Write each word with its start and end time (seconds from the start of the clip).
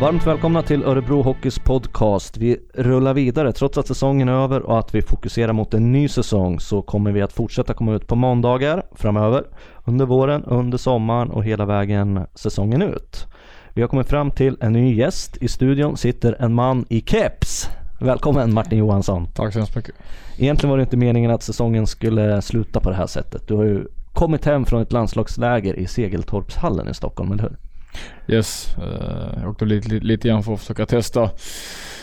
Varmt 0.00 0.26
välkomna 0.26 0.62
till 0.62 0.84
Örebro 0.84 1.22
Hockeys 1.22 1.58
podcast. 1.58 2.36
Vi 2.36 2.60
rullar 2.74 3.14
vidare 3.14 3.52
trots 3.52 3.78
att 3.78 3.86
säsongen 3.86 4.28
är 4.28 4.32
över 4.32 4.62
och 4.62 4.78
att 4.78 4.94
vi 4.94 5.02
fokuserar 5.02 5.52
mot 5.52 5.74
en 5.74 5.92
ny 5.92 6.08
säsong 6.08 6.60
så 6.60 6.82
kommer 6.82 7.12
vi 7.12 7.22
att 7.22 7.32
fortsätta 7.32 7.74
komma 7.74 7.94
ut 7.94 8.06
på 8.06 8.14
måndagar 8.14 8.82
framöver 8.92 9.44
under 9.84 10.06
våren, 10.06 10.44
under 10.44 10.78
sommaren 10.78 11.30
och 11.30 11.44
hela 11.44 11.66
vägen 11.66 12.26
säsongen 12.34 12.82
ut. 12.82 13.26
Vi 13.74 13.80
har 13.80 13.88
kommit 13.88 14.08
fram 14.08 14.30
till 14.30 14.56
en 14.60 14.72
ny 14.72 14.94
gäst. 14.94 15.36
I 15.36 15.48
studion 15.48 15.96
sitter 15.96 16.36
en 16.38 16.54
man 16.54 16.84
i 16.88 17.00
keps. 17.00 17.68
Välkommen 18.00 18.54
Martin 18.54 18.78
Johansson. 18.78 19.26
Tack 19.34 19.52
så 19.52 19.58
hemskt 19.58 19.76
mycket. 19.76 19.94
Egentligen 20.38 20.70
var 20.70 20.76
det 20.76 20.82
inte 20.82 20.96
meningen 20.96 21.30
att 21.30 21.42
säsongen 21.42 21.86
skulle 21.86 22.42
sluta 22.42 22.80
på 22.80 22.90
det 22.90 22.96
här 22.96 23.06
sättet. 23.06 23.48
Du 23.48 23.54
har 23.54 23.64
ju 23.64 23.84
kommit 24.12 24.44
hem 24.44 24.64
från 24.64 24.82
ett 24.82 24.92
landslagsläger 24.92 25.74
i 25.74 25.86
Segeltorpshallen 25.86 26.88
i 26.88 26.94
Stockholm, 26.94 27.32
eller 27.32 27.42
hur? 27.42 27.69
Yes, 28.28 28.76
eh, 28.78 29.40
jag 29.40 29.50
åkte 29.50 29.64
lite, 29.64 29.88
lite, 29.88 30.06
lite 30.06 30.28
grann 30.28 30.42
för 30.42 30.54
att 30.54 30.60
försöka 30.60 30.86
testa 30.86 31.22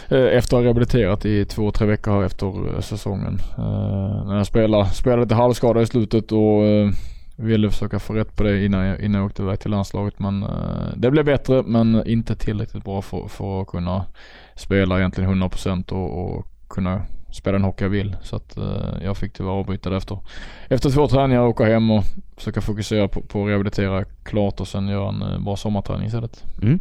eh, 0.10 0.26
efter 0.26 0.58
att 0.58 0.62
ha 0.62 0.64
rehabiliterat 0.64 1.26
i 1.26 1.46
två, 1.46 1.72
tre 1.72 1.88
veckor 1.88 2.12
här 2.12 2.24
efter 2.24 2.76
eh, 2.76 2.80
säsongen. 2.80 3.40
När 4.28 4.38
jag 4.38 4.48
spelade, 4.48 4.90
spelade 4.90 5.22
lite 5.22 5.36
halvskada 5.36 5.82
i 5.82 5.86
slutet 5.86 6.32
och 6.32 6.64
ville 7.36 7.70
försöka 7.70 8.00
få 8.00 8.14
rätt 8.14 8.36
på 8.36 8.44
det 8.44 8.66
innan 8.66 8.86
jag, 8.86 9.02
innan 9.02 9.22
jag 9.22 9.26
åkte 9.26 9.42
iväg 9.42 9.60
till 9.60 9.72
landslaget. 9.72 10.20
Men 10.20 10.46
det 10.96 11.12
blev 11.12 11.26
bättre 11.26 11.64
men 11.64 12.08
inte 12.08 12.36
tillräckligt 12.36 12.84
bra 12.84 13.02
för, 13.02 13.28
för 13.28 13.62
att 13.62 13.68
kunna 13.68 14.06
spela 14.56 14.98
egentligen 14.98 15.44
100% 15.44 15.92
och, 15.92 16.38
och 16.38 16.48
kunna 16.70 17.02
spela 17.32 17.58
den 17.58 17.64
hockey 17.64 17.84
jag 17.86 17.90
vill. 17.90 18.16
Så 18.22 18.36
att 18.36 18.58
eh, 18.58 19.04
jag 19.04 19.18
fick 19.18 19.34
tyvärr 19.34 19.52
avbryta 19.52 19.90
det 19.90 19.98
efter, 19.98 20.20
efter 20.70 20.90
två 20.90 21.08
träningar 21.08 21.42
och 21.42 21.50
åka 21.50 21.66
hem 21.66 21.92
och 21.92 22.04
försöka 22.38 22.62
fokusera 22.62 23.08
på, 23.08 23.22
på 23.22 23.44
att 23.44 23.50
rehabilitera 23.50 24.06
klart 24.24 24.60
och 24.60 24.68
sen 24.68 24.88
göra 24.88 25.10
en 25.10 25.22
eh, 25.22 25.40
bra 25.40 25.56
sommarträning 25.56 26.08
istället. 26.08 26.44
Mm. 26.62 26.80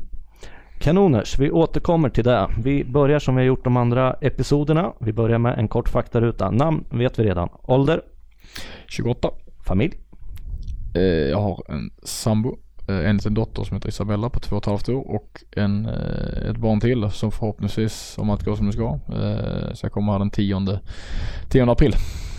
Kanoners, 0.79 1.39
vi 1.39 1.51
återkommer 1.51 2.09
till 2.09 2.25
det. 2.25 2.49
Vi 2.65 2.85
börjar 2.85 3.19
som 3.19 3.37
vi 3.37 3.43
har 3.43 3.47
gjort 3.47 3.65
de 3.65 3.77
andra 3.77 4.13
episoderna. 4.13 4.93
Vi 4.99 5.13
börjar 5.13 5.39
med 5.39 5.59
en 5.59 5.69
kort 5.69 5.89
faktaruta. 5.89 6.51
Namn 6.51 6.85
vet 6.91 7.19
vi 7.19 7.25
redan. 7.25 7.49
Ålder? 7.63 8.03
28. 8.87 9.31
Familj? 9.67 9.95
Eh, 10.95 11.03
jag 11.03 11.41
har 11.41 11.63
en 11.69 11.91
sambo 12.03 12.59
Eh, 12.89 13.11
en 13.11 13.17
liten 13.17 13.35
dotter 13.35 13.65
som 13.65 13.77
heter 13.77 13.89
Isabella 13.89 14.31
på 14.31 14.41
två 14.41 14.57
och 14.57 14.63
ett 14.63 14.67
halvt 14.67 14.89
år 14.89 15.15
och 15.15 15.45
en, 15.57 15.87
eh, 15.87 16.51
ett 16.51 16.57
barn 16.57 16.81
till 16.81 17.11
som 17.11 17.33
förhoppningsvis, 17.33 18.19
om 18.19 18.31
allt 18.31 18.45
går 18.45 18.57
som 18.57 18.67
det 18.67 18.73
ska, 18.73 18.99
eh, 19.09 19.75
så 19.75 19.87
jag 19.87 19.93
kommer 19.93 20.13
här 20.13 20.19
den 20.19 20.31
10, 20.31 20.79
10 21.49 21.71
april. 21.71 21.95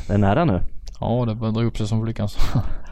Det 0.07 0.13
är 0.13 0.17
nära 0.17 0.45
nu. 0.45 0.61
Ja, 0.99 1.25
det 1.27 1.35
börjar 1.35 1.53
dra 1.53 1.63
upp 1.63 1.77
sig 1.77 1.87
som 1.87 2.05
flickan. 2.05 2.27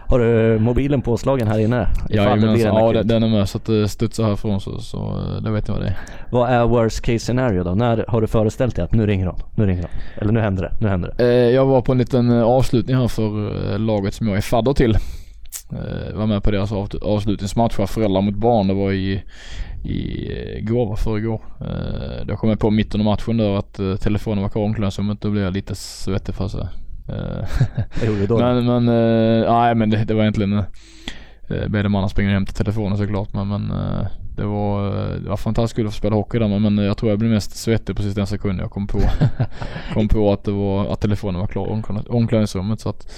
Har 0.08 0.20
du 0.20 0.60
mobilen 0.60 1.02
påslagen 1.02 1.48
här 1.48 1.60
inne? 1.60 1.88
Ja, 2.10 2.36
men, 2.36 2.60
ja 2.60 3.04
den 3.04 3.24
är 3.24 3.30
med 3.30 3.50
så 3.50 3.58
att 3.58 3.66
det 3.66 3.88
studsar 3.88 4.24
härifrån 4.24 4.62
så, 4.62 4.80
så 4.80 5.22
det 5.44 5.52
vet 5.52 5.68
ni 5.68 5.74
vad 5.74 5.84
det 5.84 5.88
är. 5.88 5.98
Vad 6.32 6.50
är 6.50 6.66
worst 6.66 7.02
case 7.02 7.20
scenario 7.20 7.64
då? 7.64 7.76
När 7.76 8.06
har 8.08 8.22
du 8.22 8.28
föreställt 8.28 8.76
dig 8.76 8.86
att 8.86 8.94
nu 8.94 9.08
ringer 9.08 9.26
hon, 9.26 9.40
nu 9.56 9.66
ringer 9.66 9.82
hon? 9.82 9.92
Eller 10.22 10.32
nu 10.32 10.40
händer 10.40 10.64
det, 10.64 10.72
nu 10.82 10.88
händer 10.88 11.14
det? 11.18 11.52
Jag 11.52 11.66
var 11.66 11.82
på 11.82 11.92
en 11.92 11.98
liten 11.98 12.32
avslutning 12.32 12.98
här 12.98 13.08
för 13.08 13.78
laget 13.78 14.14
som 14.14 14.28
jag 14.28 14.38
är 14.38 14.42
fadder 14.42 14.74
till. 14.74 14.98
Eh, 15.72 16.18
var 16.18 16.28
med 16.28 16.44
på 16.44 16.52
deras 16.52 16.72
av, 16.72 16.90
avslutningsmatch 17.02 17.76
för 17.76 17.86
föräldrar 17.86 18.22
mot 18.22 18.36
barn. 18.36 18.68
Det 18.68 18.74
var 18.74 18.92
i, 18.92 19.24
i 19.84 20.62
går, 20.62 20.86
var 20.86 20.96
förrgår. 20.96 21.42
Eh, 21.62 22.26
då 22.26 22.36
kom 22.36 22.50
jag 22.50 22.60
på 22.60 22.72
mitten 22.72 23.02
av 23.02 23.06
matchen 23.06 23.38
där 23.38 23.58
att 23.58 23.80
eh, 23.80 23.96
telefonen 23.96 24.42
var 24.42 24.50
kvar 24.50 24.62
i 24.62 24.66
omklädningsrummet. 24.66 25.22
Då 25.22 25.32
blev 25.32 25.44
jag 25.44 25.54
lite 25.54 25.76
svettig 25.76 26.36
för 26.36 26.48
sig. 26.48 26.68
Eh? 27.08 27.48
Men, 28.30 28.66
men, 28.66 28.88
eh, 28.88 29.54
nej 29.54 29.76
men 29.76 29.90
det, 29.90 30.06
det 30.06 30.14
var 30.14 30.22
egentligen 30.22 30.54
eh, 31.50 31.68
Bede 31.68 31.90
mannen 31.90 32.10
springer 32.10 32.34
hem 32.34 32.46
till 32.46 32.56
telefonen 32.56 32.98
såklart 32.98 33.34
men, 33.34 33.48
men 33.48 33.72
eh, 33.72 34.08
det 34.36 34.46
var, 34.46 34.92
det 35.24 35.30
var 35.30 35.38
fantastiskt 35.38 35.76
kul 35.76 35.88
att 35.88 35.94
få 35.94 35.98
spela 35.98 36.16
hockey 36.16 36.40
där 36.40 36.60
men 36.60 36.78
jag 36.78 36.98
tror 36.98 37.12
jag 37.12 37.20
blev 37.20 37.32
mest 37.32 37.56
svettig 37.56 37.96
precis 37.96 38.16
den 38.16 38.28
sekunden 38.28 38.60
jag 38.60 38.72
kom 38.72 38.88
på, 38.88 39.00
kom 39.94 40.08
på 40.08 40.34
att 40.34 40.44
det 40.44 40.52
var, 40.52 40.94
att 40.94 41.02
telefonen 41.02 41.42
var 41.42 41.48
klar 41.48 41.68
i 41.68 42.10
omklädningsrummet 42.10 42.80
så 42.80 42.90
att 42.90 43.12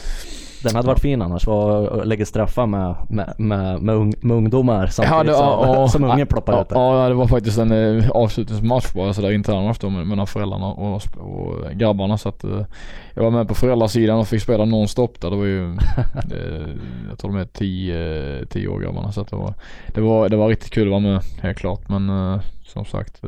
den 0.63 0.75
hade 0.75 0.87
varit 0.87 0.99
fin 0.99 1.21
annars, 1.21 1.47
var 1.47 2.05
lägga 2.05 2.25
straffar 2.25 2.65
med, 2.65 2.95
med, 3.09 3.33
med, 3.37 3.81
med, 3.81 3.95
un, 3.95 4.13
med 4.21 4.37
ungdomar 4.37 4.87
samtidigt 4.87 5.17
ja, 5.17 5.23
det, 5.23 5.33
som, 5.33 5.69
ja, 5.69 5.87
som 5.87 6.03
ungen 6.03 6.27
ploppar 6.27 6.53
ja, 6.53 6.61
ut 6.61 6.67
Ja, 6.69 7.07
det 7.07 7.13
var 7.13 7.27
faktiskt 7.27 7.57
en 7.57 7.71
eh, 7.71 8.09
avslutningsmatch 8.09 8.93
bara 8.93 9.13
sådär 9.13 9.31
intern 9.31 9.63
match 9.63 9.77
då 9.79 9.89
mellan 9.89 10.27
föräldrarna 10.27 10.65
och, 10.65 11.01
och 11.17 11.71
grabbarna 11.73 12.17
så 12.17 12.29
att 12.29 12.43
eh, 12.43 12.65
jag 13.13 13.23
var 13.23 13.31
med 13.31 13.47
på 13.47 13.55
föräldrasidan 13.55 14.19
och 14.19 14.27
fick 14.27 14.41
spela 14.41 14.65
nonstop 14.65 15.21
där. 15.21 15.29
Det 15.29 15.35
var 15.35 15.45
ju, 15.45 15.71
eh, 16.31 16.69
jag 17.09 17.19
tror 17.19 17.31
de 17.31 17.37
är 17.39 17.45
10, 17.45 18.45
10 18.45 18.67
år 18.67 18.79
grabbarna 18.79 19.11
så 19.11 19.21
att 19.21 19.29
det 19.29 19.35
var, 19.35 19.53
det 19.93 20.01
var, 20.01 20.29
det 20.29 20.37
var 20.37 20.49
riktigt 20.49 20.71
kul 20.71 20.87
att 20.87 20.91
vara 20.91 20.99
med 20.99 21.21
helt 21.41 21.57
klart 21.57 21.89
men 21.89 22.39
som 22.65 22.85
sagt 22.85 23.21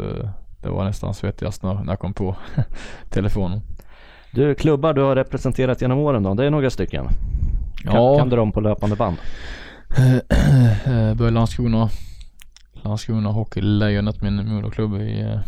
det 0.62 0.70
var 0.70 0.84
nästan 0.84 1.14
svettigast 1.14 1.64
när, 1.64 1.74
när 1.74 1.92
jag 1.92 2.00
kom 2.00 2.14
på 2.14 2.36
telefonen. 3.10 3.62
Du, 4.32 4.56
klubbar 4.56 4.94
du 4.94 5.02
har 5.02 5.16
representerat 5.16 5.82
genom 5.82 6.00
åren 6.00 6.24
då? 6.24 6.34
Det 6.34 6.46
är 6.46 6.50
några 6.50 6.70
stycken. 6.70 7.08
Kan, 7.84 7.96
ja. 7.96 8.18
kan 8.18 8.30
du 8.30 8.36
dem 8.36 8.52
på 8.52 8.62
löpande 8.62 8.96
band? 8.96 9.18
Började 11.18 11.30
Landskrona. 11.30 11.90
Landskrona 12.84 13.30
Hockeylejonet, 13.30 14.22
min 14.22 14.54
moderklubb 14.54 15.02
i, 15.02 15.22
eh, 15.22 15.40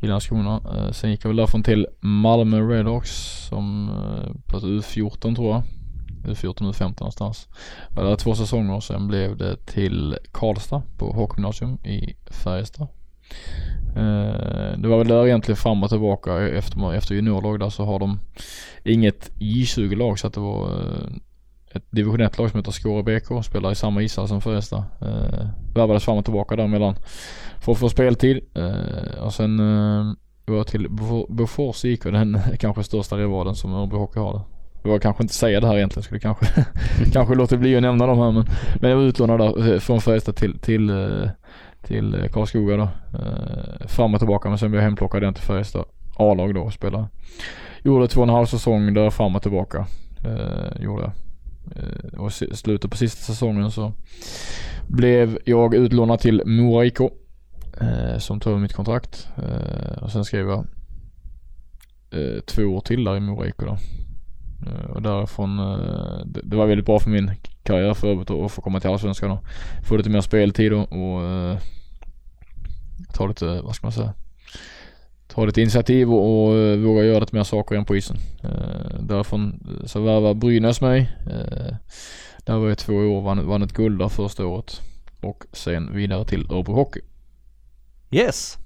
i 0.00 0.06
Landskrona. 0.06 0.60
Eh, 0.74 0.92
sen 0.92 1.10
gick 1.10 1.24
jag 1.24 1.28
väl 1.28 1.36
därifrån 1.36 1.62
till 1.62 1.86
Malmö 2.00 2.60
Redhawks 2.60 3.46
som 3.48 3.88
eh, 3.88 4.32
på 4.46 4.58
U14 4.58 5.34
tror 5.34 5.50
jag. 5.50 5.62
U14, 6.24 6.72
U15 6.72 7.00
någonstans. 7.00 7.48
Jag 7.88 8.02
var 8.02 8.10
där 8.10 8.16
två 8.16 8.34
säsonger 8.34 8.74
och 8.74 8.84
sen 8.84 9.08
blev 9.08 9.36
det 9.36 9.66
till 9.66 10.16
Karlstad 10.32 10.82
på 10.98 11.12
Hockeygymnasium 11.12 11.78
i 11.84 12.16
Färjestad. 12.30 12.88
Eh, 13.96 14.78
det 14.78 14.88
var 14.88 14.98
väl 14.98 15.08
där 15.08 15.26
egentligen 15.26 15.56
fram 15.56 15.82
och 15.82 15.88
tillbaka 15.88 16.48
efter, 16.48 16.94
efter 16.94 17.14
juniorlag 17.14 17.60
där 17.60 17.70
så 17.70 17.84
har 17.84 17.98
de 17.98 18.20
inget 18.84 19.30
J20-lag 19.38 20.18
så 20.18 20.26
att 20.26 20.34
det 20.34 20.40
var 20.40 20.70
eh, 20.70 21.10
ett 21.72 21.84
division 21.90 22.20
1-lag 22.20 22.50
som 22.50 22.58
heter 22.58 22.72
Skåre 22.72 23.02
BK, 23.02 23.44
spelar 23.44 23.72
i 23.72 23.74
samma 23.74 24.02
ishall 24.02 24.28
som 24.28 24.40
Färjestad. 24.40 24.84
Eh, 25.00 25.46
värvades 25.74 26.04
fram 26.04 26.18
och 26.18 26.24
tillbaka 26.24 26.56
där 26.56 26.66
mellan 26.66 26.94
för 27.60 27.72
att 27.72 27.78
få 27.78 27.88
speltid 27.88 28.40
eh, 28.54 29.24
och 29.24 29.34
sen 29.34 29.60
eh, 29.60 30.12
går 30.46 30.56
jag 30.56 30.66
till 30.66 30.88
Bofors 31.28 31.84
IK, 31.84 32.02
den 32.02 32.38
kanske 32.58 32.84
största 32.84 33.16
rivalen 33.16 33.54
som 33.54 33.74
Örebro 33.74 33.98
Hockey 33.98 34.20
har. 34.20 34.42
Jag 34.82 34.90
var 34.90 34.98
kanske 34.98 35.22
inte 35.22 35.34
säga 35.34 35.60
det 35.60 35.66
här 35.66 35.76
egentligen, 35.76 36.02
skulle 36.02 36.20
kanske, 36.20 36.46
kanske 37.12 37.34
låta 37.34 37.56
bli 37.56 37.76
att 37.76 37.82
nämna 37.82 38.06
dem 38.06 38.18
här 38.18 38.32
men, 38.32 38.44
men 38.80 38.90
jag 38.90 38.96
var 38.96 39.04
utlånad 39.04 39.38
där 39.40 39.72
eh, 39.72 39.78
från 39.78 40.00
Färjestad 40.00 40.36
till, 40.36 40.58
till 40.58 40.90
till 41.82 42.14
eh, 42.14 42.28
Karlskoga 42.28 42.76
då. 42.76 42.88
Eh, 43.18 43.86
fram 43.86 44.14
och 44.14 44.20
tillbaka 44.20 44.48
men 44.48 44.58
sen 44.58 44.70
blev 44.70 44.82
jag 44.82 44.88
hemplockad 44.88 45.22
igen 45.22 45.34
till 45.34 45.44
Färjestad 45.44 45.84
A-lag 46.16 46.54
då 46.54 46.60
och 46.60 46.72
spelade. 46.72 47.08
Gjorde 47.82 48.08
två 48.08 48.20
och 48.20 48.28
en 48.28 48.34
halv 48.34 48.46
säsong 48.46 48.94
där 48.94 49.10
fram 49.10 49.36
och 49.36 49.42
tillbaka. 49.42 49.86
Eh, 50.24 50.82
gjorde 50.82 51.02
jag. 51.02 51.12
Eh, 51.76 52.20
och 52.20 52.32
slutet 52.32 52.90
på 52.90 52.96
sista 52.96 53.22
säsongen 53.22 53.70
så 53.70 53.92
blev 54.86 55.38
jag 55.44 55.74
utlånad 55.74 56.20
till 56.20 56.42
Mora 56.46 56.84
IK. 56.84 57.00
Eh, 57.80 58.18
som 58.18 58.40
tog 58.40 58.50
över 58.50 58.62
mitt 58.62 58.72
kontrakt. 58.72 59.28
Eh, 59.36 60.02
och 60.02 60.10
sen 60.12 60.24
skrev 60.24 60.48
jag 60.48 60.66
eh, 62.10 62.40
två 62.40 62.62
år 62.62 62.80
till 62.80 63.04
där 63.04 63.16
i 63.16 63.20
Mora 63.20 63.48
IK 63.48 63.58
då. 63.58 63.78
Eh, 64.66 64.90
och 64.90 65.02
därifrån, 65.02 65.58
eh, 65.58 66.26
det, 66.44 66.56
var 66.56 66.66
väldigt 66.66 66.86
bra 66.86 66.98
för 66.98 67.10
min 67.10 67.30
karriär 67.62 67.94
för 67.94 68.08
övrigt 68.08 68.30
att 68.30 68.52
få 68.52 68.62
komma 68.62 68.80
till 68.80 68.90
Allsvenskan 68.90 69.30
och 69.30 69.44
få 69.84 69.96
lite 69.96 70.10
mer 70.10 70.20
speltid 70.20 70.72
och, 70.72 70.92
och 70.92 71.24
eh, 71.24 71.58
ta 73.14 73.26
lite, 73.26 73.60
vad 73.62 73.74
ska 73.74 73.86
man 73.86 73.92
säga, 73.92 74.14
ta 75.28 75.44
lite 75.44 75.60
initiativ 75.60 76.12
och, 76.12 76.48
och 76.48 76.78
våga 76.78 77.04
göra 77.04 77.20
lite 77.20 77.36
mer 77.36 77.42
saker 77.42 77.76
än 77.76 77.84
på 77.84 77.96
isen. 77.96 78.16
Därifrån 79.00 79.66
så 79.86 80.00
värvade 80.00 80.34
Brynäs 80.34 80.80
mig. 80.80 81.10
Där 82.44 82.58
var 82.58 82.68
jag 82.68 82.78
två 82.78 82.92
år, 82.92 83.20
vann, 83.20 83.46
vann 83.46 83.62
ett 83.62 83.72
guld 83.72 83.98
där 83.98 84.08
första 84.08 84.46
året 84.46 84.82
och 85.20 85.44
sen 85.52 85.94
vidare 85.94 86.24
till 86.24 86.46
Örebro 86.52 86.74
Hockey. 86.74 87.00
Yes! 88.10 88.58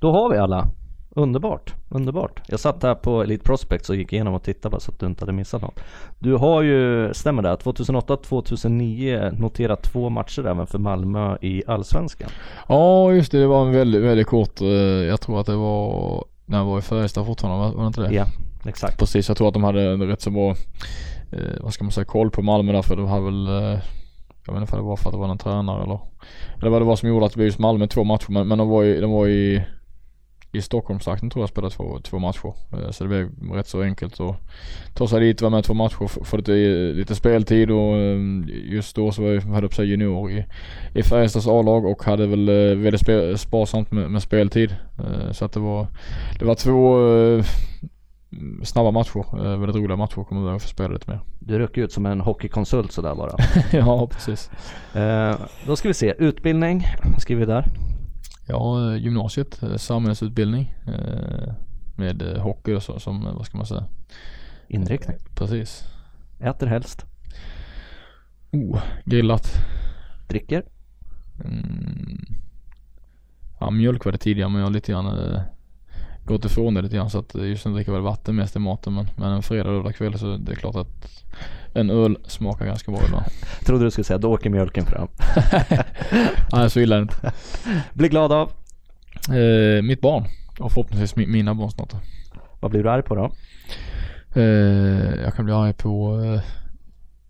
Då 0.00 0.12
har 0.12 0.30
vi 0.30 0.38
alla. 0.38 0.70
Underbart, 1.14 1.74
underbart. 1.88 2.42
Jag 2.46 2.60
satt 2.60 2.82
här 2.82 2.94
på 2.94 3.22
Elite 3.22 3.44
Prospects 3.44 3.90
och 3.90 3.96
gick 3.96 4.12
igenom 4.12 4.34
och 4.34 4.42
tittade 4.42 4.70
bara 4.70 4.80
så 4.80 4.90
att 4.90 4.98
du 4.98 5.06
inte 5.06 5.22
hade 5.22 5.32
missat 5.32 5.62
något. 5.62 5.80
Du 6.18 6.34
har 6.34 6.62
ju, 6.62 7.14
stämmer 7.14 7.42
det, 7.42 7.56
2008-2009 7.56 9.40
noterat 9.40 9.82
två 9.82 10.08
matcher 10.08 10.46
även 10.46 10.66
för 10.66 10.78
Malmö 10.78 11.36
i 11.40 11.62
Allsvenskan. 11.66 12.30
Ja 12.68 13.12
just 13.12 13.32
det, 13.32 13.40
det 13.40 13.46
var 13.46 13.66
en 13.66 13.72
väldigt, 13.72 14.02
väldigt 14.02 14.26
kort, 14.26 14.60
eh, 14.60 14.68
jag 14.68 15.20
tror 15.20 15.40
att 15.40 15.46
det 15.46 15.56
var 15.56 16.24
när 16.46 16.58
jag 16.58 16.64
var 16.64 16.78
i 16.78 16.82
Färjestad 16.82 17.26
fortfarande, 17.26 17.76
var 17.76 17.82
det 17.82 17.86
inte 17.86 18.00
det? 18.00 18.14
Ja, 18.14 18.24
exakt. 18.66 18.98
Precis, 18.98 19.28
jag 19.28 19.36
tror 19.36 19.48
att 19.48 19.54
de 19.54 19.64
hade 19.64 19.96
rätt 19.96 20.20
så 20.20 20.30
bra, 20.30 20.50
eh, 21.30 21.60
vad 21.60 21.74
ska 21.74 21.84
man 21.84 21.92
säga, 21.92 22.04
koll 22.04 22.30
på 22.30 22.42
Malmö 22.42 22.72
därför 22.72 22.96
de 22.96 23.06
hade 23.06 23.24
väl 23.24 23.46
eh, 23.46 23.80
jag 24.46 24.54
vet 24.54 24.60
inte 24.60 24.72
om 24.76 24.82
det 24.82 24.88
var 24.88 24.96
för 24.96 25.08
att 25.08 25.14
det 25.14 25.18
var 25.18 25.28
någon 25.28 25.38
tränare 25.38 25.82
eller, 25.82 25.98
eller 26.58 26.70
vad 26.70 26.80
det 26.80 26.86
var 26.86 26.96
som 26.96 27.08
gjorde 27.08 27.26
att 27.26 27.32
det 27.32 27.36
blev 27.36 27.46
just 27.46 27.58
Malmö 27.58 27.86
två 27.86 28.04
matcher 28.04 28.30
men, 28.30 28.48
men 28.48 28.58
de 28.58 28.68
var 28.68 28.82
ju, 28.82 29.00
de 29.00 29.10
var 29.10 29.26
ju 29.26 29.62
i 30.52 30.62
Stockholmstrakten 30.62 31.30
tror 31.30 31.42
jag 31.42 31.48
spelade 31.48 31.74
två, 31.74 31.98
två 32.02 32.18
matcher. 32.18 32.54
Eh, 32.72 32.90
så 32.90 33.04
det 33.04 33.08
blev 33.08 33.52
rätt 33.52 33.66
så 33.66 33.82
enkelt 33.82 34.20
att 34.20 34.36
ta 34.94 35.08
sig 35.08 35.20
dit, 35.20 35.42
vara 35.42 35.50
med 35.50 35.64
två 35.64 35.74
matcher, 35.74 36.24
få 36.24 36.36
lite, 36.36 36.52
lite 36.92 37.14
speltid 37.14 37.70
och 37.70 37.96
eh, 37.96 38.18
just 38.46 38.96
då 38.96 39.12
så 39.12 39.22
var 39.22 39.30
jag, 39.30 39.40
hade 39.40 39.68
jag 39.76 39.86
junior 39.86 40.30
i, 40.30 40.44
i 40.94 41.02
Färjestads 41.02 41.46
A-lag 41.46 41.84
och 41.84 42.04
hade 42.04 42.26
väl 42.26 42.48
eh, 42.48 42.76
väldigt 42.76 43.00
spe, 43.00 43.38
sparsamt 43.38 43.92
med, 43.92 44.10
med 44.10 44.22
speltid. 44.22 44.76
Så 45.32 45.44
att 45.44 45.52
det 45.52 45.60
var, 45.60 45.86
det 46.38 46.44
var 46.44 46.54
två 46.54 46.98
snabba 48.64 48.90
matcher, 48.90 49.56
väldigt 49.56 49.76
roliga 49.76 49.96
matcher 49.96 50.24
kommer 50.24 50.42
jag 50.42 50.50
ihåg, 50.50 50.60
för 50.60 50.66
att 50.66 50.72
spela 50.72 50.88
lite 50.88 51.10
mer. 51.10 51.20
Du 51.38 51.58
rycker 51.58 51.82
ut 51.82 51.92
som 51.92 52.06
en 52.06 52.20
hockeykonsult 52.20 52.92
sådär 52.92 53.14
bara. 53.14 53.32
ja, 53.72 54.06
precis. 54.06 54.50
Då 55.66 55.76
ska 55.76 55.88
vi 55.88 55.94
se, 55.94 56.14
utbildning, 56.18 56.84
skriver 57.18 57.40
vi 57.40 57.52
där? 57.52 57.64
Ja, 58.50 58.96
gymnasiet, 58.96 59.62
eh, 59.62 59.76
samhällsutbildning 59.76 60.74
eh, 60.86 61.54
med 61.96 62.22
eh, 62.22 62.42
hockey 62.42 62.74
och 62.74 62.82
så, 62.82 62.98
som, 63.00 63.24
vad 63.24 63.46
ska 63.46 63.56
man 63.56 63.66
säga? 63.66 63.84
Inriktning. 64.68 65.16
Precis. 65.34 65.84
Äter 66.40 66.66
helst? 66.66 67.06
Oh, 68.52 68.82
grillat. 69.04 69.52
Dricker? 70.28 70.64
Mm. 71.44 72.24
Ja, 73.60 73.70
mjölk 73.70 74.04
var 74.04 74.12
det 74.12 74.18
tidigare 74.18 74.48
men 74.48 74.58
jag 74.58 74.66
har 74.66 74.72
lite 74.72 74.92
grann 74.92 75.40
gått 76.32 76.44
ifrån 76.44 76.74
det 76.74 76.82
lite 76.82 76.96
grann 76.96 77.10
så 77.10 77.18
att 77.18 77.34
just 77.34 77.66
nu 77.66 77.72
dricker 77.72 77.92
väl 77.92 78.02
vatten 78.02 78.36
mest 78.36 78.56
i 78.56 78.58
maten 78.58 78.94
men, 78.94 79.06
men 79.16 79.32
en 79.32 79.42
fredag 79.42 79.70
lördag 79.70 79.94
kväll 79.94 80.18
så 80.18 80.36
det 80.36 80.52
är 80.52 80.56
klart 80.56 80.76
att 80.76 81.24
en 81.74 81.90
öl 81.90 82.18
smakar 82.26 82.66
ganska 82.66 82.92
bra 82.92 83.00
ibland. 83.06 83.24
Trodde 83.66 83.84
du 83.84 83.90
skulle 83.90 84.04
säga 84.04 84.18
då 84.18 84.32
åker 84.32 84.50
mjölken 84.50 84.84
fram. 84.84 85.08
Nej 86.52 86.70
så 86.70 86.80
illa 86.80 86.96
är 86.96 87.00
det 87.00 87.02
inte. 87.02 87.32
Bli 87.92 88.08
glad 88.08 88.32
av? 88.32 88.52
Eh, 89.28 89.82
mitt 89.82 90.00
barn 90.00 90.24
och 90.58 90.72
förhoppningsvis 90.72 91.16
mi 91.16 91.26
mina 91.26 91.54
barn 91.54 91.70
snart. 91.70 91.94
Vad 92.60 92.70
blir 92.70 92.82
du 92.82 92.90
arg 92.90 93.02
på 93.02 93.14
då? 93.14 93.32
Eh, 94.40 95.22
jag 95.22 95.34
kan 95.34 95.44
bli 95.44 95.54
arg 95.54 95.72
på 95.72 96.22
eh, 96.24 96.40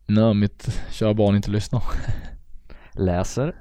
när 0.06 0.34
mitt 0.34 0.82
kära 0.90 1.14
barn 1.14 1.36
inte 1.36 1.50
lyssnar. 1.50 1.82
Läser? 2.92 3.54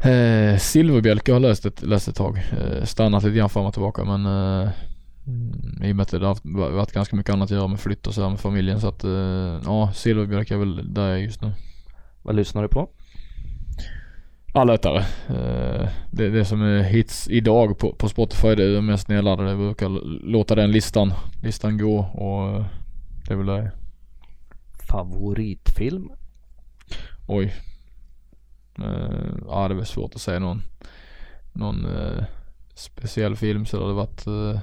Eh, 0.00 0.58
Silverbjälke 0.58 1.32
har 1.32 1.40
läst 1.40 1.66
ett, 1.66 1.82
läst 1.82 2.08
ett 2.08 2.16
tag. 2.16 2.38
Eh, 2.38 2.84
stannat 2.84 3.22
lite 3.22 3.36
grann 3.36 3.48
fram 3.48 3.66
och 3.66 3.72
tillbaka 3.72 4.04
men 4.04 4.26
eh, 4.26 4.70
i 5.88 5.92
och 5.92 5.96
med 5.96 6.02
att 6.02 6.10
det 6.10 6.26
har 6.26 6.70
varit 6.70 6.92
ganska 6.92 7.16
mycket 7.16 7.32
annat 7.32 7.46
att 7.46 7.56
göra 7.56 7.68
med 7.68 7.80
flytt 7.80 8.06
och 8.06 8.14
så 8.14 8.22
här 8.22 8.30
med 8.30 8.40
familjen 8.40 8.80
så 8.80 8.88
att 8.88 9.04
eh, 9.04 9.60
ja, 9.64 9.92
Silverbjälke 9.94 10.54
är 10.54 10.58
väl 10.58 10.94
där 10.94 11.08
jag 11.08 11.18
är 11.18 11.22
just 11.22 11.42
nu. 11.42 11.52
Vad 12.22 12.36
lyssnar 12.36 12.62
du 12.62 12.68
på? 12.68 12.88
Allätare. 14.52 14.98
Eh, 15.28 15.88
det, 16.10 16.28
det 16.28 16.44
som 16.44 16.62
är 16.62 16.82
hits 16.82 17.28
idag 17.28 17.78
på, 17.78 17.92
på 17.92 18.08
Spotify 18.08 18.54
det 18.54 18.64
är 18.64 18.74
det 18.74 18.82
mest 18.82 19.08
nedladdade. 19.08 19.48
Jag 19.48 19.58
brukar 19.58 19.88
låta 20.26 20.54
den 20.54 20.72
listan, 20.72 21.12
listan 21.42 21.78
gå 21.78 21.98
och 21.98 22.64
det 23.26 23.32
är 23.32 23.36
väl 23.36 23.46
det. 23.46 23.72
Favoritfilm? 24.88 26.08
Oj. 27.26 27.54
Uh, 28.78 29.38
ja 29.46 29.68
det 29.68 29.74
väl 29.74 29.86
svårt 29.86 30.14
att 30.14 30.20
säga 30.20 30.38
någon, 30.38 30.62
någon 31.52 31.86
uh, 31.86 32.24
speciell 32.74 33.36
film 33.36 33.66
så 33.66 33.76
det 33.76 33.84
har 33.84 33.92
varit, 33.92 34.26
uh, 34.26 34.58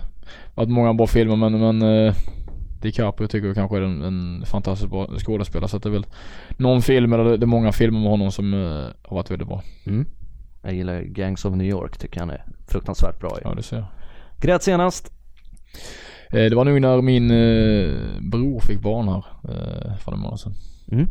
varit 0.55 0.69
många 0.69 0.93
bra 0.93 1.07
filmer 1.07 1.35
men, 1.35 1.59
men 1.59 1.81
uh, 1.81 2.13
DiCaprio 2.81 3.27
tycker 3.27 3.47
jag 3.47 3.55
kanske 3.55 3.77
är 3.77 3.81
en, 3.81 4.01
en 4.01 4.45
fantastiskt 4.45 4.89
bra 4.89 5.07
skådespelare 5.17 5.69
så 5.69 5.77
att 5.77 5.83
det 5.83 5.89
är 5.89 5.93
väl 5.93 6.05
någon 6.57 6.81
film 6.81 7.13
eller 7.13 7.37
det 7.37 7.45
är 7.45 7.47
många 7.47 7.71
filmer 7.71 7.99
med 7.99 8.09
honom 8.09 8.31
som 8.31 8.53
har 9.03 9.15
varit 9.15 9.31
väldigt 9.31 9.47
bra. 9.47 9.61
Mm. 9.85 10.05
Jag 10.61 10.73
gillar 10.73 11.01
Gangs 11.01 11.45
of 11.45 11.55
New 11.55 11.67
York 11.67 11.97
tycker 11.97 12.19
han 12.19 12.29
är 12.29 12.45
fruktansvärt 12.67 13.19
bra 13.19 13.37
Ja 13.43 13.53
det 13.55 13.63
ser 13.63 13.77
jag. 13.77 13.85
Grät 14.41 14.63
senast? 14.63 15.11
det 16.29 16.55
var 16.55 16.65
nog 16.65 16.81
när 16.81 17.01
min 17.01 17.27
bror 18.31 18.59
fick 18.59 18.81
barn 18.81 19.07
här 19.07 19.23
för 19.97 20.11
en 20.11 20.19
månad 20.19 20.39
sedan. 20.39 20.53
Mm. 20.91 21.07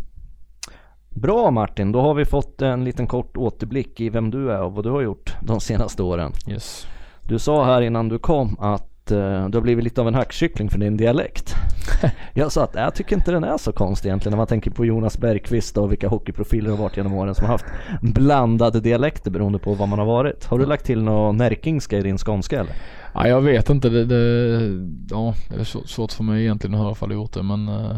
Bra 1.14 1.50
Martin, 1.50 1.92
då 1.92 2.00
har 2.00 2.14
vi 2.14 2.24
fått 2.24 2.62
en 2.62 2.84
liten 2.84 3.06
kort 3.06 3.36
återblick 3.36 4.00
i 4.00 4.08
vem 4.08 4.30
du 4.30 4.52
är 4.52 4.62
och 4.62 4.72
vad 4.72 4.84
du 4.84 4.90
har 4.90 5.02
gjort 5.02 5.34
de 5.42 5.60
senaste 5.60 6.02
åren. 6.02 6.32
Yes. 6.48 6.86
Du 7.28 7.38
sa 7.38 7.64
här 7.64 7.82
innan 7.82 8.08
du 8.08 8.18
kom 8.18 8.56
att 8.60 9.12
uh, 9.12 9.48
du 9.48 9.58
har 9.58 9.60
blivit 9.60 9.84
lite 9.84 10.00
av 10.00 10.08
en 10.08 10.14
hackkyckling 10.14 10.70
för 10.70 10.78
din 10.78 10.96
dialekt. 10.96 11.54
jag 12.34 12.52
sa 12.52 12.64
att 12.64 12.74
jag 12.74 12.94
tycker 12.94 13.16
inte 13.16 13.30
den 13.30 13.44
är 13.44 13.58
så 13.58 13.72
konstig 13.72 14.08
egentligen 14.08 14.30
när 14.30 14.36
man 14.36 14.46
tänker 14.46 14.70
på 14.70 14.84
Jonas 14.84 15.18
Bergqvist 15.18 15.78
och 15.78 15.92
vilka 15.92 16.08
hockeyprofiler 16.08 16.64
det 16.64 16.76
har 16.76 16.82
varit 16.82 16.96
genom 16.96 17.12
åren 17.12 17.34
som 17.34 17.46
har 17.46 17.52
haft 17.52 17.66
blandade 18.02 18.80
dialekter 18.80 19.30
beroende 19.30 19.58
på 19.58 19.74
vad 19.74 19.88
man 19.88 19.98
har 19.98 20.06
varit. 20.06 20.44
Har 20.44 20.58
du 20.58 20.66
lagt 20.66 20.86
till 20.86 21.02
något 21.02 21.34
närkingska 21.34 21.98
i 21.98 22.02
din 22.02 22.18
skånska 22.18 22.60
eller? 22.60 22.72
Ja, 23.14 23.28
jag 23.28 23.40
vet 23.40 23.70
inte. 23.70 23.88
Det, 23.88 24.04
det, 24.04 24.16
ja, 25.10 25.34
det 25.48 25.60
är 25.60 25.86
svårt 25.86 26.12
för 26.12 26.24
mig 26.24 26.42
egentligen 26.42 26.74
att 26.74 26.80
höra 26.80 26.92
ifall 26.92 27.10
jag 27.10 27.16
gjort 27.16 27.32
det 27.32 27.42
men 27.42 27.68
uh 27.68 27.96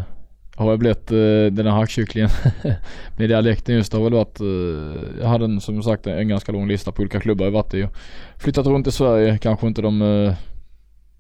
har 0.56 0.70
jag 0.70 0.78
blivit 0.78 1.10
eh, 1.10 1.52
den 1.52 1.66
här 1.66 1.72
hackkycklingen 1.72 2.30
med 3.16 3.28
dialekten 3.28 3.74
just. 3.74 3.92
Det 3.92 3.98
har 3.98 4.04
väl 4.04 4.12
varit, 4.12 4.40
eh, 4.40 5.20
jag 5.20 5.28
hade 5.28 5.44
en, 5.44 5.60
som 5.60 5.82
sagt 5.82 6.06
en 6.06 6.28
ganska 6.28 6.52
lång 6.52 6.68
lista 6.68 6.92
på 6.92 7.02
olika 7.02 7.20
klubbar 7.20 7.44
jag 7.44 7.52
varit 7.52 7.74
i. 7.74 7.88
Flyttat 8.36 8.66
runt 8.66 8.86
i 8.86 8.92
Sverige, 8.92 9.38
kanske 9.38 9.66
inte 9.66 9.82
de 9.82 10.02
eh, 10.02 10.34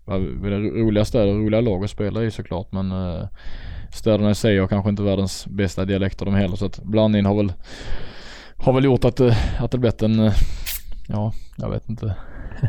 roliga 0.06 1.04
städer, 1.04 1.32
roliga 1.32 1.60
lag 1.60 1.84
att 1.84 1.90
spela 1.90 2.22
i 2.22 2.30
såklart 2.30 2.72
men 2.72 2.92
städerna 3.92 4.30
i 4.30 4.34
sig 4.34 4.58
har 4.58 4.68
kanske 4.68 4.90
inte 4.90 5.02
världens 5.02 5.46
bästa 5.46 5.84
dialekter 5.84 6.24
de 6.24 6.34
heller 6.34 6.56
så 6.56 6.66
att 6.66 6.82
blandningen 6.82 7.26
har 7.26 7.34
väl, 7.34 7.52
har 8.56 8.72
väl 8.72 8.84
gjort 8.84 9.04
att, 9.04 9.20
att 9.58 9.70
det 9.70 9.78
blivit 9.78 10.02
en, 10.02 10.30
ja 11.08 11.32
jag 11.56 11.70
vet 11.70 11.88
inte 11.88 12.14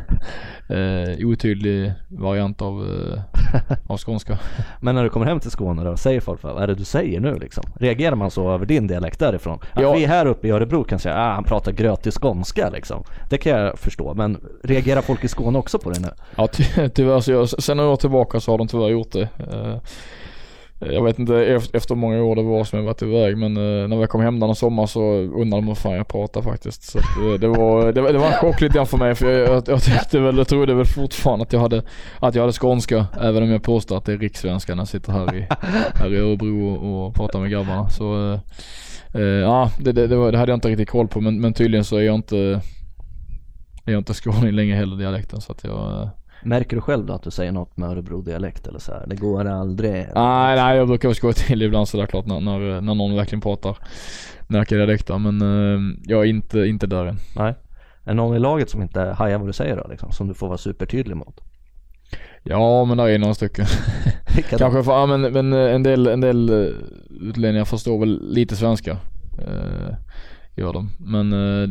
eh, 0.69 1.27
otydlig 1.27 1.93
variant 2.07 2.61
av, 2.61 2.81
eh, 2.81 3.21
av 3.87 3.97
skånska. 3.97 4.39
Men 4.79 4.95
när 4.95 5.03
du 5.03 5.09
kommer 5.09 5.25
hem 5.25 5.39
till 5.39 5.51
Skåne 5.51 5.83
då, 5.83 5.97
säger 5.97 6.21
folk 6.21 6.43
vad 6.43 6.63
är 6.63 6.67
det 6.67 6.75
du 6.75 6.83
säger 6.83 7.19
nu 7.19 7.35
liksom? 7.35 7.63
Reagerar 7.79 8.15
man 8.15 8.31
så 8.31 8.51
över 8.51 8.65
din 8.65 8.87
dialekt 8.87 9.19
därifrån? 9.19 9.59
Att 9.73 9.81
ja. 9.81 9.93
vi 9.93 10.05
här 10.05 10.25
uppe 10.25 10.47
i 10.47 10.51
Örebro 10.51 10.83
kan 10.83 10.99
säga 10.99 11.15
ah, 11.17 11.33
han 11.33 11.43
pratar 11.43 11.71
grötig 11.71 12.13
skånska 12.13 12.69
liksom. 12.69 13.03
Det 13.29 13.37
kan 13.37 13.51
jag 13.51 13.79
förstå, 13.79 14.13
men 14.13 14.37
reagerar 14.63 15.01
folk 15.01 15.23
i 15.23 15.27
Skåne 15.27 15.59
också 15.59 15.79
på 15.79 15.89
det 15.89 15.99
nu? 15.99 16.09
Ja 16.35 16.47
ty 16.47 16.63
tyvärr 16.89 17.19
så 17.19 17.31
jag, 17.31 17.49
sen 17.49 17.77
några 17.77 17.89
år 17.89 17.95
tillbaka 17.95 18.39
så 18.39 18.51
har 18.51 18.57
de 18.57 18.67
tyvärr 18.67 18.89
gjort 18.89 19.11
det. 19.11 19.29
Eh, 19.51 19.77
jag 20.91 21.03
vet 21.03 21.19
inte 21.19 21.61
efter 21.73 21.95
många 21.95 22.23
år 22.23 22.35
det 22.35 22.43
var 22.43 22.63
som 22.63 22.79
jag 22.79 22.85
varit 22.85 23.01
iväg 23.01 23.37
men 23.37 23.57
eh, 23.57 23.87
när 23.87 23.99
jag 23.99 24.09
kom 24.09 24.21
hem 24.21 24.39
någon 24.39 24.55
sommar 24.55 24.85
så 24.85 25.01
undrade 25.13 25.61
de 25.61 25.67
hur 25.67 25.75
fan 25.75 25.93
jag 25.93 26.07
pratade 26.07 26.45
faktiskt. 26.45 26.83
Så 26.83 26.97
eh, 26.97 27.39
det, 27.39 27.47
var, 27.47 27.91
det, 27.91 28.01
var, 28.01 28.13
det 28.13 28.19
var 28.19 28.27
en 28.27 28.33
chock 28.33 28.61
lite 28.61 28.75
grann 28.75 28.87
för 28.87 28.97
mig 28.97 29.15
för 29.15 29.31
jag, 29.31 29.49
jag, 29.49 29.63
jag 29.67 29.83
tyckte 29.83 30.19
väl, 30.19 30.37
jag 30.37 30.47
trodde 30.47 30.73
väl 30.73 30.85
fortfarande 30.85 31.43
att 31.43 31.53
jag 31.53 31.59
hade, 31.59 31.83
att 32.19 32.35
jag 32.35 32.41
hade 32.41 32.53
skånska 32.53 33.05
även 33.21 33.43
om 33.43 33.49
jag 33.49 33.63
påstår 33.63 33.97
att 33.97 34.05
det 34.05 34.13
är 34.13 34.17
rikssvenska 34.17 34.75
när 34.75 34.81
jag 34.81 34.87
sitter 34.87 35.11
här 35.11 35.35
i, 35.35 35.47
här 35.95 36.13
i 36.13 36.17
Örebro 36.17 36.69
och, 36.69 37.07
och 37.07 37.15
pratar 37.15 37.39
med 37.39 37.51
grabbarna. 37.51 37.89
Så 37.89 38.33
äh, 39.13 39.21
ja, 39.21 39.71
det, 39.79 39.91
det, 39.91 40.07
det, 40.07 40.15
var, 40.15 40.31
det 40.31 40.37
hade 40.37 40.51
jag 40.51 40.57
inte 40.57 40.69
riktigt 40.69 40.89
koll 40.89 41.07
på 41.07 41.21
men, 41.21 41.41
men 41.41 41.53
tydligen 41.53 41.85
så 41.85 41.97
är 41.97 42.01
jag 42.01 42.15
inte, 42.15 42.37
är 43.85 43.91
jag 43.91 43.97
inte 43.99 44.13
skåning 44.13 44.51
längre 44.51 44.75
heller 44.75 44.95
dialekten 44.95 45.41
så 45.41 45.51
att 45.51 45.63
jag 45.63 46.09
Märker 46.45 46.75
du 46.75 46.81
själv 46.81 47.05
då 47.05 47.13
att 47.13 47.23
du 47.23 47.31
säger 47.31 47.51
något 47.51 47.77
med 47.77 47.89
Örebro-dialekt 47.89 48.67
eller 48.67 48.79
så 48.79 48.91
här? 48.91 49.05
Det 49.07 49.15
går 49.15 49.45
aldrig? 49.45 49.91
Nej, 49.91 50.55
nej 50.55 50.77
jag 50.77 50.87
brukar 50.87 51.13
skoja 51.13 51.33
till 51.33 51.61
ibland 51.61 51.87
sådär 51.87 52.05
klart 52.05 52.25
när, 52.25 52.39
när, 52.39 52.81
när 52.81 52.95
någon 52.95 53.15
verkligen 53.15 53.41
pratar 53.41 53.77
Närke-dialekter 54.47 55.17
men 55.17 55.41
uh, 55.41 55.97
jag 56.03 56.21
är 56.21 56.25
inte, 56.25 56.59
inte 56.59 56.87
där 56.87 57.05
än. 57.05 57.17
Nej. 57.35 57.55
Är 58.03 58.09
det 58.09 58.13
någon 58.13 58.35
i 58.35 58.39
laget 58.39 58.69
som 58.69 58.81
inte 58.81 59.01
hajar 59.01 59.37
vad 59.37 59.47
du 59.47 59.53
säger 59.53 59.77
då 59.77 59.87
liksom? 59.89 60.11
Som 60.11 60.27
du 60.27 60.33
får 60.33 60.47
vara 60.47 60.57
supertydlig 60.57 61.17
mot? 61.17 61.41
Ja 62.43 62.85
men 62.85 62.97
där 62.97 63.09
är 63.09 63.19
några 63.19 63.33
stycken. 63.33 63.65
Kanske 64.49 64.83
för, 64.83 64.91
ja, 64.91 65.05
men, 65.05 65.21
men 65.21 65.53
en 65.53 65.83
del, 65.83 66.07
en 66.07 66.21
del 66.21 66.49
eh, 66.49 66.69
utlänningar 67.21 67.65
förstår 67.65 67.99
väl 67.99 68.33
lite 68.33 68.55
svenska. 68.55 68.91
Uh, 68.91 69.95
gör 70.55 70.73
de. 70.73 70.89
Men 70.97 71.33
uh, 71.33 71.69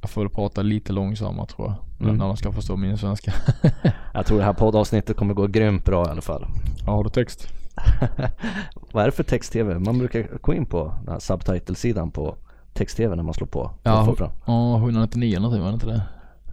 jag 0.00 0.10
får 0.10 0.20
väl 0.20 0.30
prata 0.30 0.62
lite 0.62 0.92
långsammare 0.92 1.46
tror 1.46 1.68
jag. 1.68 1.76
Mm. 2.04 2.18
När 2.18 2.26
de 2.26 2.36
ska 2.36 2.52
förstå 2.52 2.76
min 2.76 2.98
svenska. 2.98 3.32
jag 4.12 4.26
tror 4.26 4.38
det 4.38 4.44
här 4.44 4.52
poddavsnittet 4.52 5.16
kommer 5.16 5.34
gå 5.34 5.46
grymt 5.46 5.84
bra 5.84 6.06
i 6.06 6.10
alla 6.10 6.22
fall. 6.22 6.46
Ja, 6.86 6.92
har 6.92 7.04
du 7.04 7.10
text? 7.10 7.48
Vad 8.92 9.02
är 9.02 9.06
det 9.06 9.12
för 9.12 9.22
text-tv? 9.22 9.78
Man 9.78 9.98
brukar 9.98 10.28
gå 10.40 10.54
in 10.54 10.66
på 10.66 10.94
den 11.04 11.12
här 11.12 11.18
subtitle-sidan 11.18 12.10
på 12.10 12.36
text-tv 12.72 13.16
när 13.16 13.22
man 13.22 13.34
slår 13.34 13.46
på. 13.46 13.70
Ja, 13.82 14.14
ja 14.46 14.76
199 14.76 15.38
någonting 15.38 15.62
var 15.62 15.68
det 15.68 15.74
inte 15.74 15.86
det? 15.86 16.02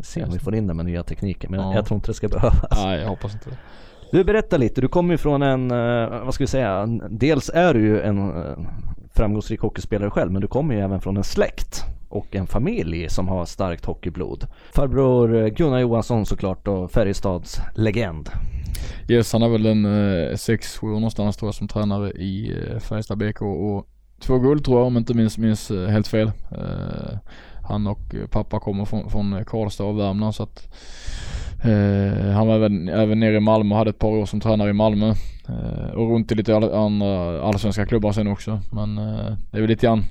Se 0.04 0.24
om 0.24 0.32
vi 0.32 0.40
får 0.40 0.56
in 0.56 0.68
det 0.68 0.74
med 0.74 0.86
nya 0.86 1.04
tekniker 1.04 1.50
men 1.50 1.60
ja. 1.60 1.74
jag 1.76 1.86
tror 1.86 1.96
inte 1.96 2.10
det 2.10 2.14
ska 2.14 2.28
behövas. 2.28 2.84
Nej 2.84 3.02
jag 3.02 3.10
hoppas 3.10 3.34
inte 3.34 3.50
det. 3.50 3.58
Du 4.12 4.24
berättar 4.24 4.58
lite, 4.58 4.82
du 4.82 4.88
kommer 4.88 5.14
ju 5.14 5.18
från 5.18 5.42
en, 5.42 5.72
eh, 5.72 6.26
vad 6.26 6.34
ska 6.34 6.44
vi 6.44 6.48
säga, 6.48 6.86
dels 7.10 7.50
är 7.54 7.74
du 7.74 7.80
ju 7.80 8.02
en 8.02 8.38
eh, 8.38 8.58
framgångsrik 9.14 9.60
hockeyspelare 9.60 10.10
själv 10.10 10.32
men 10.32 10.42
du 10.42 10.48
kommer 10.48 10.76
ju 10.76 10.82
även 10.82 11.02
från 11.02 11.18
en 11.18 11.24
släkt 11.24 11.86
och 12.12 12.36
en 12.36 12.48
familj 12.48 13.10
som 13.10 13.28
har 13.28 13.46
starkt 13.46 13.86
hockeyblod. 13.86 14.48
Farbror 14.74 15.50
Gunnar 15.50 15.80
Johansson 15.80 16.26
såklart 16.26 16.68
och 16.68 16.92
Färjestads 16.92 17.60
legend. 17.76 18.30
Yes, 19.10 19.34
han 19.34 19.42
är 19.42 19.50
väl 19.50 19.66
en 19.66 19.86
6-7 19.86 20.84
eh, 20.84 20.90
någonstans 20.90 21.38
tror 21.38 21.48
jag 21.48 21.56
som 21.56 21.68
tränare 21.68 22.12
i 22.12 22.58
eh, 22.58 22.80
Färjestad 22.80 23.18
BK 23.18 23.42
och 23.42 23.88
två 24.20 24.40
guld 24.40 24.66
tror 24.66 24.78
jag 24.78 24.88
om 24.88 24.94
jag 24.94 25.02
inte 25.02 25.14
minns, 25.14 25.38
minns 25.38 25.72
eh, 25.72 25.88
helt 25.88 26.08
fel. 26.08 26.32
Eh, 26.52 27.18
han 27.64 27.88
och 27.88 28.16
pappa 28.30 28.60
kommer 28.60 28.86
från, 28.86 29.10
från 29.10 29.46
Karlstad 29.46 29.84
och 29.84 30.00
Värmland 30.00 30.36
så 30.36 30.44
att 30.44 30.74
han 32.34 32.48
var 32.48 32.56
även, 32.56 32.90
även 32.90 33.20
nere 33.20 33.36
i 33.36 33.40
Malmö 33.40 33.76
och 33.76 33.78
hade 33.78 33.90
ett 33.90 34.00
par 34.00 34.10
år 34.10 34.26
som 34.26 34.40
tränare 34.40 34.70
i 34.70 34.74
Malmö. 34.74 35.14
Eh, 35.52 35.94
och 35.94 36.10
runt 36.10 36.32
i 36.32 36.36
lite 36.36 36.56
all, 36.56 36.74
andra 36.74 37.42
allsvenska 37.42 37.86
klubbar 37.86 38.12
sen 38.12 38.28
också. 38.28 38.60
Men 38.72 38.98
eh, 38.98 39.36
det 39.52 39.58
är 39.58 39.62
väl 39.62 39.70
lite 39.70 39.86
grann 39.86 40.04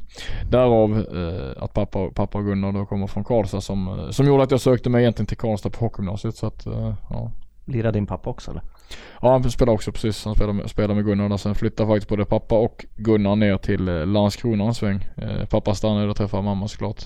därav 0.50 0.98
eh, 0.98 1.62
att 1.62 1.74
pappa, 1.74 2.10
pappa 2.14 2.38
och 2.38 2.44
Gunnar 2.44 2.72
då 2.72 2.86
kommer 2.86 3.06
från 3.06 3.24
Karlstad 3.24 3.60
som, 3.60 3.88
eh, 3.88 4.10
som 4.10 4.26
gjorde 4.26 4.42
att 4.42 4.50
jag 4.50 4.60
sökte 4.60 4.90
mig 4.90 5.02
egentligen 5.02 5.26
till 5.26 5.36
Karlstad 5.36 5.70
på 5.70 5.84
hockeygymnasiet. 5.84 6.36
Så 6.36 6.46
att, 6.46 6.66
eh, 6.66 6.94
ja. 7.10 7.30
Lirar 7.64 7.92
din 7.92 8.06
pappa 8.06 8.30
också 8.30 8.50
eller? 8.50 8.62
Ja 9.22 9.30
han 9.32 9.50
spelar 9.50 9.72
också 9.72 9.92
precis. 9.92 10.24
Han 10.24 10.34
spelar 10.34 10.52
med, 10.52 10.70
spelar 10.70 10.94
med 10.94 11.04
Gunnar 11.04 11.28
där. 11.28 11.36
Sen 11.36 11.54
flyttade 11.54 11.88
faktiskt 11.88 12.08
både 12.08 12.24
pappa 12.24 12.58
och 12.58 12.86
Gunnar 12.96 13.36
ner 13.36 13.56
till 13.56 13.88
eh, 13.88 14.06
Landskrona 14.06 14.64
en 14.64 14.74
sväng. 14.74 15.08
Eh, 15.16 15.46
pappa 15.46 15.74
stannade 15.74 16.08
och 16.08 16.16
träffade 16.16 16.42
mamma 16.42 16.68
såklart. 16.68 17.04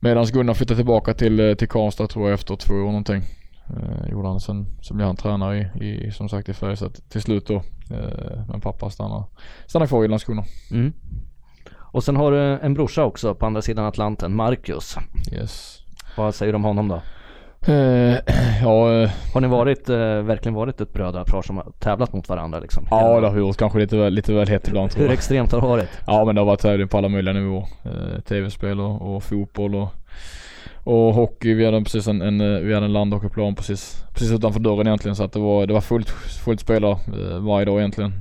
Medan 0.00 0.26
Gunnar 0.26 0.54
flyttade 0.54 0.76
tillbaka 0.76 1.14
till, 1.14 1.40
eh, 1.40 1.54
till 1.54 1.68
Karlstad 1.68 2.06
tror 2.06 2.28
jag 2.28 2.34
efter 2.34 2.56
två 2.56 2.74
år 2.74 2.86
någonting. 2.86 3.22
Eh, 3.68 4.10
gjorde 4.10 4.28
han. 4.28 4.40
Sen 4.40 4.66
så 4.80 4.94
blev 4.94 5.06
han 5.06 5.16
tränare 5.16 5.70
i, 5.80 6.06
i 6.06 6.10
som 6.10 6.28
sagt 6.28 6.48
i 6.48 6.52
Färjestad 6.52 6.98
till 7.08 7.22
slut 7.22 7.46
då. 7.46 7.54
Eh, 7.90 8.44
men 8.48 8.60
pappa 8.60 8.90
stannar, 8.90 9.24
stannar 9.66 9.86
kvar 9.86 10.04
i 10.04 10.08
Landskrona. 10.08 10.44
Mm. 10.70 10.92
Och 11.74 12.04
sen 12.04 12.16
har 12.16 12.32
du 12.32 12.38
en 12.38 12.74
brorsa 12.74 13.04
också 13.04 13.34
på 13.34 13.46
andra 13.46 13.62
sidan 13.62 13.84
Atlanten, 13.84 14.36
Marcus. 14.36 14.96
Yes. 15.32 15.78
Vad 16.16 16.34
säger 16.34 16.52
du 16.52 16.56
om 16.56 16.64
honom 16.64 16.88
då? 16.88 17.02
Eh, 17.68 18.18
ja, 18.62 19.02
eh, 19.02 19.10
Har 19.34 19.40
ni 19.40 19.48
varit, 19.48 19.88
eh, 19.88 19.96
verkligen 20.22 20.54
varit 20.54 20.80
ett 20.80 20.92
brödrapar 20.92 21.42
som 21.42 21.56
har 21.56 21.72
tävlat 21.78 22.12
mot 22.12 22.28
varandra 22.28 22.60
liksom? 22.60 22.86
ja 22.90 23.20
det 23.20 23.28
har 23.28 23.38
gjort 23.38 23.56
kanske 23.56 23.78
lite 23.78 23.96
väl, 23.96 24.12
lite 24.12 24.32
väl 24.32 24.48
hett 24.48 24.68
ibland 24.68 24.94
Hur 24.96 25.10
extremt 25.10 25.52
har 25.52 25.60
det 25.60 25.66
varit? 25.66 25.88
Ja 26.06 26.24
men 26.24 26.34
det 26.34 26.40
har 26.40 26.46
varit 26.46 26.60
tävling 26.60 26.88
på 26.88 26.98
alla 26.98 27.08
möjliga 27.08 27.34
nivåer. 27.34 27.66
Eh, 27.84 28.20
Tv-spel 28.20 28.80
och, 28.80 29.16
och 29.16 29.22
fotboll 29.22 29.74
och, 29.74 29.88
och 30.84 31.14
hockey. 31.14 31.54
Vi 31.54 31.64
hade 31.64 31.82
precis 31.82 32.08
en, 32.08 32.22
en, 32.22 32.66
vi 32.66 32.74
hade 32.74 32.86
en 32.86 32.92
landhockeyplan 32.92 33.54
precis, 33.54 34.04
precis 34.12 34.32
utanför 34.32 34.60
dörren 34.60 34.86
egentligen 34.86 35.16
så 35.16 35.24
att 35.24 35.32
det 35.32 35.38
var, 35.38 35.66
det 35.66 35.72
var 35.72 35.80
fullt, 35.80 36.08
fullt 36.44 36.60
spelare 36.60 36.98
varje 37.40 37.64
dag 37.64 37.78
egentligen. 37.78 38.12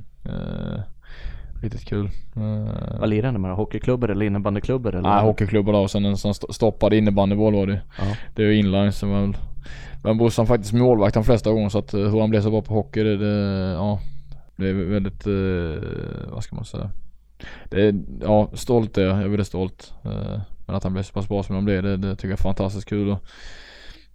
Riktigt 1.62 1.86
kul. 1.86 2.06
Eh, 2.36 3.00
Vad 3.00 3.10
lirar 3.10 3.32
ni 3.32 3.38
med 3.40 3.52
då? 3.52 3.56
Hockeyklubbor 3.56 4.12
eller 4.12 4.26
innebandyklubbor 4.26 4.96
eller? 4.96 5.10
Nej 5.10 5.24
hockeyklubbar 5.24 5.74
då 5.74 5.80
och 5.80 5.92
sen 5.92 6.06
en 6.06 6.18
sån 6.18 6.32
st- 6.32 6.54
stoppad 6.54 6.94
innebandyboll 6.94 7.54
var 7.56 7.68
det 7.68 7.82
Ja. 7.98 8.04
Det 8.36 8.44
är 8.44 8.48
ju 8.48 8.56
inline 8.60 8.92
som 8.92 9.12
väl 9.12 9.38
Men 10.04 10.18
brorsan 10.18 10.48
faktiskt 10.48 10.74
målvakt 10.74 11.14
de 11.14 11.24
flesta 11.24 11.52
gånger 11.52 11.70
så 11.70 11.80
att 11.80 11.94
eh, 11.94 12.00
hur 12.02 12.20
han 12.22 12.30
blev 12.30 12.42
så 12.42 12.50
bra 12.52 12.62
på 12.62 12.74
hockey 12.74 13.04
det, 13.04 13.18
det 13.18 13.72
ja 13.74 14.00
Det 14.56 14.70
är 14.70 14.74
väldigt, 14.74 15.28
eh, 15.28 16.32
vad 16.34 16.44
ska 16.44 16.56
man 16.56 16.66
säga 16.66 16.90
Det 17.70 17.82
är, 17.88 17.96
ja 18.22 18.50
stolt 18.54 18.98
är 18.98 19.02
jag, 19.02 19.18
jag 19.18 19.24
är 19.24 19.28
väldigt 19.28 19.48
stolt 19.48 19.94
Men 20.68 20.76
att 20.76 20.84
han 20.84 20.94
blev 20.94 21.04
så 21.04 21.14
pass 21.14 21.28
bra 21.28 21.44
som 21.44 21.56
han 21.56 21.66
blev 21.66 21.84
det, 21.84 21.98
det 21.98 22.16
tycker 22.16 22.28
jag 22.28 22.40
är 22.40 22.44
fantastiskt 22.44 22.90
kul 22.90 23.10
och, 23.10 23.24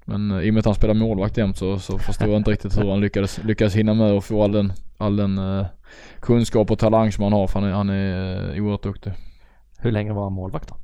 Men 0.05 0.41
i 0.43 0.51
och 0.51 0.55
med 0.55 0.59
att 0.59 0.65
han 0.67 0.75
spelar 0.75 0.95
målvakt 0.95 1.37
jämt 1.39 1.57
så, 1.57 1.79
så 1.79 1.99
förstår 1.99 2.29
jag 2.29 2.37
inte 2.37 2.51
riktigt 2.51 2.79
hur 2.79 2.91
han 2.91 3.01
lyckades, 3.01 3.41
lyckades 3.45 3.75
hinna 3.77 3.95
med 3.95 4.13
och 4.13 4.25
få 4.25 4.45
all 4.45 4.53
den, 4.53 4.73
all 4.99 5.17
den 5.17 5.39
kunskap 6.21 6.71
och 6.71 6.79
talang 6.79 7.13
som 7.13 7.25
han 7.25 7.33
har 7.33 7.47
för 7.47 7.61
han 7.61 7.69
är, 7.69 7.73
han 7.73 7.91
är 7.91 8.55
eh, 8.57 8.63
oerhört 8.63 8.83
duktig. 8.83 9.13
Hur 9.79 9.93
länge 9.93 10.13
var 10.13 10.23
han 10.23 10.33
målvakt 10.33 10.69
då? 10.69 10.75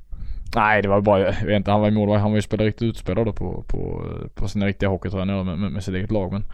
Nej 0.55 0.81
det 0.81 0.89
var 0.89 1.01
bara, 1.01 1.19
jag 1.19 1.45
vet 1.45 1.55
inte, 1.55 1.71
han 1.71 1.81
var 1.81 1.87
ju 1.89 1.93
målvakt, 1.93 2.21
han 2.21 2.31
var 2.31 2.37
ju 2.37 2.41
spelare, 2.41 2.67
riktigt 2.67 2.87
utspelare 2.89 3.33
på, 3.33 3.63
på, 3.67 4.05
på 4.35 4.47
sina 4.47 4.65
riktiga 4.65 4.89
hockeytränare 4.89 5.43
med, 5.43 5.57
med, 5.57 5.71
med 5.71 5.83
sitt 5.83 5.95
eget 5.95 6.11
lag 6.11 6.31
men 6.31 6.45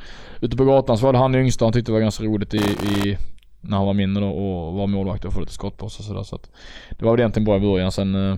Ute 0.42 0.58
på 0.58 0.66
gatan 0.66 0.98
så 0.98 1.06
var 1.06 1.14
det 1.14 1.20
han 1.20 1.36
yngsta, 1.36 1.66
han 1.66 1.74
tyckte 1.74 1.92
det 1.92 1.94
var 1.94 2.00
ganska 2.00 2.24
roligt 2.24 2.54
i, 2.54 2.58
i 2.58 3.18
när 3.62 3.78
han 3.78 3.86
var 3.86 3.94
mindre 3.94 4.24
då 4.24 4.30
och 4.30 4.74
var 4.74 4.88
målvakt 4.88 5.26
och 5.26 5.34
få 5.34 5.40
lite 5.40 5.54
skott 5.54 5.78
på 5.78 5.90
sig 5.90 6.06
sådär 6.06 6.24
så 6.24 6.36
att 6.36 6.50
Det 6.90 7.06
var 7.06 7.12
väl 7.12 7.20
egentligen 7.20 7.46
bra 7.46 7.58
i 7.58 7.60
början. 7.60 7.92
Sen 7.92 8.16
eh, 8.16 8.38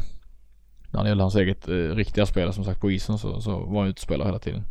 När 0.91 1.03
det 1.03 1.09
gällde 1.09 1.23
hans 1.23 1.35
eget 1.35 1.67
eh, 1.67 1.73
riktiga 1.73 2.25
spel 2.25 2.53
som 2.53 2.63
sagt 2.63 2.81
på 2.81 2.91
isen 2.91 3.17
så, 3.17 3.41
så 3.41 3.59
var 3.59 3.81
han 3.81 3.89
utspelare 3.89 4.27
hela 4.27 4.39
tiden. 4.39 4.63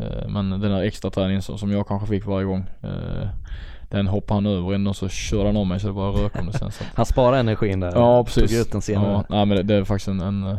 Eh, 0.00 0.28
Men 0.28 0.50
den 0.50 0.60
där 0.60 0.82
extra 0.82 1.10
träningen 1.10 1.42
som, 1.42 1.58
som 1.58 1.72
jag 1.72 1.88
kanske 1.88 2.08
fick 2.08 2.26
varje 2.26 2.46
gång 2.46 2.64
eh, 2.82 3.28
Den 3.90 4.06
hoppade 4.06 4.36
han 4.36 4.46
över 4.46 4.74
ändå 4.74 4.92
så 4.92 5.08
körde 5.08 5.46
han 5.46 5.56
om 5.56 5.68
mig 5.68 5.80
så 5.80 5.86
det 5.86 5.92
bara 5.92 6.10
rök 6.10 6.38
om 6.38 6.46
det 6.46 6.52
sen 6.52 6.70
så 6.70 6.84
att, 6.84 6.90
Han 6.94 7.06
sparade 7.06 7.38
energin 7.38 7.80
där 7.80 7.92
Ja 7.94 8.18
och 8.18 8.26
precis. 8.26 8.50
tog 8.50 8.60
ut 8.60 8.72
den 8.72 8.82
senare. 8.82 9.12
Ja, 9.12 9.24
nej 9.28 9.46
men 9.46 9.56
det, 9.56 9.62
det 9.62 9.74
är 9.74 9.84
faktiskt 9.84 10.08
en, 10.08 10.20
en, 10.20 10.56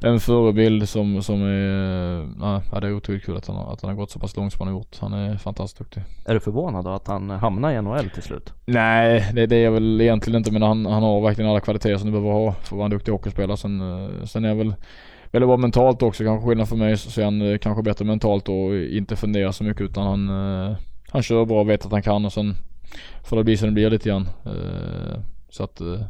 en 0.00 0.20
förebild 0.20 0.88
som, 0.88 1.22
som 1.22 1.42
är, 1.42 2.28
ja, 2.72 2.80
det 2.80 2.86
är 2.86 2.94
otroligt 2.96 3.24
kul 3.24 3.36
att 3.36 3.46
han, 3.46 3.56
att 3.56 3.82
han 3.82 3.90
har 3.90 3.96
gått 3.96 4.10
så 4.10 4.18
pass 4.18 4.36
långt 4.36 4.52
som 4.52 4.58
han 4.66 4.74
har 4.74 4.80
gjort. 4.80 4.96
Han 5.00 5.12
är 5.12 5.36
fantastiskt 5.36 5.78
duktig. 5.78 6.02
Är 6.24 6.34
du 6.34 6.40
förvånad 6.40 6.84
då 6.84 6.90
att 6.90 7.06
han 7.06 7.30
hamnade 7.30 7.74
i 7.74 7.82
NHL 7.82 8.10
till 8.10 8.22
slut? 8.22 8.52
Nej, 8.64 9.30
det, 9.34 9.46
det 9.46 9.56
är 9.56 9.64
jag 9.64 9.72
väl 9.72 10.00
egentligen 10.00 10.38
inte 10.38 10.52
men 10.52 10.62
han, 10.62 10.86
han 10.86 11.02
har 11.02 11.20
verkligen 11.20 11.50
alla 11.50 11.60
kvaliteter 11.60 11.96
som 11.96 12.06
du 12.06 12.12
behöver 12.12 12.32
ha 12.32 12.52
för 12.52 12.66
att 12.66 12.72
vara 12.72 12.84
en 12.84 12.90
duktig 12.90 13.12
hockeyspelare. 13.12 13.56
Sen, 13.56 13.80
eh, 13.80 14.24
sen 14.24 14.44
är 14.44 14.48
jag 14.48 14.56
väl 14.56 14.74
väldigt 15.30 15.48
bra 15.48 15.56
mentalt 15.56 16.02
också. 16.02 16.24
Kanske 16.24 16.48
skillnad 16.48 16.68
för 16.68 16.76
mig 16.76 16.96
så 16.96 17.10
så 17.10 17.20
är 17.20 17.24
han 17.24 17.52
eh, 17.52 17.58
kanske 17.58 17.82
bättre 17.82 18.04
mentalt 18.04 18.48
och 18.48 18.76
inte 18.76 19.16
funderar 19.16 19.52
så 19.52 19.64
mycket 19.64 19.82
utan 19.82 20.06
han, 20.06 20.28
eh, 20.68 20.76
han 21.10 21.22
kör 21.22 21.44
bra 21.44 21.60
och 21.60 21.70
vet 21.70 21.86
att 21.86 21.92
han 21.92 22.02
kan 22.02 22.24
och 22.24 22.32
sen 22.32 22.54
får 23.24 23.36
det 23.36 23.44
bli 23.44 23.56
som 23.56 23.68
det 23.68 23.72
blir 23.74 23.90
lite 23.90 24.08
grann. 24.08 24.28
Eh, 24.46 25.18
Så 25.48 25.64
att 25.64 25.80
eh, 25.80 26.00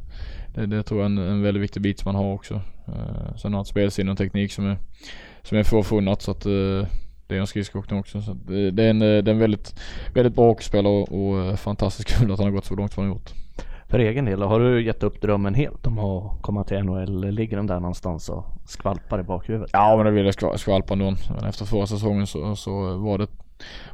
det, 0.54 0.66
det 0.66 0.82
tror 0.82 1.00
jag 1.00 1.04
är 1.10 1.16
en, 1.16 1.18
en 1.18 1.42
väldigt 1.42 1.62
viktig 1.62 1.82
bit 1.82 1.98
som 2.00 2.12
man 2.12 2.24
har 2.24 2.32
också. 2.34 2.54
Eh, 2.86 3.36
Sen 3.36 3.52
har 3.52 3.58
han 3.58 3.64
spelsinne 3.64 4.10
och 4.12 4.18
teknik 4.18 4.52
som 4.52 4.66
är, 4.66 4.76
som 5.42 5.58
är 5.58 5.62
få 5.62 5.82
förunnat 5.82 6.22
så 6.22 6.30
att 6.30 6.40
det 7.26 7.36
är 7.36 7.40
en 7.40 7.46
skridskoåkning 7.46 8.00
också. 8.00 8.20
Så 8.22 8.32
det, 8.46 8.70
det, 8.70 8.84
är 8.84 8.90
en, 8.90 8.98
det 8.98 9.06
är 9.06 9.28
en 9.28 9.38
väldigt, 9.38 9.74
väldigt 10.14 10.34
bra 10.34 10.46
hockeyspelare 10.48 10.92
och, 10.92 11.12
och 11.52 11.58
fantastiskt 11.58 12.08
kul 12.18 12.32
att 12.32 12.38
han 12.38 12.46
har 12.46 12.52
gått 12.54 12.64
så 12.64 12.74
långt 12.74 12.92
som 12.92 13.02
han 13.02 13.10
har 13.10 13.16
gjort. 13.16 13.30
För 13.88 13.98
egen 13.98 14.24
del, 14.24 14.42
har 14.42 14.60
du 14.60 14.84
gett 14.84 15.02
upp 15.02 15.20
drömmen 15.20 15.54
helt 15.54 15.86
om 15.86 15.98
att 15.98 16.42
komma 16.42 16.64
till 16.64 16.82
NHL? 16.84 17.30
Ligger 17.30 17.56
den 17.56 17.66
där 17.66 17.80
någonstans 17.80 18.28
och 18.28 18.44
skvalpar 18.66 19.20
i 19.20 19.22
bakhuvudet? 19.22 19.70
Ja 19.72 19.96
men 19.96 20.06
det 20.06 20.12
ville 20.12 20.30
skva- 20.30 20.56
skvalpa 20.56 20.92
ändå. 20.92 21.14
Men 21.36 21.44
efter 21.48 21.64
förra 21.64 21.86
säsongen 21.86 22.26
så, 22.26 22.56
så 22.56 22.96
var 22.98 23.18
det 23.18 23.26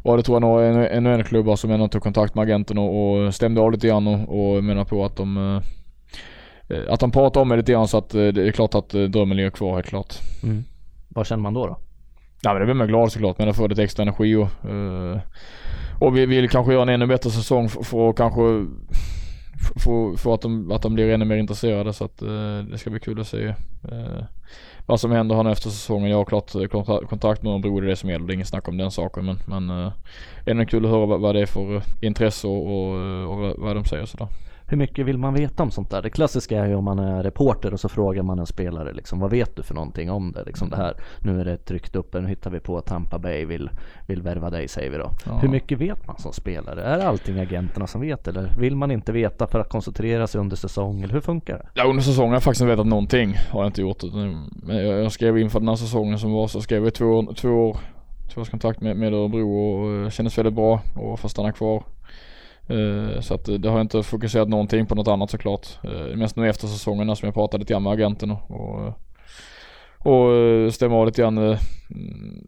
var 0.03 0.17
det 0.17 0.23
tror 0.23 0.35
jag 0.37 0.43
några 0.43 1.01
NHL-klubbar 1.01 1.57
som 1.57 1.71
ändå 1.71 1.89
tog 1.89 2.03
kontakt 2.03 2.35
med 2.35 2.43
agenten 2.43 2.79
och, 2.79 3.15
och 3.25 3.35
stämde 3.35 3.61
av 3.61 3.73
lite 3.73 3.89
grann 3.89 4.07
och, 4.07 4.55
och 4.57 4.65
menar 4.65 4.85
på 4.85 5.05
att 5.05 5.17
de 5.17 5.37
eh, 6.69 6.83
att 6.93 7.01
de 7.01 7.11
pratar 7.11 7.41
om 7.41 7.49
det 7.49 7.57
lite 7.57 7.73
grann 7.73 7.89
så 7.89 7.99
att 7.99 8.15
eh, 8.15 8.27
det 8.27 8.49
är 8.49 8.53
klart 8.53 8.75
att 8.75 8.95
eh, 8.95 9.03
drömmen 9.03 9.37
ligger 9.37 9.51
kvar 9.51 9.75
helt 9.75 9.87
klart. 9.87 10.15
Mm. 10.43 10.65
Vad 11.09 11.27
känner 11.27 11.43
man 11.43 11.55
då 11.55 11.67
då? 11.67 11.79
Ja 12.43 12.53
men 12.53 12.61
det 12.61 12.67
blir 12.67 12.75
man 12.75 12.89
glad 12.89 13.13
såklart 13.13 13.39
men 13.39 13.47
det 13.47 13.55
får 13.55 13.69
lite 13.69 13.83
extra 13.83 14.03
energi 14.03 14.35
och 14.37 14.71
eh, 14.71 15.19
Och 16.01 16.17
vi 16.17 16.27
vill 16.27 16.49
kanske 16.51 16.73
göra 16.73 16.83
en 16.83 16.89
ännu 16.89 17.07
bättre 17.07 17.31
säsong 17.31 17.65
f- 17.67 17.77
för 17.83 18.11
att 18.11 18.17
kanske 18.17 18.41
få, 19.77 20.17
för, 20.17 20.35
att, 20.35 20.43
de, 20.43 20.71
att 20.71 20.83
de 20.83 20.95
blir 20.95 21.11
ännu 21.11 21.25
mer 21.25 21.37
intresserade 21.37 21.93
så 21.93 22.05
att 22.05 22.23
eh, 22.23 22.59
det 22.71 22.79
ska 22.79 22.91
bli 22.91 23.01
kul 23.01 23.21
att 23.21 23.29
se 23.29 23.47
eh, 23.93 24.25
vad 24.87 25.01
som 25.01 25.13
händer 25.13 25.37
här 25.37 25.43
nu 25.43 25.51
efter 25.51 25.71
säsongen. 25.71 26.11
Jag 26.11 26.17
har 26.17 26.25
klart 26.25 26.55
eh, 26.55 26.65
kontakt 27.09 27.43
med 27.43 27.53
Örebro, 27.53 27.81
det 27.81 27.87
är 27.87 27.91
det 27.91 27.97
som 27.97 28.11
gäller. 28.11 28.27
Det 28.27 28.33
är 28.33 28.35
inget 28.35 28.49
snack 28.49 28.69
om 28.69 28.77
den 28.77 28.91
saken 28.91 29.25
men, 29.25 29.39
men 29.47 29.71
eh, 29.71 29.93
ändå 30.47 30.65
kul 30.65 30.85
att 30.85 30.91
höra 30.91 31.07
vad, 31.07 31.21
vad 31.21 31.35
det 31.35 31.41
är 31.41 31.47
för 31.47 31.77
eh, 31.77 31.83
intresse 32.01 32.47
och, 32.47 32.63
och, 32.63 33.01
eh, 33.01 33.25
och 33.25 33.39
vad, 33.39 33.59
vad 33.59 33.77
de 33.77 33.85
säger 33.85 34.07
sådär. 34.07 34.29
Hur 34.71 34.77
mycket 34.77 35.07
vill 35.07 35.19
man 35.19 35.35
veta 35.35 35.63
om 35.63 35.71
sånt 35.71 35.91
där? 35.91 36.03
Det 36.03 36.11
klassiska 36.11 36.59
är 36.59 36.67
ju 36.67 36.75
om 36.75 36.85
man 36.85 36.99
är 36.99 37.23
reporter 37.23 37.73
och 37.73 37.81
så 37.81 37.89
frågar 37.89 38.23
man 38.23 38.39
en 38.39 38.47
spelare 38.47 38.93
liksom, 38.93 39.21
vad 39.21 39.31
vet 39.31 39.57
du 39.57 39.63
för 39.63 39.75
någonting 39.75 40.11
om 40.11 40.33
det? 40.33 40.45
Liksom 40.45 40.71
det 40.71 40.77
här, 40.77 40.95
nu 41.19 41.41
är 41.41 41.45
det 41.45 41.57
tryckt 41.57 41.97
upp, 41.97 42.15
nu 42.15 42.29
hittar 42.29 42.51
vi 42.51 42.61
på 42.61 42.79
att 42.79 42.87
Tampa 42.87 43.19
Bay 43.19 43.45
vill, 43.45 43.71
vill 44.07 44.23
värva 44.23 44.51
dig 44.51 44.69
säger 44.69 44.91
vi 44.91 44.99
då. 44.99 45.11
Ja. 45.27 45.39
Hur 45.39 45.49
mycket 45.49 45.79
vet 45.79 46.07
man 46.07 46.19
som 46.19 46.33
spelare? 46.33 46.83
Är 46.83 47.07
allting 47.07 47.39
agenterna 47.39 47.87
som 47.87 48.01
vet 48.01 48.29
eller 48.29 48.51
vill 48.59 48.77
man 48.77 48.91
inte 48.91 49.13
veta 49.13 49.47
för 49.47 49.61
att 49.61 49.69
koncentrera 49.69 50.27
sig 50.27 50.41
under 50.41 50.57
säsong 50.57 51.03
eller 51.03 51.15
hur 51.15 51.21
funkar 51.21 51.59
det? 51.59 51.69
Ja 51.75 51.85
under 51.85 52.03
säsongen 52.03 52.29
har 52.29 52.37
jag 52.37 52.43
faktiskt 52.43 52.61
inte 52.61 52.71
vetat 52.71 52.87
någonting. 52.87 53.35
Har 53.51 53.61
jag 53.61 53.69
inte 53.69 53.81
gjort. 53.81 54.03
Men 54.63 54.87
jag, 54.87 55.13
skrev 55.13 55.39
inför 55.39 55.61
den 55.61 55.69
här 55.69 55.77
säsongen 55.77 56.19
som 56.19 56.33
var 56.33 56.49
så 56.49 56.61
skrev 56.61 56.85
jag 56.85 56.95
två, 56.95 57.35
två 57.35 57.49
år, 57.49 57.77
två 58.35 58.41
års 58.41 58.51
kontrakt 58.51 58.81
med, 58.81 58.97
med 58.97 59.15
Örebro 59.15 59.59
och 59.59 60.05
eh, 60.05 60.11
kändes 60.11 60.39
väldigt 60.39 60.55
bra 60.55 60.81
och 60.97 61.21
får 61.21 61.29
stanna 61.29 61.53
kvar. 61.53 61.83
Eh, 62.69 63.21
så 63.21 63.35
att 63.35 63.45
det 63.45 63.69
har 63.69 63.77
jag 63.77 63.85
inte 63.85 64.03
fokuserat 64.03 64.49
någonting 64.49 64.87
på 64.87 64.95
något 64.95 65.09
annat 65.09 65.31
såklart. 65.31 65.79
Eh, 65.85 66.17
mest 66.17 66.37
nu 66.37 66.49
efter 66.49 66.67
säsongerna 66.67 67.17
som 67.17 67.27
jag 67.27 67.35
pratade 67.35 67.61
lite 67.61 67.73
grann 67.73 67.83
med 67.83 67.93
agenten 67.93 68.31
och, 68.31 68.93
och, 69.99 70.33
eh, 70.35 70.71
stämma 70.71 70.97
av 70.97 71.07
lite 71.07 71.23
grann. 71.23 71.39
Mm, 71.39 71.59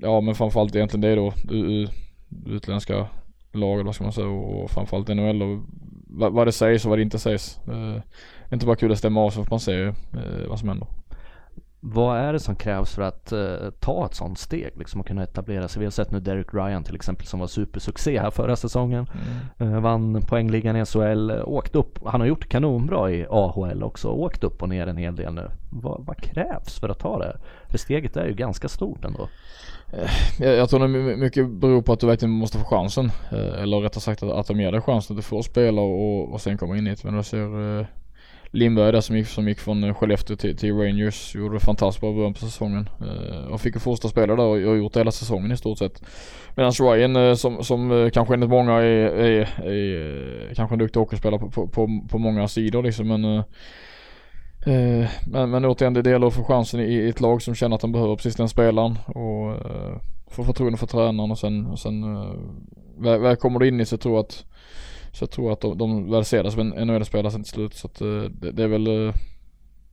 ja 0.01 0.21
men 0.21 0.35
framförallt 0.35 0.77
egentligen 0.77 1.01
det 1.01 1.15
då. 1.15 1.33
Utländska 2.47 3.07
lag 3.53 3.75
eller 3.75 3.85
vad 3.85 3.95
ska 3.95 4.05
man 4.05 4.13
säga 4.13 4.27
och, 4.27 4.71
framförallt 4.71 5.09
NHL 5.09 5.43
och 5.43 5.59
vad, 6.09 6.47
det 6.47 6.53
sägs 6.53 6.85
och 6.85 6.89
vad 6.89 6.99
det 6.99 7.03
inte 7.03 7.19
sägs. 7.19 7.61
Det 7.65 7.73
är 8.49 8.55
inte 8.55 8.67
bara 8.67 8.77
kul 8.77 8.93
att 8.93 8.99
stämma 8.99 9.21
av 9.21 9.31
så 9.31 9.45
får 9.45 9.51
man 9.51 9.61
se 9.61 9.93
vad 10.49 10.59
som 10.59 10.69
händer. 10.69 10.89
Vad 11.83 12.19
är 12.19 12.33
det 12.33 12.41
som 12.41 12.57
krävs 12.57 12.95
för 12.95 13.03
att 13.03 13.33
eh, 13.33 13.71
ta 13.81 14.07
ett 14.07 14.15
sånt 14.15 14.39
steg 14.39 14.71
liksom 14.77 15.01
och 15.01 15.07
kunna 15.07 15.23
etablera 15.23 15.69
sig? 15.69 15.81
Vi 15.81 15.87
har 15.87 15.91
sett 15.91 16.11
nu 16.11 16.21
Derek 16.21 16.55
Ryan 16.55 16.85
till 16.85 16.95
exempel 16.95 17.27
som 17.27 17.41
var 17.41 17.47
supersuccé 17.47 18.21
här 18.21 18.31
förra 18.31 18.57
säsongen. 18.57 19.07
Eh, 19.59 19.81
vann 19.81 20.23
poängligan 20.29 20.77
i 20.77 20.85
SHL, 20.85 21.31
eh, 21.31 21.49
åkt 21.49 21.75
upp. 21.77 21.99
Han 22.07 22.21
har 22.21 22.29
gjort 22.29 22.49
kanonbra 22.49 23.11
i 23.11 23.27
AHL 23.31 23.83
också. 23.83 24.09
Åkt 24.09 24.45
upp 24.45 24.63
och 24.63 24.69
ner 24.69 24.87
en 24.87 24.97
hel 24.97 25.17
del 25.17 25.35
nu. 25.35 25.51
Vad, 25.71 26.05
vad 26.07 26.17
krävs 26.17 26.81
för 26.81 26.89
att 26.89 26.99
ta 26.99 27.19
det? 27.19 27.37
För 27.69 27.79
steget 27.79 28.17
är 28.17 28.27
ju 28.27 28.35
ganska 28.35 28.69
stort 28.69 29.05
ändå. 29.05 29.29
Jag, 30.39 30.57
jag 30.57 30.71
tror 30.71 30.81
det 30.81 30.89
my- 30.89 31.17
mycket 31.17 31.51
beror 31.51 31.83
på 31.83 31.93
att 31.93 32.01
du 32.01 32.07
verkligen 32.07 32.33
måste 32.33 32.59
få 32.59 32.65
chansen. 32.65 33.11
Eh, 33.33 33.63
Eller 33.63 33.81
rättare 33.81 34.01
sagt 34.01 34.23
att, 34.23 34.31
att 34.33 34.47
de 34.47 34.61
ger 34.61 34.73
dig 34.73 34.81
chansen 34.81 35.15
att 35.15 35.19
du 35.19 35.23
får 35.23 35.43
spela 35.43 35.81
och, 35.81 36.33
och 36.33 36.41
sen 36.41 36.59
komma 36.59 36.77
in 36.77 36.87
i 36.87 36.91
det. 36.91 37.05
Men 37.05 37.15
jag 37.15 37.25
ser 37.25 37.79
eh, 37.81 37.87
Lindberg 38.51 38.93
där 38.93 39.01
som 39.01 39.17
gick, 39.17 39.27
som 39.27 39.49
gick 39.49 39.59
från 39.59 39.85
eh, 39.85 39.95
Skellefteå 39.95 40.37
till, 40.37 40.57
till 40.57 40.75
Rangers. 40.75 41.35
Gjorde 41.35 41.57
det 41.57 41.61
fantastiskt 41.61 42.01
bra 42.01 42.13
början 42.13 42.35
på 42.35 42.41
säsongen. 42.41 42.89
Eh, 43.01 43.53
och 43.53 43.61
fick 43.61 43.75
ju 43.75 43.81
första 43.81 44.09
spelare 44.09 44.37
där 44.37 44.45
och, 44.45 44.73
och 44.73 44.79
gjort 44.79 44.97
hela 44.97 45.11
säsongen 45.11 45.53
i 45.53 45.57
stort 45.57 45.79
sett. 45.79 46.03
Medan 46.55 46.73
Ryan 46.73 47.17
eh, 47.17 47.35
som, 47.35 47.65
som 47.65 47.93
eh, 47.93 48.11
kanske 48.11 48.35
enligt 48.35 48.51
många 48.51 48.73
är, 48.73 48.85
är, 48.85 49.63
är 49.65 50.49
eh, 50.49 50.55
kanske 50.55 50.75
en 50.75 50.79
duktig 50.79 51.01
hockeyspelare 51.01 51.41
på, 51.41 51.51
på, 51.51 51.69
på, 51.69 52.01
på 52.11 52.19
många 52.19 52.49
sidor 52.49 52.83
liksom 52.83 53.09
men 53.09 53.43
men, 55.27 55.51
men 55.51 55.65
återigen 55.65 55.95
det 55.95 56.11
gäller 56.11 56.27
att 56.27 56.35
få 56.35 56.45
chansen 56.45 56.81
i, 56.81 56.85
i 56.85 57.09
ett 57.09 57.21
lag 57.21 57.43
som 57.43 57.55
känner 57.55 57.77
att 57.77 57.81
de 57.81 57.93
behöver 57.93 58.17
precis 58.17 58.37
den 58.37 58.49
spelaren 58.49 58.99
och 59.07 59.57
få 60.31 60.45
förtroende 60.45 60.79
för 60.79 60.87
tränaren 60.87 61.31
och 61.31 61.39
sen, 61.39 61.67
och 61.67 61.79
sen 61.79 62.03
väl, 62.99 63.21
väl 63.21 63.37
kommer 63.37 63.59
du 63.59 63.69
in 63.69 63.81
i 63.81 63.87
så 63.87 63.97
tror 63.97 64.15
jag 64.15 64.21
att 64.21 64.45
så 65.13 65.23
jag 65.23 65.31
tror 65.31 65.53
att 65.53 65.61
de, 65.61 65.79
de 65.79 66.11
väl 66.11 66.25
ser 66.25 66.43
det 66.43 66.51
som 66.51 66.73
en 66.73 66.87
NHL-spelare 66.87 67.31
sen 67.33 67.43
till 67.43 67.53
slut. 67.53 67.75
Så 67.75 67.87
att 67.87 68.03
uh, 68.03 68.23
det, 68.23 68.51
det, 68.53 68.63
är 68.63 68.69
väl 68.69 68.89
uh, 68.89 69.15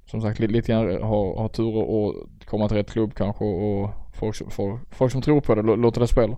som 0.05 0.21
sagt 0.21 0.39
lite, 0.39 0.53
lite 0.53 0.71
grann 0.71 1.01
ha, 1.03 1.41
ha 1.41 1.49
tur 1.49 1.75
och, 1.75 2.15
komma 2.45 2.67
till 2.67 2.77
rätt 2.77 2.91
klubb 2.91 3.13
kanske 3.15 3.45
och 3.45 3.89
folk, 4.13 4.51
folk, 4.53 4.81
folk 4.91 5.11
som 5.11 5.21
tror 5.21 5.41
på 5.41 5.55
det 5.55 5.61
låter 5.61 6.01
det 6.01 6.07
spela. 6.07 6.37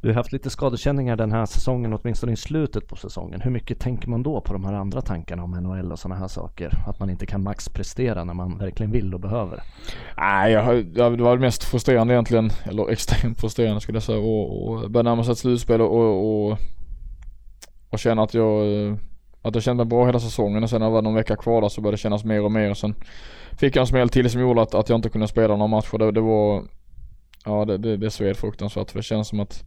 Du 0.00 0.08
har 0.08 0.14
haft 0.14 0.32
lite 0.32 0.50
skadekänningar 0.50 1.16
den 1.16 1.32
här 1.32 1.46
säsongen, 1.46 1.92
åtminstone 1.92 2.32
i 2.32 2.36
slutet 2.36 2.88
på 2.88 2.96
säsongen. 2.96 3.40
Hur 3.40 3.50
mycket 3.50 3.80
tänker 3.80 4.08
man 4.08 4.22
då 4.22 4.40
på 4.40 4.52
de 4.52 4.64
här 4.64 4.72
andra 4.72 5.00
tankarna 5.00 5.42
om 5.42 5.50
NHL 5.50 5.92
och 5.92 5.98
sådana 5.98 6.20
här 6.20 6.28
saker? 6.28 6.84
Att 6.86 7.00
man 7.00 7.10
inte 7.10 7.26
kan 7.26 7.42
maxprestera 7.42 8.24
när 8.24 8.34
man 8.34 8.58
verkligen 8.58 8.92
vill 8.92 9.14
och 9.14 9.20
behöver? 9.20 9.62
Nej, 10.16 10.52
jag, 10.52 10.86
det 10.86 11.22
var 11.22 11.38
mest 11.38 11.64
frustrerande 11.64 12.14
egentligen, 12.14 12.50
eller 12.64 12.90
extremt 12.90 13.40
frustrerande 13.40 13.80
skulle 13.80 13.96
jag 13.96 14.02
säga, 14.02 14.18
och, 14.18 14.68
och 14.68 14.90
börja 14.90 15.02
närma 15.02 15.24
sig 15.24 15.32
ett 15.32 15.38
slutspel 15.38 15.80
och, 15.80 15.94
och, 15.94 16.50
och 16.50 16.58
och 17.90 17.98
känna 17.98 18.22
att 18.22 18.34
jag, 18.34 18.86
eh, 18.86 18.94
att 19.42 19.54
jag 19.54 19.62
kände 19.64 19.84
mig 19.84 19.88
bra 19.88 20.06
hela 20.06 20.20
säsongen 20.20 20.62
och 20.62 20.70
sen 20.70 20.80
när 20.80 20.86
det 20.86 20.92
var 20.92 21.02
någon 21.02 21.14
vecka 21.14 21.36
kvar 21.36 21.60
där 21.60 21.68
så 21.68 21.80
började 21.80 21.96
det 21.96 22.00
kännas 22.00 22.24
mer 22.24 22.44
och 22.44 22.52
mer. 22.52 22.70
Och 22.70 22.76
sen 22.76 22.94
fick 23.58 23.76
jag 23.76 23.80
en 23.80 23.86
smäll 23.86 24.08
till 24.08 24.30
som 24.30 24.40
gjorde 24.40 24.62
att, 24.62 24.74
att 24.74 24.88
jag 24.88 24.98
inte 24.98 25.08
kunde 25.08 25.28
spela 25.28 25.56
några 25.56 25.66
matcher. 25.66 25.98
Det, 25.98 26.12
det 26.12 26.20
var, 26.20 26.64
ja 27.44 27.64
det, 27.64 27.78
det, 27.78 27.96
det 27.96 28.10
sved 28.10 28.36
fruktansvärt. 28.36 28.90
För 28.90 28.98
det 28.98 29.02
känns 29.02 29.28
som 29.28 29.40
att 29.40 29.64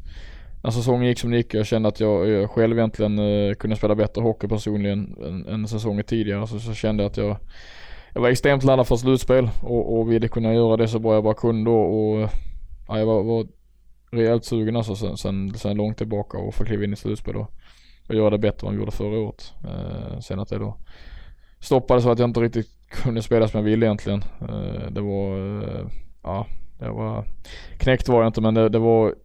när 0.63 0.71
säsongen 0.71 1.07
gick 1.07 1.19
som 1.19 1.31
det 1.31 1.37
gick 1.37 1.53
och 1.53 1.59
jag 1.59 1.65
kände 1.65 1.89
att 1.89 1.99
jag, 1.99 2.29
jag 2.29 2.49
själv 2.51 2.77
egentligen 2.77 3.19
uh, 3.19 3.53
kunde 3.53 3.75
spela 3.75 3.95
bättre 3.95 4.21
hockey 4.21 4.47
personligen 4.47 5.15
än, 5.25 5.47
än 5.47 5.67
säsongen 5.67 6.03
tidigare 6.03 6.47
så, 6.47 6.59
så 6.59 6.73
kände 6.73 7.03
jag 7.03 7.09
att 7.09 7.17
jag 7.17 7.37
jag 8.13 8.21
var 8.21 8.29
extremt 8.29 8.63
laddad 8.63 8.87
för 8.87 8.95
slutspel 8.95 9.49
och, 9.61 9.99
och 9.99 10.11
ville 10.11 10.27
kunna 10.27 10.53
göra 10.53 10.77
det 10.77 10.87
så 10.87 10.99
bra 10.99 11.13
jag 11.13 11.23
bara 11.23 11.33
kunde 11.33 11.69
och, 11.69 12.13
och 12.13 12.29
ja, 12.87 12.99
jag 12.99 13.05
var, 13.05 13.23
var 13.23 13.47
rejält 14.11 14.45
sugen 14.45 14.75
alltså 14.75 14.95
sen, 14.95 15.17
sen, 15.17 15.53
sen 15.53 15.77
långt 15.77 15.97
tillbaka 15.97 16.37
och 16.37 16.55
få 16.55 16.65
kliva 16.65 16.83
in 16.83 16.93
i 16.93 16.95
slutspel 16.95 17.35
och 17.35 17.51
och 18.11 18.17
göra 18.17 18.29
det 18.29 18.37
bättre 18.37 18.67
än 18.67 18.73
vi 18.73 18.79
gjorde 18.79 18.91
förra 18.91 19.19
året. 19.19 19.53
Eh, 19.63 20.19
sen 20.19 20.39
att 20.39 20.49
det 20.49 20.57
då 20.57 20.77
stoppade 21.59 22.01
så 22.01 22.11
att 22.11 22.19
jag 22.19 22.29
inte 22.29 22.39
riktigt 22.39 22.69
kunde 22.89 23.21
spela 23.21 23.47
som 23.47 23.57
jag 23.57 23.65
ville 23.65 23.85
egentligen. 23.85 24.23
Eh, 24.41 24.91
det 24.91 25.01
var, 25.01 25.37
eh, 25.63 25.87
ja, 26.23 26.47
det 26.79 26.89
var, 26.89 27.25
knäckt 27.77 28.09
var 28.09 28.21
jag 28.21 28.29
inte 28.29 28.41
men 28.41 28.53
det, 28.53 28.69
det 28.69 28.79
var 28.79 29.15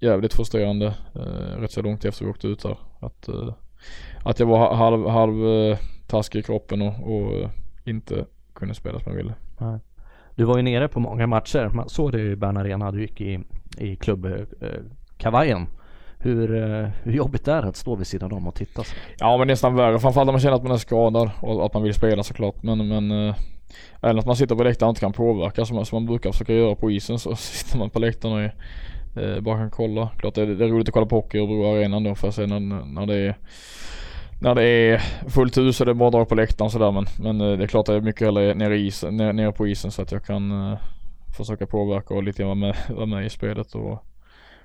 jävligt 0.00 0.34
frustrerande 0.34 0.86
eh, 1.14 1.60
rätt 1.60 1.70
så 1.70 1.82
långt 1.82 2.04
efter 2.04 2.24
vi 2.24 2.30
åkte 2.30 2.48
ut 2.48 2.64
här. 2.64 2.76
Att, 3.00 3.28
eh, 3.28 3.54
att 4.24 4.38
jag 4.38 4.46
var 4.46 4.74
halv, 4.74 5.08
halv 5.08 5.46
eh, 5.46 5.78
taskig 6.06 6.38
i 6.38 6.42
kroppen 6.42 6.82
och, 6.82 6.94
och 7.02 7.34
eh, 7.34 7.50
inte 7.84 8.26
kunde 8.54 8.74
spela 8.74 9.00
som 9.00 9.12
jag 9.12 9.16
ville. 9.16 9.34
Nej. 9.58 9.78
Du 10.34 10.44
var 10.44 10.56
ju 10.56 10.62
nere 10.62 10.88
på 10.88 11.00
många 11.00 11.26
matcher. 11.26 11.70
Man 11.74 11.88
såg 11.88 12.12
det 12.12 12.20
i 12.20 12.36
Bern 12.36 12.56
Arena. 12.56 12.90
Du 12.90 13.00
gick 13.00 13.20
i, 13.20 13.40
i 13.78 13.96
klubbkavajen. 13.96 15.58
Eh, 15.58 15.62
eh, 15.62 15.68
hur, 16.24 16.54
eh, 16.54 16.88
hur 17.02 17.12
jobbigt 17.12 17.48
är 17.48 17.62
det 17.62 17.68
att 17.68 17.76
stå 17.76 17.96
vid 17.96 18.06
sidan 18.06 18.32
om 18.32 18.48
och 18.48 18.54
titta? 18.54 18.82
Ja 19.18 19.36
men 19.36 19.46
nästan 19.46 19.74
värre. 19.74 19.98
Framförallt 19.98 20.26
när 20.26 20.32
man 20.32 20.40
känner 20.40 20.56
att 20.56 20.62
man 20.62 20.72
är 20.72 20.76
skadad 20.76 21.30
och 21.40 21.66
att 21.66 21.74
man 21.74 21.82
vill 21.82 21.94
spela 21.94 22.22
såklart. 22.22 22.62
Men, 22.62 22.88
men 22.88 23.28
äh, 23.28 23.34
att 24.00 24.26
man 24.26 24.36
sitter 24.36 24.54
på 24.54 24.64
läktaren 24.64 24.88
och 24.88 24.90
inte 24.90 25.00
kan 25.00 25.12
påverka 25.12 25.64
som, 25.64 25.84
som 25.84 25.96
man 25.96 26.06
brukar 26.06 26.32
försöka 26.32 26.52
göra 26.52 26.74
på 26.74 26.90
isen. 26.90 27.18
Så 27.18 27.36
sitter 27.36 27.78
man 27.78 27.90
på 27.90 27.98
läktaren 27.98 28.34
och 28.34 28.40
är, 28.40 29.36
äh, 29.36 29.40
bara 29.40 29.58
kan 29.58 29.70
kolla. 29.70 30.08
Klart 30.18 30.34
det 30.34 30.42
är, 30.42 30.46
det 30.46 30.64
är 30.64 30.68
roligt 30.68 30.88
att 30.88 30.94
kolla 30.94 31.06
på 31.06 31.16
hockey 31.16 31.38
och 31.38 31.48
Örebro 31.48 31.74
arenan 31.74 32.04
då 32.04 32.14
för 32.14 32.28
att 32.28 32.34
se 32.34 32.46
när, 32.46 32.60
när 32.94 33.06
det 33.06 33.14
är 33.14 33.36
när 34.40 34.54
det 34.54 34.64
är 34.64 34.98
fullt 35.28 35.58
hus 35.58 35.80
och 35.80 35.86
det 35.86 35.92
är 35.92 35.94
bara 35.94 36.10
drag 36.10 36.28
på 36.28 36.34
läktaren 36.34 36.70
sådär 36.70 36.92
men, 36.92 37.06
men 37.18 37.38
det 37.38 37.64
är 37.64 37.66
klart 37.66 37.88
att 37.88 37.94
det 37.94 37.96
är 37.96 38.00
mycket 38.00 38.26
hellre 38.26 38.54
nere, 38.54 38.78
is, 38.78 39.04
nere, 39.10 39.32
nere 39.32 39.52
på 39.52 39.66
isen 39.66 39.90
så 39.90 40.02
att 40.02 40.12
jag 40.12 40.24
kan 40.24 40.52
uh, 40.52 40.78
försöka 41.36 41.66
påverka 41.66 42.14
och 42.14 42.22
lite 42.22 42.42
grann 42.42 42.60
vara 42.60 42.72
med, 42.72 42.76
vara 42.96 43.06
med 43.06 43.26
i 43.26 43.30
spelet 43.30 43.74
och 43.74 44.04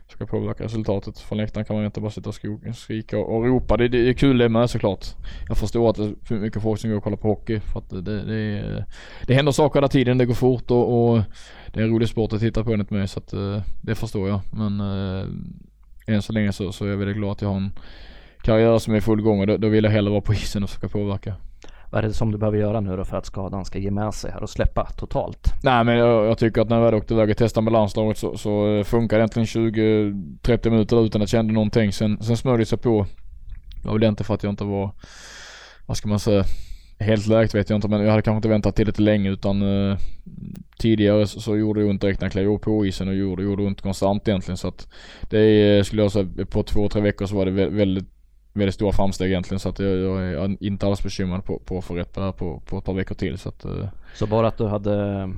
ska 0.08 0.26
påverka 0.26 0.64
resultatet. 0.64 1.20
Från 1.20 1.38
läktaren 1.38 1.66
kan 1.66 1.76
man 1.76 1.86
inte 1.86 2.02
bara 2.02 2.12
sitta 2.12 2.30
och 2.30 2.36
skrika 2.76 3.18
och, 3.18 3.46
ropa. 3.46 3.78
Det, 3.78 3.88
det, 3.88 4.10
är 4.10 4.14
kul 4.14 4.38
det 4.38 4.50
med 4.50 4.70
såklart. 4.70 5.06
Jag 5.48 5.58
förstår 5.58 5.90
att 5.90 5.96
det 5.96 6.36
är 6.36 6.40
mycket 6.40 6.62
folk 6.62 6.80
som 6.80 6.90
går 6.90 6.98
och 6.98 7.04
kollar 7.04 7.18
på 7.18 7.28
hockey 7.28 7.60
för 7.60 7.80
att 7.80 7.90
det, 7.90 8.02
det, 8.02 8.86
det 9.28 9.34
händer 9.34 9.52
saker 9.52 9.80
hela 9.80 9.88
tiden. 9.88 10.18
Det 10.18 10.26
går 10.26 10.34
fort 10.34 10.72
och, 10.72 11.10
och 11.10 11.22
det 11.74 11.80
är 11.80 11.84
en 11.84 11.90
rolig 11.90 12.10
sport 12.10 12.34
att 12.34 12.40
titta 12.40 12.64
på 12.64 12.74
enligt 12.74 12.90
mig 12.90 13.08
så 13.08 13.20
att 13.20 13.34
eh, 13.34 13.62
det 13.82 13.96
förstår 13.96 14.30
jag. 14.30 14.40
Men 14.52 14.80
äh, 14.80 16.16
än 16.16 16.22
så 16.22 16.34
länge 16.34 16.52
så, 16.52 16.72
så 16.72 16.86
är 16.86 16.90
jag 16.90 16.98
väldigt 16.98 17.18
glad 17.18 17.32
att 17.32 17.42
jag 17.42 17.50
har 17.50 17.58
en 17.58 17.72
karriär 18.42 18.78
som 18.78 18.94
är 18.94 18.98
i 18.98 19.02
full 19.02 19.22
gång 19.22 19.40
och 19.40 19.48
då, 19.48 19.58
då 19.58 19.68
vill 19.68 19.84
jag 19.84 19.92
hellre 19.92 20.12
vara 20.12 20.22
på 20.22 20.34
isen 20.34 20.64
och 20.64 20.70
försöka 20.70 20.90
påverka. 20.90 21.36
Vad 21.92 22.04
är 22.04 22.08
det 22.08 22.14
som 22.14 22.32
du 22.32 22.38
behöver 22.38 22.58
göra 22.58 22.80
nu 22.80 22.98
då 22.98 23.06
för 23.06 23.18
att 23.18 23.26
skadan 23.26 23.66
ska 23.66 23.80
ge 23.80 23.92
med 23.92 24.14
sig 24.14 24.32
här 24.32 24.44
och 24.44 24.50
släppa 24.50 24.86
totalt? 24.86 25.54
Nej 25.64 25.84
men 25.84 25.98
jag, 25.98 26.26
jag 26.26 26.38
tycker 26.38 26.62
att 26.62 26.70
när 26.70 26.76
jag 26.76 26.86
väl 26.86 26.94
åkte 26.94 27.14
iväg 27.14 27.30
och 27.30 27.38
testade 27.38 27.64
med 27.64 27.74
landslaget 27.74 28.18
så, 28.18 28.38
så 28.38 28.68
eh, 28.68 28.84
funkar 28.84 29.18
det 29.18 29.22
egentligen 29.22 29.74
20-30 30.44 30.70
minuter 30.70 31.06
utan 31.06 31.22
att 31.22 31.24
jag 31.24 31.30
kände 31.30 31.54
någonting. 31.54 31.92
Sen, 31.92 32.24
sen 32.24 32.38
smörjde 32.38 32.62
det 32.62 32.66
sig 32.66 32.78
på. 32.78 33.06
Det 33.82 33.88
var 33.88 33.94
väl 33.94 34.04
inte 34.04 34.24
för 34.24 34.34
att 34.34 34.44
jag 34.44 34.52
inte 34.52 34.64
var, 34.64 34.92
vad 35.86 35.98
ska 35.98 36.10
man 36.10 36.20
säga, 36.20 36.44
helt 37.00 37.28
läkt 37.28 37.56
vet 37.56 37.70
jag 37.70 37.78
inte 37.78 37.88
men 37.88 38.02
jag 38.02 38.10
hade 38.10 38.22
kanske 38.22 38.38
inte 38.38 38.50
väntat 38.50 38.76
till 38.76 38.94
länge 38.98 39.30
utan 39.30 39.62
eh, 39.62 39.98
tidigare 40.78 41.28
så, 41.28 41.42
så, 41.42 41.58
gjorde 41.58 41.82
det 41.82 41.90
ont 41.90 42.02
direkt 42.02 42.22
när 42.22 42.26
jag 42.26 42.32
klev 42.32 42.58
på 42.58 42.86
isen 42.86 43.08
och 43.08 43.16
gjorde, 43.16 43.44
gjorde 43.44 43.64
ont 43.64 43.82
konstant 43.82 44.28
egentligen 44.28 44.58
så 44.58 44.68
att 44.68 44.88
det 45.30 45.78
eh, 45.78 45.84
skulle 45.84 46.02
jag 46.02 46.12
säga 46.12 46.28
på 46.50 46.64
två, 46.64 46.90
tre 46.90 47.02
veckor 47.02 47.26
så 47.26 47.36
var 47.36 47.46
det 47.46 47.52
väldigt 47.70 48.17
väldigt 48.58 48.76
stora 48.76 48.92
framsteg 48.92 49.28
egentligen 49.28 49.60
så 49.60 49.70
att 49.70 49.80
jag, 49.80 49.98
jag 49.98 50.24
är 50.24 50.64
inte 50.64 50.86
alls 50.88 51.04
bekymrad 51.04 51.46
på, 51.46 51.60
på 51.60 51.78
att 51.78 51.86
få 51.86 51.96
rätt 51.96 52.14
på 52.14 52.20
det 52.20 52.26
här 52.26 52.34
på, 52.34 52.62
på 52.66 52.78
ett 52.78 52.84
par 52.84 52.94
veckor 52.94 53.16
till 53.16 53.38
så 53.38 53.50
att 53.50 53.66
uh... 53.66 53.88
Så 54.16 54.28
bara 54.28 54.48
att 54.48 54.58
du 54.58 54.68
hade, 54.68 55.30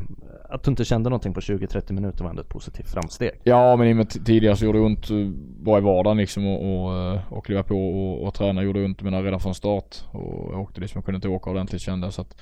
att 0.49 0.63
du 0.63 0.71
inte 0.71 0.85
kände 0.85 1.09
någonting 1.09 1.33
på 1.33 1.39
20-30 1.39 1.93
minuter 1.93 2.23
var 2.23 2.29
ändå 2.29 2.41
ett 2.41 2.49
positivt 2.49 2.89
framsteg? 2.89 3.31
Ja 3.43 3.75
men 3.75 3.87
i 3.87 3.91
och 3.91 3.97
med 3.97 4.25
tidigare 4.25 4.55
så 4.55 4.65
gjorde 4.65 4.79
det 4.79 4.85
ont 4.85 5.09
eh, 5.09 5.17
bara 5.59 5.77
i 5.77 5.81
vardagen 5.81 6.17
liksom 6.17 6.47
och, 6.47 6.85
och, 6.85 6.97
eh, 6.97 7.33
och 7.33 7.45
kliva 7.45 7.63
på 7.63 7.75
och, 7.75 8.27
och 8.27 8.33
träna 8.33 8.63
gjorde 8.63 8.85
ont 8.85 9.01
men 9.01 9.23
redan 9.23 9.39
från 9.39 9.55
start 9.55 9.95
och 10.11 10.53
jag 10.53 10.61
åkte 10.61 10.81
liksom, 10.81 10.97
jag 10.97 11.05
kunde 11.05 11.15
inte 11.15 11.27
åka 11.27 11.49
ordentligt 11.49 11.81
kände 11.81 12.07
jag 12.07 12.13
så 12.13 12.21
att 12.21 12.41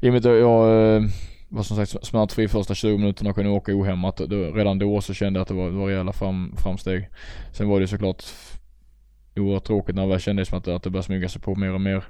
i 0.00 0.08
och 0.08 0.12
med 0.12 0.26
att 0.26 0.38
jag 0.38 1.02
var 1.48 1.62
som 1.62 1.76
sagt 1.76 2.06
smärtfri 2.06 2.48
första 2.48 2.74
20 2.74 2.98
minuterna 2.98 3.30
och 3.30 3.36
kunde 3.36 3.50
åka 3.50 3.72
ohämmat. 3.72 4.20
Redan 4.54 4.78
då 4.78 5.00
så 5.00 5.14
kände 5.14 5.38
jag 5.38 5.42
att 5.42 5.48
det 5.48 5.54
var, 5.54 5.70
det 5.70 5.76
var 5.76 5.86
rejäla 5.86 6.12
fram, 6.12 6.54
framsteg. 6.56 7.08
Sen 7.52 7.68
var 7.68 7.80
det 7.80 7.88
såklart 7.88 8.24
oerhört 9.40 9.64
tråkigt 9.64 9.96
när 9.96 10.06
det 10.06 10.20
kändes 10.20 10.48
som 10.48 10.58
att, 10.58 10.68
att 10.68 10.82
det 10.82 10.90
började 10.90 11.06
smyga 11.06 11.28
sig 11.28 11.40
på 11.40 11.54
mer 11.54 11.74
och 11.74 11.80
mer. 11.80 12.04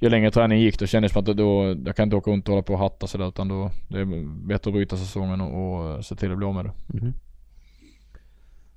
Ju 0.00 0.08
längre 0.08 0.30
träningen 0.30 0.64
gick 0.64 0.78
då 0.78 0.86
kändes 0.86 1.12
det 1.12 1.12
som 1.12 1.30
att 1.30 1.36
då, 1.36 1.76
jag 1.86 1.96
kan 1.96 2.02
inte 2.02 2.16
åka 2.16 2.30
runt 2.30 2.48
och 2.48 2.52
hålla 2.52 2.62
på 2.62 2.72
och 2.72 2.78
hatta 2.78 3.06
sådär 3.06 3.28
utan 3.28 3.48
då, 3.48 3.70
det 3.88 4.00
är 4.00 4.46
bättre 4.46 4.68
att 4.68 4.74
bryta 4.74 4.96
säsongen 4.96 5.40
och, 5.40 5.78
och 5.78 5.90
eh, 5.90 6.00
se 6.00 6.14
till 6.16 6.32
att 6.32 6.38
bli 6.38 6.46
av 6.46 6.54
med 6.54 6.64
det. 6.64 6.98
Mm. 6.98 7.12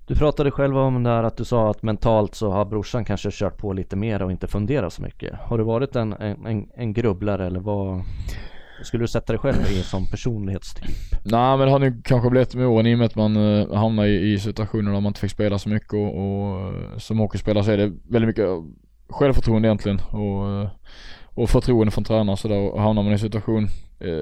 Du 0.07 0.15
pratade 0.15 0.51
själv 0.51 0.77
om 0.77 1.03
det 1.03 1.09
här 1.09 1.23
att 1.23 1.37
du 1.37 1.45
sa 1.45 1.71
att 1.71 1.83
mentalt 1.83 2.35
så 2.35 2.51
har 2.51 2.65
brorsan 2.65 3.05
kanske 3.05 3.29
kört 3.31 3.57
på 3.57 3.73
lite 3.73 3.95
mer 3.95 4.21
och 4.21 4.31
inte 4.31 4.47
funderat 4.47 4.93
så 4.93 5.01
mycket. 5.01 5.33
Har 5.39 5.57
du 5.57 5.63
varit 5.63 5.95
en, 5.95 6.13
en, 6.13 6.69
en 6.75 6.93
grubblare 6.93 7.45
eller 7.47 7.59
vad? 7.59 8.03
Skulle 8.83 9.03
du 9.03 9.07
sätta 9.07 9.33
dig 9.33 9.39
själv 9.39 9.61
i 9.71 9.83
som 9.83 10.07
personlighetstyp? 10.07 10.85
Nej 11.23 11.57
men 11.57 11.59
det 11.59 11.71
har 11.71 11.79
nog 11.79 12.05
kanske 12.05 12.29
blivit 12.29 12.55
med 12.55 12.67
åren 12.67 12.87
i 12.87 12.93
och 12.93 12.97
med 12.97 13.05
att 13.05 13.15
man 13.15 13.37
uh, 13.37 13.73
hamnar 13.73 14.05
i, 14.05 14.33
i 14.33 14.39
situationer 14.39 14.91
där 14.91 14.99
man 14.99 15.09
inte 15.09 15.19
fick 15.19 15.31
spela 15.31 15.59
så 15.59 15.69
mycket 15.69 15.93
och, 15.93 16.17
och 16.17 16.73
uh, 16.73 16.97
som 16.97 17.19
hockeyspelare 17.19 17.63
så 17.63 17.71
är 17.71 17.77
det 17.77 17.91
väldigt 18.09 18.27
mycket 18.27 18.47
självförtroende 19.09 19.67
egentligen 19.67 19.99
och, 19.99 20.61
uh, 20.61 20.69
och 21.25 21.49
förtroende 21.49 21.91
från 21.91 22.03
tränare 22.03 22.37
sådär 22.37 22.57
och 22.57 22.81
hamnar 22.81 23.03
man 23.03 23.11
i 23.11 23.13
en 23.13 23.19
situation 23.19 23.67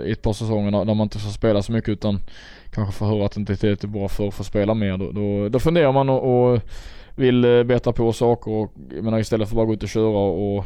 i 0.06 0.12
ett 0.12 0.22
par 0.22 0.34
säsonger 0.34 0.72
där 0.72 0.94
man 0.94 1.02
inte 1.02 1.20
får 1.20 1.30
spela 1.30 1.62
så 1.62 1.72
mycket 1.72 1.90
utan 1.90 2.20
kanske 2.72 2.94
får 2.94 3.06
höra 3.06 3.26
att 3.26 3.32
det 3.32 3.40
inte 3.40 3.54
är 3.54 3.58
tillräckligt 3.58 3.92
bra 3.92 4.08
för 4.08 4.28
att 4.28 4.34
få 4.34 4.44
spela 4.44 4.74
mer 4.74 4.98
då, 4.98 5.12
då, 5.12 5.50
då 5.50 5.60
funderar 5.60 5.92
man 5.92 6.10
och, 6.10 6.54
och 6.54 6.60
vill 7.16 7.66
bättra 7.66 7.94
på 7.94 8.14
saker 8.14 8.52
och 8.52 8.74
jag 8.96 9.04
menar 9.04 9.20
istället 9.20 9.50
för 9.50 9.56
att 9.56 9.58
bara 9.58 9.66
gå 9.66 9.74
ut 9.74 9.84
och 9.84 9.90
köra 9.90 10.18
och 10.18 10.66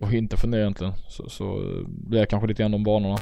och 0.00 0.12
inte 0.12 0.36
fundera 0.36 0.60
egentligen. 0.60 0.92
Så, 1.08 1.28
så 1.28 1.62
blir 1.86 2.18
jag 2.18 2.28
kanske 2.28 2.48
lite 2.48 2.62
grann 2.62 2.72
de 2.72 2.84
banorna. 2.84 3.18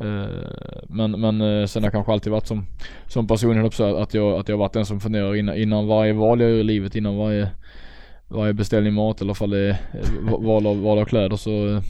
Eh, 0.00 0.48
men, 0.88 1.20
men 1.20 1.40
eh, 1.40 1.66
sen 1.66 1.82
har 1.82 1.86
jag 1.86 1.92
kanske 1.92 2.12
alltid 2.12 2.32
varit 2.32 2.46
som, 2.46 2.66
som 3.06 3.26
person 3.26 3.64
också 3.64 3.96
att 3.96 4.14
jag, 4.14 4.40
att 4.40 4.48
jag 4.48 4.56
varit 4.56 4.72
den 4.72 4.86
som 4.86 5.00
funderar 5.00 5.36
innan, 5.36 5.56
innan 5.56 5.86
varje 5.86 6.12
val 6.12 6.40
jag 6.40 6.50
gör 6.50 6.58
i 6.58 6.64
livet, 6.64 6.96
innan 6.96 7.16
varje, 7.16 7.50
varje 8.28 8.52
beställning 8.52 8.94
mat 8.94 9.20
eller 9.20 9.34
fall 9.34 9.50
det 9.50 9.58
är 9.58 9.70
eh, 9.70 10.40
val 10.40 10.66
av, 10.66 10.82
val 10.82 10.98
av 10.98 11.04
kläder 11.04 11.36
så 11.36 11.82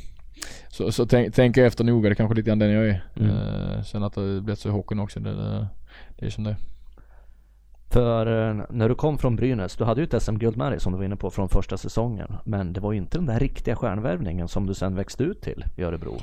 så, 0.69 0.93
så 0.93 1.07
tänk, 1.07 1.35
tänker 1.35 1.61
jag 1.61 1.69
efter 1.69 1.85
noga, 1.85 2.09
det 2.09 2.12
är 2.12 2.14
kanske 2.14 2.35
lite 2.35 2.49
grann 2.49 2.59
den 2.59 2.71
jag 2.71 2.88
är. 2.88 3.05
Mm. 3.17 3.85
sen 3.85 4.03
att 4.03 4.14
det 4.14 4.41
blivit 4.41 4.59
så 4.59 4.69
i 4.69 4.73
hockeyn 4.73 5.01
också, 5.01 5.21
det, 5.21 5.35
det, 5.35 5.67
det 6.19 6.27
är 6.27 6.31
som 6.31 6.45
det 6.45 6.57
för 7.90 8.48
eh, 8.48 8.64
när 8.70 8.88
du 8.88 8.94
kom 8.94 9.18
från 9.18 9.37
Brynäs, 9.37 9.77
du 9.77 9.85
hade 9.85 10.01
ju 10.01 10.05
ett 10.05 10.22
SM-guld 10.22 10.57
med 10.57 10.72
dig 10.72 10.81
som 10.81 10.92
du 10.92 10.98
var 10.98 11.05
inne 11.05 11.16
på 11.16 11.31
från 11.31 11.48
första 11.48 11.77
säsongen. 11.77 12.33
Men 12.44 12.72
det 12.72 12.81
var 12.81 12.92
ju 12.92 12.98
inte 12.98 13.18
den 13.18 13.27
där 13.27 13.38
riktiga 13.38 13.77
stjärnvärvningen 13.77 14.48
som 14.48 14.66
du 14.66 14.74
sen 14.74 14.94
växte 14.94 15.24
ut 15.24 15.40
till 15.42 15.64
i 15.77 15.83
Örebro. 15.83 16.16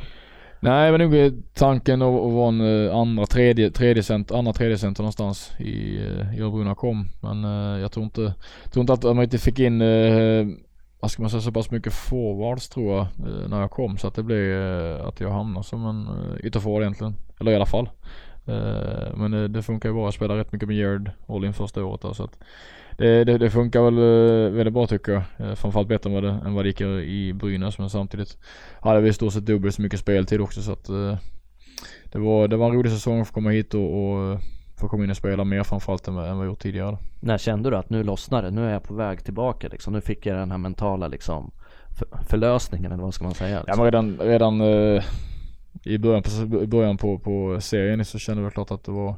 Nej, 0.59 0.91
men 0.91 1.11
nog 1.11 1.43
tanken 1.53 2.01
att, 2.01 2.33
vara 2.33 2.47
en 2.47 2.87
eh, 2.87 2.95
andra, 2.95 3.25
tredje, 3.25 3.71
tredje 3.71 4.03
center, 4.03 4.35
andra, 4.35 4.53
tredje 4.53 4.77
center 4.77 5.03
någonstans 5.03 5.51
i, 5.59 5.97
eh, 5.97 6.37
i 6.37 6.41
Örebro 6.41 6.57
när 6.57 6.67
jag 6.67 6.77
kom. 6.77 7.07
Men 7.21 7.43
jag 7.79 7.91
tror 7.91 8.03
inte, 8.03 8.33
tror 8.71 8.81
inte 8.81 8.93
att 8.93 9.03
man 9.03 9.23
inte 9.23 9.37
fick 9.37 9.59
in 9.59 9.79
vad 10.99 11.11
ska 11.11 11.21
man 11.21 11.29
säga, 11.29 11.41
så 11.41 11.51
pass 11.51 11.71
mycket 11.71 11.93
forwards 11.93 12.69
tror 12.69 12.95
jag 12.95 13.07
när 13.49 13.61
jag 13.61 13.71
kom. 13.71 13.97
Så 13.97 14.07
att 14.07 14.15
det 14.15 14.23
blev 14.23 14.61
att 15.01 15.19
jag 15.19 15.31
hamnade 15.31 15.63
som 15.63 15.85
en 15.85 16.07
ytterforward 16.43 16.81
egentligen. 16.81 17.15
Eller 17.39 17.51
i 17.51 17.55
alla 17.55 17.65
fall. 17.65 17.89
Uh, 18.49 19.17
men 19.17 19.31
det, 19.31 19.47
det, 19.47 19.63
funkar 19.63 19.89
ju 19.89 19.95
bra. 19.95 20.03
Jag 20.03 20.13
spelar 20.13 20.35
rätt 20.35 20.51
mycket 20.51 20.67
med 20.67 20.77
Gerd 20.77 21.11
all 21.27 21.45
in 21.45 21.53
första 21.53 21.85
året 21.85 22.01
då, 22.01 22.13
så 22.13 22.23
att 22.23 22.39
det, 22.97 23.23
det, 23.23 23.37
det, 23.37 23.49
funkar 23.49 23.81
väl 23.81 23.97
uh, 23.97 24.51
väldigt 24.51 24.73
bra 24.73 24.87
tycker 24.87 25.11
jag. 25.11 25.23
Uh, 25.47 25.55
framförallt 25.55 25.87
bättre 25.87 26.09
vad 26.09 26.23
det, 26.23 26.29
än 26.29 26.53
vad 26.53 26.65
det 26.65 26.69
gick 26.69 26.81
i 26.81 27.33
Brynäs 27.33 27.77
men 27.77 27.89
samtidigt 27.89 28.37
hade 28.79 29.01
vi 29.01 29.09
i 29.09 29.13
stort 29.13 29.33
sett 29.33 29.45
dubbelt 29.45 29.75
så 29.75 29.81
mycket 29.81 29.99
speltid 29.99 30.41
också 30.41 30.61
så 30.61 30.71
att 30.71 30.85
det, 32.11 32.19
var, 32.19 32.47
det 32.47 32.57
var 32.57 32.69
en 32.69 32.75
rolig 32.75 32.91
säsong 32.91 33.21
att 33.21 33.27
få 33.27 33.33
komma 33.33 33.49
hit 33.49 33.73
och, 33.73 33.81
och 33.81 34.39
få 34.77 34.87
komma 34.87 35.03
in 35.03 35.09
och 35.09 35.17
spela 35.17 35.43
mer 35.43 35.63
framförallt 35.63 36.07
än, 36.07 36.17
än 36.17 36.37
vad 36.37 36.45
jag 36.45 36.51
gjort 36.51 36.59
tidigare. 36.59 36.97
När 37.19 37.37
kände 37.37 37.69
du 37.69 37.77
att 37.77 37.89
nu 37.89 38.03
lossnar 38.03 38.43
det? 38.43 38.51
Nu 38.51 38.65
är 38.65 38.73
jag 38.73 38.83
på 38.83 38.93
väg 38.93 39.23
tillbaka 39.23 39.67
liksom. 39.71 39.93
Nu 39.93 40.01
fick 40.01 40.25
jag 40.25 40.37
den 40.37 40.51
här 40.51 40.57
mentala 40.57 41.07
liksom 41.07 41.51
för, 41.89 42.07
förlösningen 42.27 42.91
eller 42.91 43.03
vad 43.03 43.13
ska 43.13 43.23
man 43.23 43.33
säga? 43.33 43.59
Liksom. 43.59 43.71
Ja 43.71 43.75
men 43.75 43.85
redan, 43.85 44.19
redan 44.19 44.61
i 45.85 45.97
början 45.97 46.23
på, 46.23 46.63
i 46.63 46.67
början 46.67 46.97
på, 46.97 47.19
på 47.19 47.61
serien 47.61 48.05
så 48.05 48.19
kände 48.19 48.43
jag 48.43 48.53
klart 48.53 48.71
att 48.71 48.83
det 48.83 48.91
var 48.91 49.15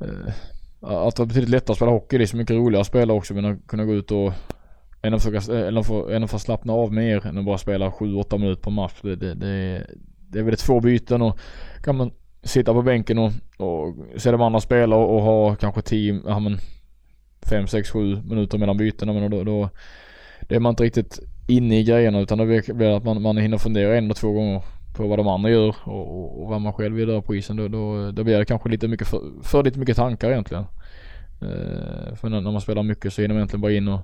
eh, 0.00 0.32
att 0.80 1.16
det 1.16 1.22
var 1.22 1.26
betydligt 1.26 1.50
lättare 1.50 1.72
att 1.72 1.76
spela 1.76 1.90
hockey. 1.90 2.18
Det 2.18 2.24
är 2.24 2.26
så 2.26 2.36
mycket 2.36 2.56
roligare 2.56 2.80
att 2.80 2.86
spela 2.86 3.12
också 3.12 3.34
men 3.34 3.44
att 3.44 3.66
kunna 3.66 3.84
gå 3.84 3.94
ut 3.94 4.10
och 4.10 4.32
än 5.02 5.14
att, 5.14 5.22
försöka, 5.22 5.52
eller 5.52 5.80
eh, 5.80 5.84
för, 5.84 6.12
än 6.12 6.24
att 6.24 6.30
få 6.30 6.38
slappna 6.38 6.72
av 6.72 6.92
mer 6.92 7.26
än 7.26 7.38
att 7.38 7.44
bara 7.44 7.58
spela 7.58 7.90
7-8 7.90 8.38
minuter 8.38 8.62
på 8.62 8.70
match. 8.70 9.00
Det, 9.02 9.16
det, 9.16 9.34
det, 9.34 9.86
det 10.28 10.38
är 10.38 10.42
väl 10.42 10.56
få 10.56 10.80
byten 10.80 11.22
och 11.22 11.38
kan 11.82 11.96
man 11.96 12.10
sitta 12.42 12.72
på 12.72 12.82
bänken 12.82 13.18
och, 13.18 13.32
och 13.56 13.96
se 14.16 14.30
de 14.30 14.42
andra 14.42 14.60
spela 14.60 14.96
och, 14.96 15.16
och 15.16 15.22
ha 15.22 15.54
kanske 15.54 15.82
10, 15.82 16.20
ja 16.26 16.38
men 16.38 16.58
5, 17.42 17.66
6, 17.66 17.90
7 17.90 18.22
minuter 18.22 18.58
mellan 18.58 18.76
bytena 18.76 19.12
men 19.12 19.30
då, 19.30 19.44
då 19.44 19.68
det 20.40 20.54
är 20.54 20.60
man 20.60 20.70
inte 20.70 20.84
riktigt 20.84 21.20
inne 21.48 21.78
i 21.78 21.84
grejerna 21.84 22.20
utan 22.20 22.38
då 22.38 22.44
blir 22.44 22.74
det 22.74 22.96
att 22.96 23.04
man, 23.04 23.22
man 23.22 23.36
hinner 23.36 23.58
fundera 23.58 23.96
en 23.96 24.04
eller 24.04 24.14
två 24.14 24.32
gånger 24.32 24.62
på 24.92 25.06
vad 25.06 25.18
de 25.18 25.28
andra 25.28 25.50
gör 25.50 25.76
och, 25.84 26.18
och, 26.18 26.42
och 26.42 26.48
vad 26.48 26.60
man 26.60 26.72
själv 26.72 26.96
vill 26.96 27.08
göra 27.08 27.22
på 27.22 27.34
isen. 27.34 27.56
Då, 27.56 27.68
då, 27.68 28.10
då 28.10 28.24
blir 28.24 28.38
det 28.38 28.44
kanske 28.44 28.68
lite 28.68 28.88
mycket 28.88 29.08
för, 29.08 29.20
för 29.42 29.62
lite 29.62 29.78
mycket 29.78 29.96
tankar 29.96 30.30
egentligen. 30.30 30.64
Eh, 31.40 32.14
för 32.14 32.28
när, 32.28 32.40
när, 32.40 32.50
man 32.50 32.60
spelar 32.60 32.82
mycket 32.82 33.12
så 33.12 33.22
hinner 33.22 33.34
man 33.34 33.40
egentligen 33.40 33.60
bara 33.60 33.72
in 33.72 33.88
och 33.88 34.00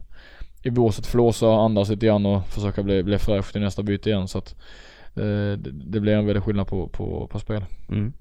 i 0.62 0.70
båset 0.70 1.06
flåsa, 1.06 1.46
andas 1.46 1.88
lite 1.88 2.06
grann 2.06 2.26
och 2.26 2.46
försöka 2.46 2.82
bli, 2.82 3.02
bli 3.02 3.18
fräsch 3.18 3.52
till 3.52 3.60
nästa 3.60 3.82
byte 3.82 4.10
igen. 4.10 4.28
Så 4.28 4.38
att 4.38 4.56
eh, 5.14 5.52
det, 5.58 5.70
det, 5.72 6.00
blir 6.00 6.12
en 6.12 6.26
väldig 6.26 6.42
skillnad 6.42 6.66
på, 6.66 6.88
på, 6.88 7.26
på 7.26 7.38
spel. 7.38 7.64
Mm 7.88 8.12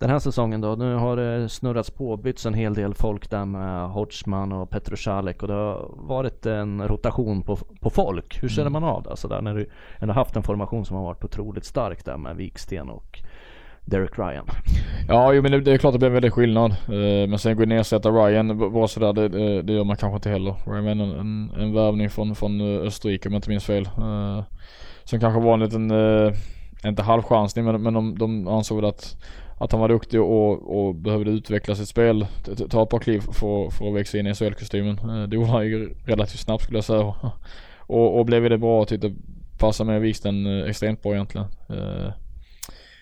den 0.00 0.10
här 0.10 0.18
säsongen 0.18 0.60
då. 0.60 0.74
Nu 0.74 0.94
har 0.94 1.16
det 1.16 1.48
snurrats 1.48 1.90
på, 1.90 2.16
bytts 2.16 2.46
en 2.46 2.54
hel 2.54 2.74
del 2.74 2.94
folk 2.94 3.30
där 3.30 3.44
med 3.44 3.90
Hodgman 3.90 4.52
och 4.52 4.70
Petroshalek 4.70 5.42
och 5.42 5.48
det 5.48 5.54
har 5.54 5.90
varit 5.96 6.46
en 6.46 6.88
rotation 6.88 7.42
på, 7.42 7.56
på 7.56 7.90
folk. 7.90 8.42
Hur 8.42 8.48
känner 8.48 8.70
mm. 8.70 8.82
man 8.82 8.90
av 8.90 9.02
det? 9.02 9.10
Alltså 9.10 9.28
där 9.28 9.40
när 9.40 9.54
du 9.54 9.70
ändå 9.98 10.14
haft 10.14 10.36
en 10.36 10.42
formation 10.42 10.84
som 10.84 10.96
har 10.96 11.04
varit 11.04 11.24
otroligt 11.24 11.64
stark 11.64 12.04
där 12.04 12.16
med 12.16 12.36
Viksten 12.36 12.90
och 12.90 13.22
Derek 13.84 14.18
Ryan. 14.18 14.46
Ja, 15.08 15.32
jo, 15.32 15.42
men 15.42 15.52
det, 15.52 15.60
det, 15.60 15.72
är 15.72 15.78
klart 15.78 15.92
det 15.92 15.98
blir 15.98 16.08
en 16.08 16.14
väldig 16.14 16.32
skillnad. 16.32 16.70
Uh, 16.70 17.28
men 17.28 17.38
sen 17.38 17.56
gå 17.56 17.64
ner 17.64 17.76
och 17.76 17.80
ersätta 17.80 18.10
Ryan 18.10 18.72
bara 18.72 18.88
sådär, 18.88 19.12
det, 19.12 19.28
det, 19.28 19.62
det 19.62 19.72
gör 19.72 19.84
man 19.84 19.96
kanske 19.96 20.16
inte 20.16 20.30
heller. 20.30 20.54
Ryan 20.66 20.86
en, 20.86 21.00
en, 21.00 21.50
en 21.58 21.74
värvning 21.74 22.10
från, 22.10 22.34
från 22.34 22.60
Österrike 22.60 23.28
om 23.28 23.32
jag 23.32 23.38
inte 23.38 23.50
minns 23.50 23.64
fel. 23.64 23.88
Uh, 23.98 24.42
som 25.04 25.20
kanske 25.20 25.40
var 25.40 25.54
en 25.54 25.60
liten, 25.60 25.90
uh, 25.90 26.32
inte 26.84 27.02
halvchansning 27.02 27.64
men, 27.64 27.82
men 27.82 27.94
de, 27.94 28.18
de 28.18 28.48
ansåg 28.48 28.76
väl 28.76 28.84
att 28.84 29.16
att 29.60 29.72
han 29.72 29.80
var 29.80 29.88
duktig 29.88 30.20
och, 30.20 30.78
och 30.78 30.94
behövde 30.94 31.30
utveckla 31.30 31.74
sitt 31.74 31.88
spel. 31.88 32.26
Ta 32.70 32.82
ett 32.82 32.90
par 32.90 32.98
kliv 32.98 33.20
för, 33.20 33.70
för 33.70 33.88
att 33.88 33.94
växa 33.94 34.18
in 34.18 34.26
i 34.26 34.34
SHL-kostymen. 34.34 34.98
Eh, 34.98 35.28
det 35.28 35.36
gjorde 35.36 35.48
han 35.48 35.66
ju 35.66 35.94
relativt 36.04 36.40
snabbt 36.40 36.62
skulle 36.62 36.78
jag 36.78 36.84
säga. 36.84 37.14
Och, 37.78 38.18
och 38.18 38.26
blev 38.26 38.50
det 38.50 38.58
bra. 38.58 38.84
Tyckte 38.84 39.14
passade 39.58 39.90
med 39.90 40.00
Wiksten 40.00 40.46
eh, 40.46 40.68
extremt 40.68 41.02
bra 41.02 41.14
egentligen. 41.14 41.46
Eh, 41.68 42.12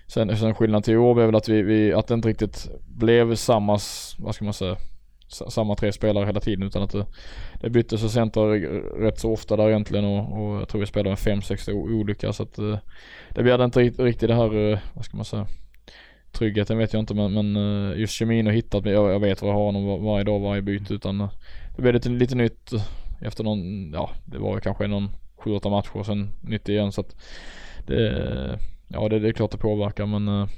sen, 0.07 0.37
sen 0.37 0.55
skillnaden 0.55 0.83
till 0.83 0.95
i 0.95 0.97
år 0.97 1.15
blev 1.15 1.27
väl 1.27 1.37
att 1.37 1.49
vi, 1.49 1.63
vi, 1.63 1.93
att 1.93 2.07
det 2.07 2.15
inte 2.15 2.29
riktigt 2.29 2.71
blev 2.87 3.35
samma, 3.35 3.79
vad 4.19 4.35
ska 4.35 4.45
man 4.45 4.55
säga, 4.55 4.77
samma 5.29 5.75
tre 5.75 5.93
spelare 5.93 6.27
hela 6.27 6.41
tiden 6.41 6.67
utan 6.67 6.83
att 6.83 6.93
det, 6.93 7.07
det 7.61 7.71
byttes 7.71 8.05
och 8.05 8.11
center 8.11 8.43
rätt 9.01 9.19
så 9.19 9.33
ofta 9.33 9.57
där 9.57 9.69
egentligen 9.69 10.05
och, 10.05 10.41
och 10.41 10.61
jag 10.61 10.69
tror 10.69 10.81
vi 10.81 10.87
spelade 10.87 11.11
med 11.11 11.19
fem, 11.19 11.43
sex 11.43 11.69
olika 11.69 12.33
så 12.33 12.43
att 12.43 12.59
det 13.35 13.43
blev 13.43 13.61
inte 13.61 13.81
riktigt 13.81 14.29
det 14.29 14.35
här, 14.35 14.81
vad 14.95 15.05
ska 15.05 15.17
man 15.17 15.25
säga, 15.25 15.47
tryggheten 16.39 16.79
vet 16.79 16.93
jag 16.93 17.01
inte 17.01 17.15
men, 17.15 17.33
men 17.33 17.57
eh, 17.57 17.99
just 17.99 18.13
kemin 18.13 18.47
och 18.47 18.53
hittat 18.53 18.85
mig. 18.85 18.93
Jag, 18.93 19.11
jag 19.13 19.21
vet 19.21 19.43
vad 19.43 19.51
jag 19.51 19.57
har 19.57 19.65
honom 19.65 20.05
varje 20.05 20.25
dag, 20.25 20.41
varje 20.41 20.63
byte 20.63 20.95
utan 20.95 21.21
eh, 21.21 21.31
det 21.77 21.83
blev 21.83 21.95
lite, 21.95 22.09
lite 22.09 22.35
nytt 22.35 22.73
eh, 22.73 22.83
efter 23.21 23.45
någon, 23.45 23.93
ja 23.93 24.11
det 24.25 24.39
var 24.39 24.61
kanske 24.61 24.87
någon 24.87 25.09
7-8 25.39 25.71
matcher 25.71 25.97
och 25.97 26.07
sen 26.07 26.29
nytt 26.41 26.69
igen 26.69 26.93
så 26.93 27.01
att 27.01 27.17
det, 27.87 28.59
ja 28.89 29.09
det, 29.09 29.19
det 29.19 29.29
är 29.29 29.33
klart 29.33 29.51
det 29.51 29.59
påverkar 29.59 30.07
men 30.07 30.49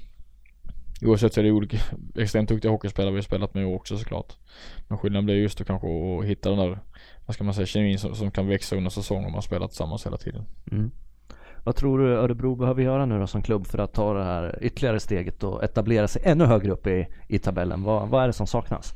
Oavsett 1.03 1.35
så 1.35 1.41
är 1.41 1.45
det 1.45 1.51
olika 1.51 1.79
extremt 2.17 2.49
duktiga 2.49 2.71
hockeyspelare 2.73 3.13
vi 3.13 3.17
har 3.17 3.23
spelat 3.23 3.55
med 3.55 3.67
också 3.67 3.99
såklart. 3.99 4.37
Men 4.89 4.99
skillnaden 4.99 5.25
blir 5.25 5.35
just 5.35 5.61
att 5.61 5.67
kanske 5.67 5.89
att 5.89 6.25
hitta 6.25 6.51
den 6.51 6.59
där, 6.59 6.79
vad 7.27 7.35
ska 7.35 7.45
man 7.45 7.55
säga, 7.55 7.67
kemin 7.67 7.99
som, 7.99 8.15
som 8.15 8.31
kan 8.31 8.49
växa 8.49 8.77
under 8.77 8.91
säsongen 8.91 9.25
om 9.25 9.33
man 9.33 9.43
spelar 9.43 9.67
tillsammans 9.67 10.07
hela 10.07 10.17
tiden. 10.17 10.45
Mm. 10.71 10.91
Vad 11.65 11.77
tror 11.77 11.99
du 11.99 12.15
Örebro 12.15 12.55
behöver 12.55 12.83
göra 12.83 13.07
nu 13.07 13.19
då 13.19 13.27
som 13.27 13.43
klubb 13.43 13.67
för 13.67 13.79
att 13.79 13.93
ta 13.93 14.15
det 14.15 14.25
här 14.25 14.59
ytterligare 14.61 15.01
steget 15.01 15.45
och 15.45 15.65
etablera 15.65 16.09
sig 16.09 16.23
ännu 16.25 16.45
högre 16.45 16.71
upp 16.73 16.87
i, 16.87 17.07
i 17.29 17.39
tabellen? 17.39 17.83
Vad, 17.83 18.09
vad 18.09 18.23
är 18.23 18.27
det 18.27 18.33
som 18.33 18.47
saknas? 18.47 18.95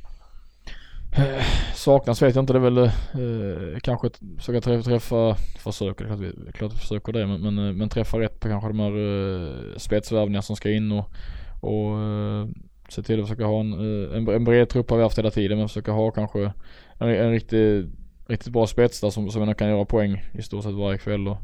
Eh, 1.17 1.43
saknas 1.73 2.21
vet 2.21 2.35
jag 2.35 2.43
inte. 2.43 2.53
Det 2.53 2.59
är 2.59 2.61
väl 2.61 2.77
eh, 2.77 3.79
kanske 3.81 4.09
försöka 4.37 4.61
träffa, 4.61 4.89
träffa 4.89 5.35
försöka, 5.59 6.05
klart 6.05 6.19
vi, 6.19 6.51
klart 6.51 6.73
vi 6.73 6.77
försöker 6.77 7.13
det, 7.13 7.27
men, 7.27 7.41
men, 7.41 7.67
eh, 7.67 7.73
men, 7.73 7.89
träffa 7.89 8.19
rätt 8.19 8.39
på 8.39 8.47
kanske 8.47 8.69
de 8.69 8.79
här 8.79 8.91
eh, 8.91 9.77
spetsvärvningar 9.77 10.41
som 10.41 10.55
ska 10.55 10.71
in 10.71 10.91
och, 10.91 11.05
och 11.61 11.99
eh, 11.99 12.47
se 12.89 13.03
till 13.03 13.19
att 13.19 13.27
försöka 13.27 13.45
ha 13.45 13.59
en, 13.59 13.73
eh, 13.73 14.17
en, 14.17 14.27
en 14.27 14.43
bred 14.43 14.69
trupp 14.69 14.89
har 14.89 14.97
vi 14.97 15.03
haft 15.03 15.17
hela 15.17 15.31
tiden, 15.31 15.57
men 15.57 15.67
försöka 15.67 15.91
ha 15.91 16.11
kanske 16.11 16.51
en, 16.99 17.09
en 17.09 17.31
riktigt, 17.31 17.85
riktigt 18.27 18.53
bra 18.53 18.67
spets 18.67 19.01
där 19.01 19.09
som, 19.09 19.29
som 19.29 19.41
ändå 19.41 19.53
kan 19.53 19.69
göra 19.69 19.85
poäng 19.85 20.23
i 20.33 20.41
stort 20.41 20.63
sett 20.63 20.73
varje 20.73 20.97
kväll 20.97 21.27
och, 21.27 21.37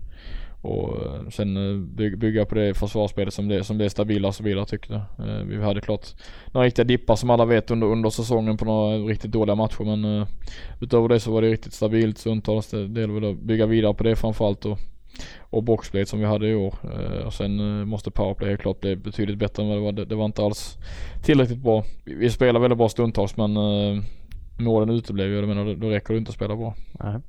och 0.62 1.06
eh, 1.06 1.30
sen 1.30 1.58
eh, 1.58 1.78
bygga 2.18 2.46
på 2.46 2.56
det 2.56 2.74
försvarsspelet 2.74 3.34
som 3.34 3.48
det, 3.48 3.64
som 3.64 3.78
det 3.78 3.86
är 3.86 3.90
stabilare 3.90 4.34
och 4.40 4.46
vill 4.46 4.66
tyckte 4.66 4.94
jag. 4.94 5.02
tyckte. 5.18 5.44
vi 5.44 5.64
hade 5.64 5.82
klart 5.82 6.08
några 6.52 6.68
riktiga 6.68 6.86
dippar 6.86 7.16
som 7.16 7.30
alla 7.30 7.46
vet 7.46 7.72
under, 7.72 7.88
under 7.88 8.10
säsongen 8.10 8.58
på 8.58 8.66
några 8.66 8.98
riktigt 8.98 9.32
dåliga 9.32 9.56
matcher 9.56 9.96
men 9.96 10.26
utöver 10.82 11.08
det 11.08 11.20
så 11.20 11.32
var 11.32 11.42
det 11.42 11.52
riktigt 11.52 11.74
stabilt 11.74 12.18
stundtals. 12.18 12.68
Det, 12.68 12.88
det 12.88 13.02
gäller 13.02 13.14
väl 13.14 13.32
att 13.32 13.40
bygga 13.40 13.66
vidare 13.66 13.94
på 13.94 14.04
det 14.04 14.16
framförallt 14.16 14.66
och, 14.66 14.80
och 15.40 15.64
boxplay 15.64 16.06
som 16.06 16.20
vi 16.20 16.26
hade 16.26 16.48
i 16.48 16.56
år. 16.56 16.76
och 17.26 17.34
sen 17.34 17.88
måste 17.88 18.12
powerplay 18.12 18.50
helt 18.50 18.62
klart 18.62 18.80
bli 18.80 18.96
betydligt 18.96 19.38
bättre 19.38 19.64
än 19.64 19.70
vad 19.70 19.78
det 19.78 19.82
var. 19.82 19.92
Det, 19.92 20.06
det 20.06 20.16
var 20.16 20.26
inte 20.26 20.44
alls 20.44 20.78
tillräckligt 21.24 21.60
bra. 21.60 21.84
Vi, 22.06 22.14
vi 22.14 22.30
spelar 22.30 22.60
väldigt 22.60 22.78
bra 22.78 22.90
stundtals 22.90 23.38
men 23.38 23.54
målen 24.60 24.90
uteblev 24.90 25.28
ju. 25.28 25.36
Jag 25.36 25.48
menar 25.48 25.66
då, 25.66 25.74
då 25.74 25.90
räcker 25.90 26.14
det 26.14 26.18
inte 26.18 26.30
att 26.30 26.36
spela 26.36 26.56
bra. 26.56 26.76
Nej. 26.92 27.20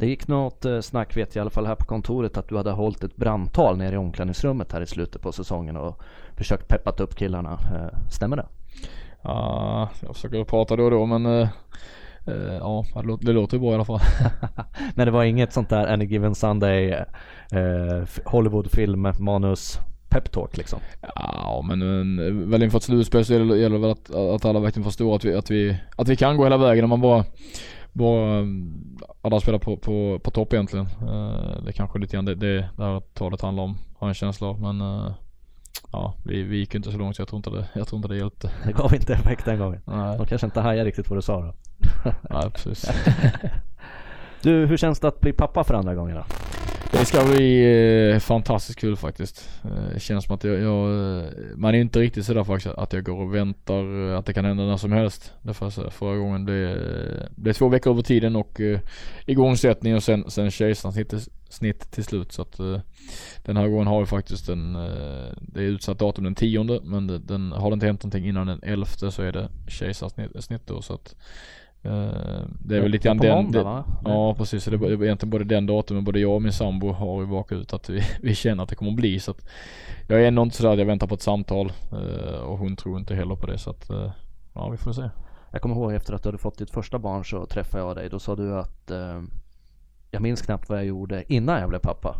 Det 0.00 0.06
gick 0.06 0.28
något 0.28 0.64
eh, 0.64 0.80
snack 0.80 1.16
vet 1.16 1.34
jag 1.34 1.40
i 1.40 1.42
alla 1.42 1.50
fall 1.50 1.66
här 1.66 1.74
på 1.74 1.84
kontoret 1.84 2.36
att 2.36 2.48
du 2.48 2.56
hade 2.56 2.70
hållit 2.70 3.04
ett 3.04 3.16
brandtal 3.16 3.76
nere 3.76 3.94
i 3.94 3.98
omklädningsrummet 3.98 4.72
här 4.72 4.80
i 4.80 4.86
slutet 4.86 5.22
på 5.22 5.32
säsongen 5.32 5.76
och 5.76 6.02
försökt 6.36 6.68
peppat 6.68 7.00
upp 7.00 7.16
killarna. 7.16 7.52
Eh, 7.52 8.10
stämmer 8.10 8.36
det? 8.36 8.46
Ja, 9.22 9.88
jag 10.02 10.14
försöker 10.14 10.44
prata 10.44 10.76
då 10.76 10.84
och 10.84 10.90
då 10.90 11.06
men 11.06 11.26
uh, 11.26 11.48
ja, 12.60 12.84
det 12.94 13.02
låter, 13.02 13.26
det 13.26 13.32
låter 13.32 13.58
bra 13.58 13.70
i 13.70 13.74
alla 13.74 13.84
fall. 13.84 14.00
men 14.94 15.06
det 15.06 15.10
var 15.10 15.24
inget 15.24 15.52
sånt 15.52 15.68
där 15.68 15.92
Any 15.92 16.04
Given 16.04 16.34
Sunday 16.34 16.90
uh, 17.54 18.04
Hollywoodfilm 18.24 19.12
manus 19.18 19.78
peptalk 20.08 20.56
liksom? 20.56 20.80
Ja 21.14 21.64
men, 21.68 21.78
men 21.78 22.50
väl 22.50 22.62
inför 22.62 22.78
ett 22.78 22.84
slutspel 22.84 23.24
så 23.24 23.32
gäller 23.32 23.70
det 23.70 23.78
väl 23.78 23.90
att, 23.90 24.14
att 24.14 24.44
alla 24.44 24.60
verkligen 24.60 24.84
förstår 24.84 25.16
att 25.16 25.24
vi, 25.24 25.34
att, 25.34 25.50
vi, 25.50 25.76
att 25.96 26.08
vi 26.08 26.16
kan 26.16 26.36
gå 26.36 26.44
hela 26.44 26.56
vägen 26.56 26.84
om 26.84 26.90
man 26.90 27.00
bara 27.00 27.24
bara 27.92 28.44
alla 29.22 29.40
spelar 29.40 29.58
på, 29.58 29.76
på, 29.76 30.20
på 30.22 30.30
topp 30.30 30.52
egentligen. 30.52 30.86
Uh, 31.02 31.62
det 31.64 31.72
kanske 31.72 31.98
lite 31.98 32.16
grann 32.16 32.24
det, 32.24 32.34
det, 32.34 32.68
det 32.76 32.84
här 32.84 33.00
talet 33.00 33.40
handlar 33.40 33.64
om, 33.64 33.78
har 33.98 34.06
jag 34.06 34.08
en 34.08 34.14
känsla 34.14 34.46
av. 34.46 34.60
Men 34.60 34.80
uh, 34.80 35.12
ja, 35.92 36.14
vi, 36.24 36.42
vi 36.42 36.56
gick 36.56 36.74
inte 36.74 36.92
så 36.92 36.98
långt 36.98 37.16
så 37.16 37.22
jag 37.22 37.28
tror 37.28 37.36
inte 37.36 37.50
det, 37.50 37.68
jag 37.74 37.88
tror 37.88 37.96
inte 37.96 38.08
det 38.08 38.16
hjälpte. 38.16 38.50
Det 38.66 38.72
gav 38.72 38.94
inte 38.94 39.14
effekt 39.14 39.44
den 39.44 39.58
gången. 39.58 39.80
Nej. 39.84 40.18
De 40.18 40.26
kanske 40.26 40.46
inte 40.46 40.60
hajade 40.60 40.88
riktigt 40.88 41.10
vad 41.10 41.18
du 41.18 41.22
sa 41.22 41.40
då. 41.40 41.54
Nej 42.30 42.50
precis. 42.50 42.90
du, 44.42 44.66
hur 44.66 44.76
känns 44.76 45.00
det 45.00 45.08
att 45.08 45.20
bli 45.20 45.32
pappa 45.32 45.64
för 45.64 45.74
andra 45.74 45.94
gången 45.94 46.16
då? 46.16 46.24
Det 46.92 47.04
ska 47.04 47.24
bli 47.24 48.12
eh, 48.12 48.18
fantastiskt 48.18 48.78
kul 48.78 48.96
faktiskt. 48.96 49.50
Eh, 49.64 49.94
det 49.94 50.00
känns 50.00 50.24
som 50.24 50.34
att 50.34 50.44
jag, 50.44 50.60
jag 50.60 50.90
eh, 51.18 51.24
man 51.56 51.74
är 51.74 51.78
inte 51.78 51.98
riktigt 51.98 52.24
sådär 52.24 52.44
faktiskt 52.44 52.74
att 52.74 52.92
jag 52.92 53.04
går 53.04 53.20
och 53.20 53.34
väntar 53.34 54.10
eh, 54.10 54.18
att 54.18 54.26
det 54.26 54.32
kan 54.32 54.44
hända 54.44 54.64
när 54.64 54.76
som 54.76 54.92
helst. 54.92 55.32
Därför 55.42 55.70
så 55.70 55.90
förra 55.90 56.16
gången 56.16 56.44
det, 56.44 56.74
det 57.36 57.50
är 57.50 57.54
två 57.54 57.68
veckor 57.68 57.92
över 57.92 58.02
tiden 58.02 58.36
och 58.36 58.60
eh, 58.60 58.80
igångsättning 59.26 59.94
och 59.94 60.02
sen, 60.02 60.30
sen 60.30 60.50
kejsarsnitt 60.50 61.14
snitt 61.48 61.90
till 61.90 62.04
slut 62.04 62.32
så 62.32 62.42
att 62.42 62.58
eh, 62.58 62.80
den 63.44 63.56
här 63.56 63.68
gången 63.68 63.86
har 63.86 64.00
vi 64.00 64.06
faktiskt 64.06 64.48
en, 64.48 64.74
eh, 64.74 65.32
det 65.40 65.60
är 65.60 65.64
utsatt 65.64 65.98
datum 65.98 66.24
den 66.24 66.34
tionde 66.34 66.80
men 66.84 67.06
det, 67.06 67.18
den, 67.18 67.52
har 67.52 67.70
det 67.70 67.74
inte 67.74 67.86
hänt 67.86 68.02
någonting 68.02 68.28
innan 68.28 68.46
den 68.46 68.62
elfte 68.62 69.10
så 69.10 69.22
är 69.22 69.32
det 69.32 69.48
kejsarsnitt 69.68 70.66
då 70.66 70.82
så 70.82 70.94
att 70.94 71.14
det 71.82 72.76
är 72.76 72.80
väl 72.80 72.90
lite 72.90 73.08
grann 73.08 73.18
den, 73.18 73.44
måndag? 73.44 73.84
Ja 74.04 74.34
precis, 74.34 74.64
så 74.64 74.70
det 74.70 74.76
är 74.76 75.04
egentligen 75.04 75.30
både 75.30 75.44
den 75.44 75.66
datumen, 75.66 76.04
både 76.04 76.20
jag 76.20 76.34
och 76.34 76.42
min 76.42 76.52
sambo 76.52 76.92
har 76.92 77.20
ju 77.20 77.26
bakat 77.26 77.58
ut 77.58 77.72
att 77.72 77.88
vi, 77.88 78.02
vi 78.22 78.34
känner 78.34 78.62
att 78.62 78.68
det 78.68 78.74
kommer 78.74 78.90
att 78.90 78.96
bli 78.96 79.20
så 79.20 79.30
att 79.30 79.48
Jag 80.08 80.22
är 80.22 80.28
ändå 80.28 80.42
inte 80.42 80.56
sådär 80.56 80.72
att 80.72 80.78
jag 80.78 80.86
väntar 80.86 81.06
på 81.06 81.14
ett 81.14 81.22
samtal 81.22 81.72
uh, 81.92 82.40
och 82.40 82.58
hon 82.58 82.76
tror 82.76 82.98
inte 82.98 83.14
heller 83.14 83.34
på 83.34 83.46
det 83.46 83.58
så 83.58 83.70
att 83.70 83.90
uh, 83.90 84.10
Ja 84.52 84.68
vi 84.68 84.76
får 84.76 84.92
se. 84.92 85.10
Jag 85.50 85.62
kommer 85.62 85.74
ihåg 85.74 85.92
efter 85.92 86.14
att 86.14 86.22
du 86.22 86.28
hade 86.28 86.38
fått 86.38 86.58
ditt 86.58 86.70
första 86.70 86.98
barn 86.98 87.24
så 87.24 87.46
träffade 87.46 87.84
jag 87.84 87.96
dig. 87.96 88.08
Då 88.08 88.18
sa 88.18 88.36
du 88.36 88.58
att 88.58 88.90
eh, 88.90 89.22
jag 90.10 90.22
minns 90.22 90.42
knappt 90.42 90.68
vad 90.68 90.78
jag 90.78 90.86
gjorde 90.86 91.32
innan 91.32 91.60
jag 91.60 91.68
blev 91.68 91.78
pappa. 91.78 92.16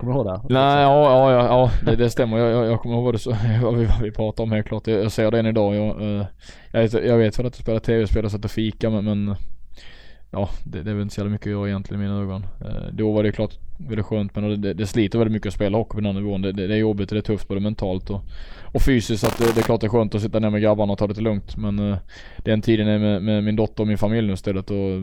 Kommer 0.00 0.12
du 0.12 0.18
ihåg 0.18 0.26
det? 0.26 0.54
Nej, 0.54 0.82
ja, 0.82 1.10
ja, 1.10 1.32
ja, 1.32 1.44
ja 1.44 1.70
det, 1.84 1.96
det 1.96 2.10
stämmer. 2.10 2.38
Jag, 2.38 2.50
jag, 2.50 2.66
jag 2.66 2.80
kommer 2.80 2.94
ihåg 2.94 3.04
vad, 3.04 3.14
det, 3.14 3.18
så, 3.18 3.30
vad, 3.62 3.76
vi, 3.76 3.84
vad 3.84 4.02
vi 4.02 4.10
pratade 4.10 4.42
om 4.42 4.52
helt 4.52 4.66
klart. 4.66 4.86
Jag, 4.86 5.04
jag 5.04 5.12
ser 5.12 5.30
den 5.30 5.46
idag. 5.46 5.74
Jag, 5.74 6.02
eh, 6.02 6.26
jag, 6.72 6.80
vet, 6.80 6.92
jag 6.92 7.18
vet 7.18 7.38
väl 7.38 7.46
att 7.46 7.52
du 7.52 7.62
spelar 7.62 7.78
tv-spel 7.80 8.24
och 8.24 8.44
och 8.44 8.50
fika 8.50 8.90
men, 8.90 9.04
men 9.04 9.36
Ja, 10.32 10.50
det, 10.64 10.82
det 10.82 10.90
är 10.90 10.94
väl 10.94 11.02
inte 11.02 11.14
så 11.14 11.20
jävla 11.20 11.32
mycket 11.32 11.46
att 11.46 11.52
göra 11.52 11.68
egentligen 11.68 12.02
i 12.02 12.06
mina 12.06 12.20
ögon. 12.20 12.46
Eh, 12.60 12.92
då 12.92 13.12
var 13.12 13.22
det 13.22 13.32
klart 13.32 13.58
väldigt 13.78 14.06
skönt 14.06 14.36
men 14.36 14.60
det, 14.60 14.74
det 14.74 14.86
sliter 14.86 15.18
väldigt 15.18 15.32
mycket 15.32 15.48
att 15.48 15.54
spela 15.54 15.78
hockey 15.78 15.90
på 15.90 16.00
den 16.00 16.06
här 16.06 16.22
nivån. 16.22 16.42
Det, 16.42 16.52
det, 16.52 16.66
det 16.66 16.74
är 16.74 16.78
jobbigt 16.78 17.10
och 17.10 17.14
det 17.14 17.20
är 17.20 17.22
tufft 17.22 17.48
både 17.48 17.60
mentalt 17.60 18.10
och, 18.10 18.22
och 18.74 18.82
fysiskt. 18.82 19.20
Så 19.20 19.26
att 19.26 19.38
det, 19.38 19.54
det 19.54 19.60
är 19.60 19.62
klart 19.62 19.80
det 19.80 19.86
är 19.86 19.88
skönt 19.88 20.14
att 20.14 20.22
sitta 20.22 20.38
ner 20.38 20.50
med 20.50 20.62
grabbarna 20.62 20.92
och 20.92 20.98
ta 20.98 21.06
det 21.06 21.10
lite 21.10 21.20
lugnt. 21.22 21.56
Men 21.56 21.78
eh, 21.78 21.98
den 22.36 22.62
tiden 22.62 22.88
är 22.88 22.98
med, 22.98 23.22
med 23.22 23.44
min 23.44 23.56
dotter 23.56 23.82
och 23.82 23.88
min 23.88 23.98
familj 23.98 24.26
nu 24.26 24.32
istället 24.32 24.70
och 24.70 25.02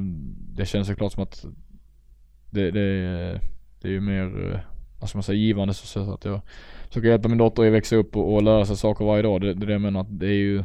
det 0.56 0.66
känns 0.66 0.88
såklart 0.88 1.12
som 1.12 1.24
att 1.24 1.46
det, 2.50 2.72
det, 2.72 3.42
det 3.82 3.88
är 3.88 3.92
ju 3.92 4.02
mer 4.02 4.64
vad 5.00 5.10
ska 5.10 5.18
man 5.18 5.24
säga, 5.24 5.38
givande 5.38 5.74
så 5.74 5.88
så 5.88 6.14
att 6.14 6.26
jag 6.26 6.42
försöker 6.88 7.10
hjälpa 7.10 7.30
min 7.30 7.38
dotter 7.38 7.68
att 7.68 7.74
växa 7.74 7.96
upp 7.96 8.16
och, 8.16 8.34
och 8.34 8.44
lära 8.44 8.66
sig 8.66 8.78
saker 8.78 9.06
varje 9.06 9.22
dag. 9.22 9.42
Det, 9.42 9.54
det 9.54 9.64
är 9.64 9.68
det 9.68 9.74
jag 9.74 9.82
menar 9.82 10.02
att 10.02 10.20
det 10.20 10.28
är 10.28 10.32
ju 10.32 10.64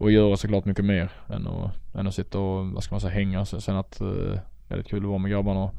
att 0.00 0.12
göra 0.12 0.36
såklart 0.36 0.64
mycket 0.64 0.84
mer 0.84 1.10
än 1.28 1.46
att, 1.46 1.94
än 1.94 2.06
att 2.06 2.14
sitta 2.14 2.38
och, 2.38 2.66
vad 2.66 2.82
ska 2.82 2.94
man 2.94 3.00
säga, 3.00 3.12
hänga. 3.12 3.44
Så, 3.44 3.60
sen 3.60 3.76
att, 3.76 4.00
eh, 4.00 4.40
väldigt 4.68 4.88
kul 4.88 5.02
att 5.02 5.08
vara 5.08 5.18
med 5.18 5.30
grabbarna 5.30 5.60
och, 5.60 5.74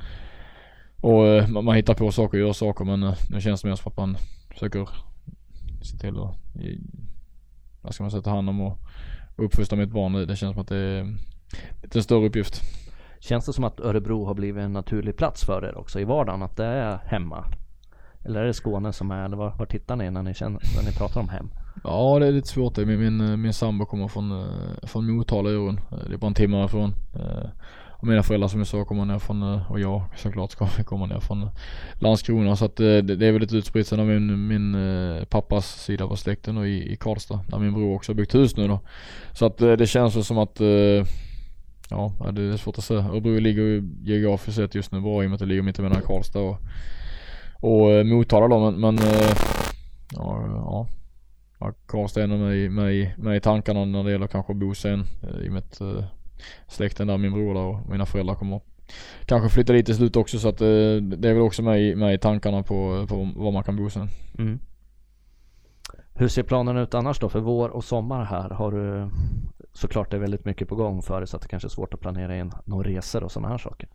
och 1.02 1.28
eh, 1.28 1.48
man, 1.48 1.66
man 1.66 1.76
hittar 1.76 1.94
på 1.94 2.12
saker 2.12 2.38
och 2.42 2.48
gör 2.48 2.54
saker 2.54 2.86
men 2.86 3.04
eh, 3.04 3.16
nu 3.30 3.42
känns 3.42 3.62
det 3.62 3.68
mer 3.68 3.76
som 3.76 3.92
att 3.92 3.98
man 3.98 4.18
försöker 4.50 4.90
se 5.82 5.98
till 5.98 6.20
att, 6.20 6.36
vad 7.82 7.94
ska 7.94 8.04
man 8.04 8.12
säga, 8.12 8.22
ta 8.22 8.30
hand 8.30 8.50
om 8.50 8.62
och, 8.62 8.78
uppfostra 9.40 9.78
mitt 9.78 9.90
barn. 9.90 10.14
Det, 10.14 10.26
det 10.26 10.36
känns 10.36 10.54
som 10.54 10.62
att 10.62 10.68
det 10.68 10.78
är 10.78 11.16
lite 11.82 12.00
en 12.00 12.04
större 12.04 12.26
uppgift. 12.26 12.62
Känns 13.20 13.46
det 13.46 13.54
som 13.54 13.64
att 13.64 13.80
Örebro 13.80 14.26
har 14.26 14.34
blivit 14.34 14.64
en 14.64 14.74
naturlig 14.74 15.18
plats 15.18 15.46
för 15.46 15.66
er 15.66 15.78
också 15.78 16.00
i 16.00 16.04
vardagen? 16.04 16.44
Att 16.44 16.58
det 16.58 16.66
är 16.66 17.00
hemma? 17.06 17.46
Eller 18.26 18.40
är 18.40 18.46
det 18.46 18.54
Skåne 18.54 18.94
som 18.94 19.12
är, 19.12 19.26
eller 19.26 19.38
var, 19.38 19.54
var 19.58 19.66
tittar 19.66 19.96
ni 19.96 20.12
när 20.12 20.24
ni, 20.24 20.34
känner, 20.34 20.62
när 20.76 20.84
ni 20.92 20.98
pratar 20.98 21.22
om 21.22 21.30
hem? 21.30 21.50
Ja 21.84 22.20
det 22.20 22.28
är 22.28 22.32
lite 22.32 22.48
svårt 22.48 22.76
det. 22.76 22.86
Min, 22.86 23.00
min, 23.00 23.42
min 23.42 23.54
sambo 23.54 23.86
kommer 23.86 24.08
från, 24.08 24.32
eh, 24.32 24.88
från 24.88 25.12
Motala 25.12 25.50
i 25.50 25.54
Öron. 25.54 25.80
Eh, 25.92 25.98
det 26.08 26.14
är 26.14 26.18
bara 26.18 26.28
en 26.28 26.34
timme 26.34 26.58
härifrån. 26.58 26.94
Eh, 27.16 27.50
och 27.90 28.08
mina 28.08 28.24
föräldrar 28.24 28.48
som 28.48 28.60
jag 28.60 28.68
sa 28.68 28.86
kommer 28.86 29.06
ner 29.06 29.20
från, 29.20 29.44
och 29.44 29.80
jag 29.80 30.02
såklart 30.16 30.56
kommer 30.86 31.08
ner 31.08 31.20
från 31.20 31.50
Landskrona. 31.94 32.56
Så 32.56 32.66
att 32.66 32.76
det, 32.76 33.02
det 33.02 33.28
är 33.28 33.32
väldigt 33.32 33.54
utspritt. 33.54 33.88
Sen 33.88 34.00
har 34.00 34.06
min, 34.06 34.48
min 34.48 34.78
pappas 35.30 35.84
sida 35.84 36.08
på 36.08 36.16
släkten 36.16 36.58
och 36.58 36.68
i, 36.68 36.94
i 36.94 36.96
Karlstad. 36.96 37.40
Där 37.48 37.60
min 37.60 37.74
bror 37.74 37.96
också 37.96 38.12
har 38.12 38.16
byggt 38.16 38.36
hus 38.36 38.58
nu 38.58 38.68
då. 38.68 38.80
Så 39.32 39.46
att 39.46 39.58
det 39.58 39.90
känns 39.90 40.16
väl 40.16 40.24
som 40.24 40.38
att 40.38 40.62
Ja, 41.90 42.32
det 42.32 42.42
är 42.42 42.58
svårt 42.58 42.78
att 42.78 42.84
säga. 42.84 43.00
Örebro 43.00 43.40
ligger 43.40 43.62
ju 43.62 43.84
geografiskt 44.04 44.56
sett 44.58 44.76
just 44.76 44.92
nu 44.92 45.02
bra 45.02 45.24
i 45.24 45.26
och 45.26 45.30
med 45.30 45.34
att 45.34 45.40
det 45.40 45.46
ligger 45.46 45.62
mitt 45.62 45.80
emellan 45.80 46.02
Karlstad 46.02 46.40
och, 46.40 46.58
och 47.60 47.92
eh, 47.92 48.04
Motala 48.04 48.48
då 48.48 48.72
men, 48.72 48.80
men 48.80 48.98
eh, 48.98 49.32
ja, 50.16 50.46
ja. 50.48 50.88
Ja, 51.60 51.74
Karlstad 51.88 52.20
är 52.20 52.24
ändå 52.24 52.38
med, 52.38 52.72
med, 52.72 53.12
med 53.18 53.38
i 53.38 53.40
tankarna 53.40 53.86
när 53.86 54.04
det 54.04 54.12
gäller 54.12 54.28
kanske 54.28 54.54
att 54.54 54.60
bo 54.60 54.76
sen. 54.76 55.06
Eh, 55.24 55.46
I 55.46 55.50
och 55.50 55.54
med 55.54 55.64
att 55.64 55.82
släkten 56.68 57.08
där, 57.08 57.18
min 57.18 57.34
bror 57.34 57.54
där 57.54 57.62
och 57.62 57.90
mina 57.90 58.06
föräldrar 58.06 58.36
kommer 58.36 58.62
kanske 59.26 59.50
flytta 59.50 59.74
dit 59.74 59.86
till 59.86 59.96
slut 59.96 60.16
också 60.16 60.40
så 60.40 60.50
att 60.50 60.58
det 60.58 61.30
är 61.30 61.34
väl 61.34 61.42
också 61.42 61.62
med 61.62 61.82
i, 61.82 61.96
med 61.96 62.14
i 62.14 62.18
tankarna 62.18 62.64
på, 62.64 63.06
på 63.10 63.30
var 63.36 63.52
man 63.52 63.64
kan 63.64 63.76
bo 63.76 63.90
sen. 63.90 64.10
Mm. 64.38 64.60
Hur 66.20 66.28
ser 66.28 66.44
planen 66.44 66.78
ut 66.78 66.94
annars 66.94 67.20
då 67.20 67.30
för 67.30 67.40
vår 67.40 67.70
och 67.70 67.84
sommar 67.84 68.24
här? 68.24 68.50
Har 68.50 68.72
du 68.72 69.10
såklart 69.74 70.12
det 70.12 70.18
är 70.18 70.22
väldigt 70.22 70.46
mycket 70.46 70.68
på 70.68 70.76
gång 70.76 71.02
för 71.02 71.20
dig 71.20 71.28
så 71.28 71.36
att 71.36 71.42
det 71.42 71.48
kanske 71.48 71.68
är 71.68 71.70
svårt 71.70 71.94
att 71.94 72.00
planera 72.00 72.38
in 72.38 72.52
några 72.66 72.90
resor 72.90 73.24
och 73.24 73.32
sådana 73.32 73.48
här 73.48 73.58
saker. 73.58 73.90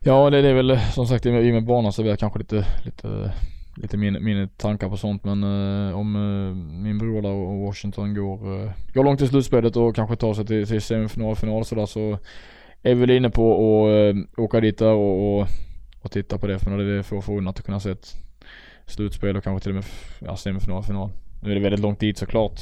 Ja 0.00 0.30
det, 0.30 0.42
det 0.42 0.48
är 0.48 0.54
väl 0.54 0.78
som 0.80 1.06
sagt 1.06 1.26
i 1.26 1.30
och 1.30 1.54
med 1.54 1.66
banan 1.66 1.92
så 1.92 2.02
är 2.02 2.06
jag 2.06 2.18
kanske 2.18 2.38
lite, 2.38 2.66
lite 2.84 3.32
lite 3.76 3.96
min, 3.96 4.48
tankar 4.56 4.88
på 4.88 4.96
sånt 4.96 5.24
men 5.24 5.42
eh, 5.42 5.98
om 5.98 6.16
eh, 6.16 6.54
min 6.82 6.98
bror 6.98 7.22
där 7.22 7.30
och 7.30 7.60
Washington 7.60 8.14
går, 8.14 8.62
eh, 8.64 8.70
går 8.94 9.04
långt 9.04 9.20
i 9.20 9.28
slutspelet 9.28 9.76
och 9.76 9.96
kanske 9.96 10.16
tar 10.16 10.34
sig 10.34 10.46
till, 10.46 10.66
till 10.66 10.82
semifinal, 10.82 11.36
final 11.36 11.64
sådär 11.64 11.86
så 11.86 12.18
är 12.82 12.94
vi 12.94 13.00
väl 13.00 13.10
inne 13.10 13.30
på 13.30 13.52
att 13.54 14.16
eh, 14.16 14.44
åka 14.44 14.60
dit 14.60 14.78
där 14.78 14.92
och, 14.92 15.40
och, 15.40 15.46
och, 16.00 16.10
titta 16.10 16.38
på 16.38 16.46
det 16.46 16.58
för 16.58 16.78
det 16.78 16.98
är 16.98 17.02
få 17.02 17.20
förunnat 17.20 17.58
att 17.58 17.64
kunna 17.64 17.80
se 17.80 17.90
ett 17.90 18.25
slutspel 18.86 19.36
och 19.36 19.44
kanske 19.44 19.62
till 19.62 19.70
och 19.70 19.74
med 19.74 19.84
ja, 20.18 20.36
semifinal, 20.36 20.82
final. 20.82 21.10
Nu 21.40 21.50
är 21.50 21.54
det 21.54 21.60
väldigt 21.60 21.80
långt 21.80 22.00
dit 22.00 22.18
såklart. 22.18 22.60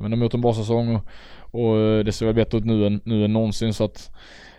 men 0.00 0.10
de 0.10 0.12
har 0.12 0.24
gjort 0.24 0.34
en 0.34 0.40
bra 0.40 0.54
säsong 0.54 0.94
och, 0.94 1.04
och 1.50 2.04
det 2.04 2.12
ser 2.12 2.26
väl 2.26 2.34
bättre 2.34 2.58
ut 2.58 2.64
nu 2.64 2.86
än, 2.86 3.00
nu 3.04 3.24
än 3.24 3.32
någonsin 3.32 3.74
så 3.74 3.84
att 3.84 4.10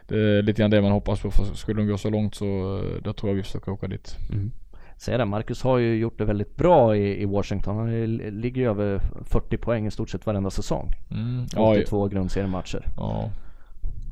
det 0.07 0.19
är 0.19 0.41
lite 0.41 0.61
grann 0.61 0.71
det 0.71 0.81
man 0.81 0.91
hoppas 0.91 1.21
på. 1.21 1.31
För 1.31 1.55
skulle 1.55 1.81
de 1.81 1.87
gå 1.87 1.97
så 1.97 2.09
långt 2.09 2.35
så 2.35 2.81
då 3.03 3.13
tror 3.13 3.29
jag 3.29 3.35
vi 3.35 3.43
försöker 3.43 3.71
åka 3.71 3.87
dit. 3.87 4.17
Mm 4.31 4.51
säga 4.97 5.17
det, 5.17 5.25
Marcus 5.25 5.61
har 5.61 5.77
ju 5.77 5.95
gjort 5.95 6.17
det 6.17 6.25
väldigt 6.25 6.55
bra 6.55 6.97
i, 6.97 7.21
i 7.21 7.25
Washington. 7.25 7.77
Han 7.77 8.15
ligger 8.17 8.61
ju 8.61 8.69
över 8.69 9.01
40 9.23 9.57
poäng 9.57 9.87
i 9.87 9.91
stort 9.91 10.09
sett 10.09 10.25
varenda 10.25 10.49
säsong. 10.49 10.93
Mm. 11.11 11.45
82 11.57 12.07
grundseriematcher. 12.07 12.87
Ja. 12.97 13.29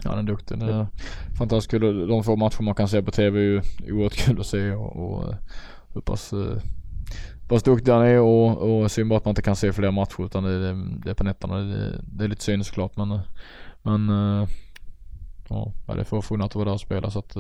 Ja, 0.04 0.10
han 0.10 0.20
är 0.20 0.24
duktig. 0.24 0.60
Det 0.60 0.66
är 0.66 0.88
fantastiskt 1.38 1.72
kul. 1.72 2.08
De 2.08 2.24
få 2.24 2.36
matcher 2.36 2.62
man 2.62 2.76
kan 2.76 2.88
se 2.88 3.02
på 3.02 3.12
TV 3.12 3.40
är 3.40 3.44
ju 3.44 3.62
oerhört 3.92 4.14
kul 4.14 4.40
att 4.40 4.46
se 4.46 4.72
och, 4.72 4.96
och 4.96 5.34
hur 5.94 6.02
pass, 6.02 6.34
hur 6.34 6.62
pass 7.48 7.64
duktig 7.64 7.92
han 7.92 8.06
är 8.06 8.20
och, 8.20 8.58
och 8.58 8.92
synd 8.92 9.10
bara 9.10 9.18
att 9.18 9.26
man 9.26 9.32
inte 9.32 9.42
kan 9.42 9.56
se 9.56 9.74
fler 9.74 9.92
matcher 9.92 10.26
utan 10.26 10.44
det, 10.44 10.60
det, 10.60 10.88
det 11.04 11.10
är 11.10 11.14
på 11.14 11.24
nätterna. 11.24 11.58
Det, 11.58 12.02
det 12.02 12.24
är 12.24 12.28
lite 12.28 12.44
synd 12.44 12.66
såklart 12.66 12.98
men, 12.98 13.20
men 13.82 14.10
ja, 15.50 15.72
det 15.96 16.06
får 16.06 16.22
funnat 16.22 16.46
att 16.46 16.56
vara 16.56 16.66
där 16.66 16.74
och 16.74 16.82
spela 16.82 17.10
så 17.10 17.20
att 17.20 17.36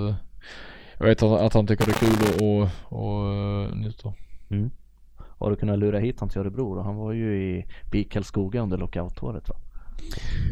jag 0.97 1.05
vet 1.05 1.23
att, 1.23 1.53
han 1.53 1.67
tycker 1.67 1.85
det 1.85 1.91
är 1.91 1.95
kul 1.95 2.41
och, 2.41 2.61
och, 2.61 2.69
och 3.01 3.77
njuter. 3.77 4.13
Mm. 4.49 4.71
Har 5.17 5.49
du 5.49 5.55
kunnat 5.55 5.79
lura 5.79 5.99
hit 5.99 6.19
han 6.19 6.29
till 6.29 6.41
Örebro 6.41 6.75
då? 6.75 6.81
Han 6.81 6.95
var 6.95 7.11
ju 7.11 7.35
i 7.35 7.65
BIK 7.91 8.11
Karlskoga 8.11 8.61
under 8.61 8.77
lockoutåret 8.77 9.49
va? 9.49 9.55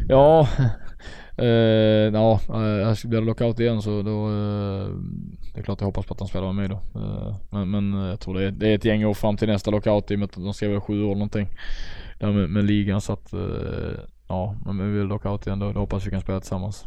Ja, 0.08 0.48
eh, 1.36 1.46
ja, 2.14 2.40
eh, 2.48 3.08
blir 3.08 3.20
det 3.20 3.26
lockout 3.26 3.60
igen 3.60 3.82
så 3.82 4.02
då, 4.02 4.26
eh, 4.26 4.88
det 5.54 5.60
är 5.60 5.62
klart 5.62 5.80
jag 5.80 5.86
hoppas 5.86 6.06
på 6.06 6.14
att 6.14 6.20
han 6.20 6.28
spelar 6.28 6.52
med 6.52 6.54
mig 6.54 6.68
då. 6.68 7.00
Eh, 7.00 7.36
men, 7.50 7.70
men 7.70 8.02
eh, 8.02 8.08
jag 8.08 8.20
tror 8.20 8.34
det 8.34 8.46
är, 8.46 8.50
det 8.50 8.68
är 8.68 8.74
ett 8.74 8.84
gäng 8.84 9.04
år 9.04 9.14
fram 9.14 9.36
till 9.36 9.48
nästa 9.48 9.70
lockout 9.70 10.10
i 10.10 10.14
och 10.14 10.18
med 10.18 10.26
att 10.26 10.34
de 10.34 10.54
ska 10.54 10.68
vara 10.68 10.80
sju 10.80 11.02
år 11.02 11.14
någonting. 11.14 11.48
Där 12.18 12.32
med, 12.32 12.50
med 12.50 12.64
ligan 12.64 13.00
så 13.00 13.12
att, 13.12 13.32
eh, 13.32 13.40
ja, 14.28 14.56
men 14.66 14.92
vi 14.92 14.98
vill 14.98 15.06
lockout 15.06 15.46
igen 15.46 15.58
då, 15.58 15.72
då 15.72 15.80
hoppas 15.80 16.06
vi 16.06 16.10
kan 16.10 16.20
spela 16.20 16.40
tillsammans. 16.40 16.86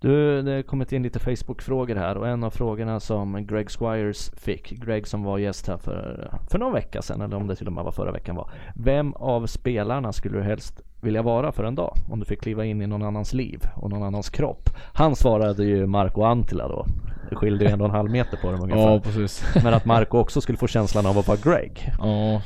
Du, 0.00 0.42
det 0.42 0.52
har 0.52 0.62
kommit 0.62 0.92
in 0.92 1.02
lite 1.02 1.18
Facebook-frågor 1.18 1.96
här 1.96 2.16
och 2.16 2.28
en 2.28 2.44
av 2.44 2.50
frågorna 2.50 3.00
som 3.00 3.46
Greg 3.46 3.70
Squires 3.70 4.30
fick, 4.30 4.70
Greg 4.70 5.06
som 5.06 5.22
var 5.22 5.38
gäst 5.38 5.68
här 5.68 5.76
för, 5.76 6.30
för 6.50 6.58
någon 6.58 6.72
vecka 6.72 7.02
sedan 7.02 7.20
eller 7.20 7.36
om 7.36 7.46
det 7.46 7.56
till 7.56 7.66
och 7.66 7.72
med 7.72 7.84
var 7.84 7.92
förra 7.92 8.12
veckan 8.12 8.36
var. 8.36 8.50
Vem 8.74 9.12
av 9.12 9.46
spelarna 9.46 10.12
skulle 10.12 10.38
du 10.38 10.42
helst 10.42 10.82
vilja 11.00 11.22
vara 11.22 11.52
för 11.52 11.64
en 11.64 11.74
dag? 11.74 11.94
Om 12.10 12.20
du 12.20 12.24
fick 12.26 12.40
kliva 12.40 12.64
in 12.64 12.82
i 12.82 12.86
någon 12.86 13.02
annans 13.02 13.32
liv 13.34 13.60
och 13.76 13.90
någon 13.90 14.02
annans 14.02 14.30
kropp. 14.30 14.70
Han 14.94 15.16
svarade 15.16 15.64
ju 15.64 15.86
Marco 15.86 16.22
Antila 16.22 16.68
då. 16.68 16.86
Det 17.30 17.36
skilde 17.36 17.64
ju 17.64 17.70
en 17.70 17.80
och 17.80 17.86
en 17.86 17.94
halv 17.94 18.10
meter 18.10 18.36
på 18.36 18.50
dem 18.50 18.60
ungefär. 18.62 18.92
Ja, 18.92 19.00
precis. 19.00 19.44
Men 19.64 19.74
att 19.74 19.84
Marco 19.84 20.18
också 20.18 20.40
skulle 20.40 20.58
få 20.58 20.66
känslan 20.66 21.06
av 21.06 21.18
att 21.18 21.28
vara 21.28 21.38
Greg. 21.44 21.92
Ja. 21.98 22.42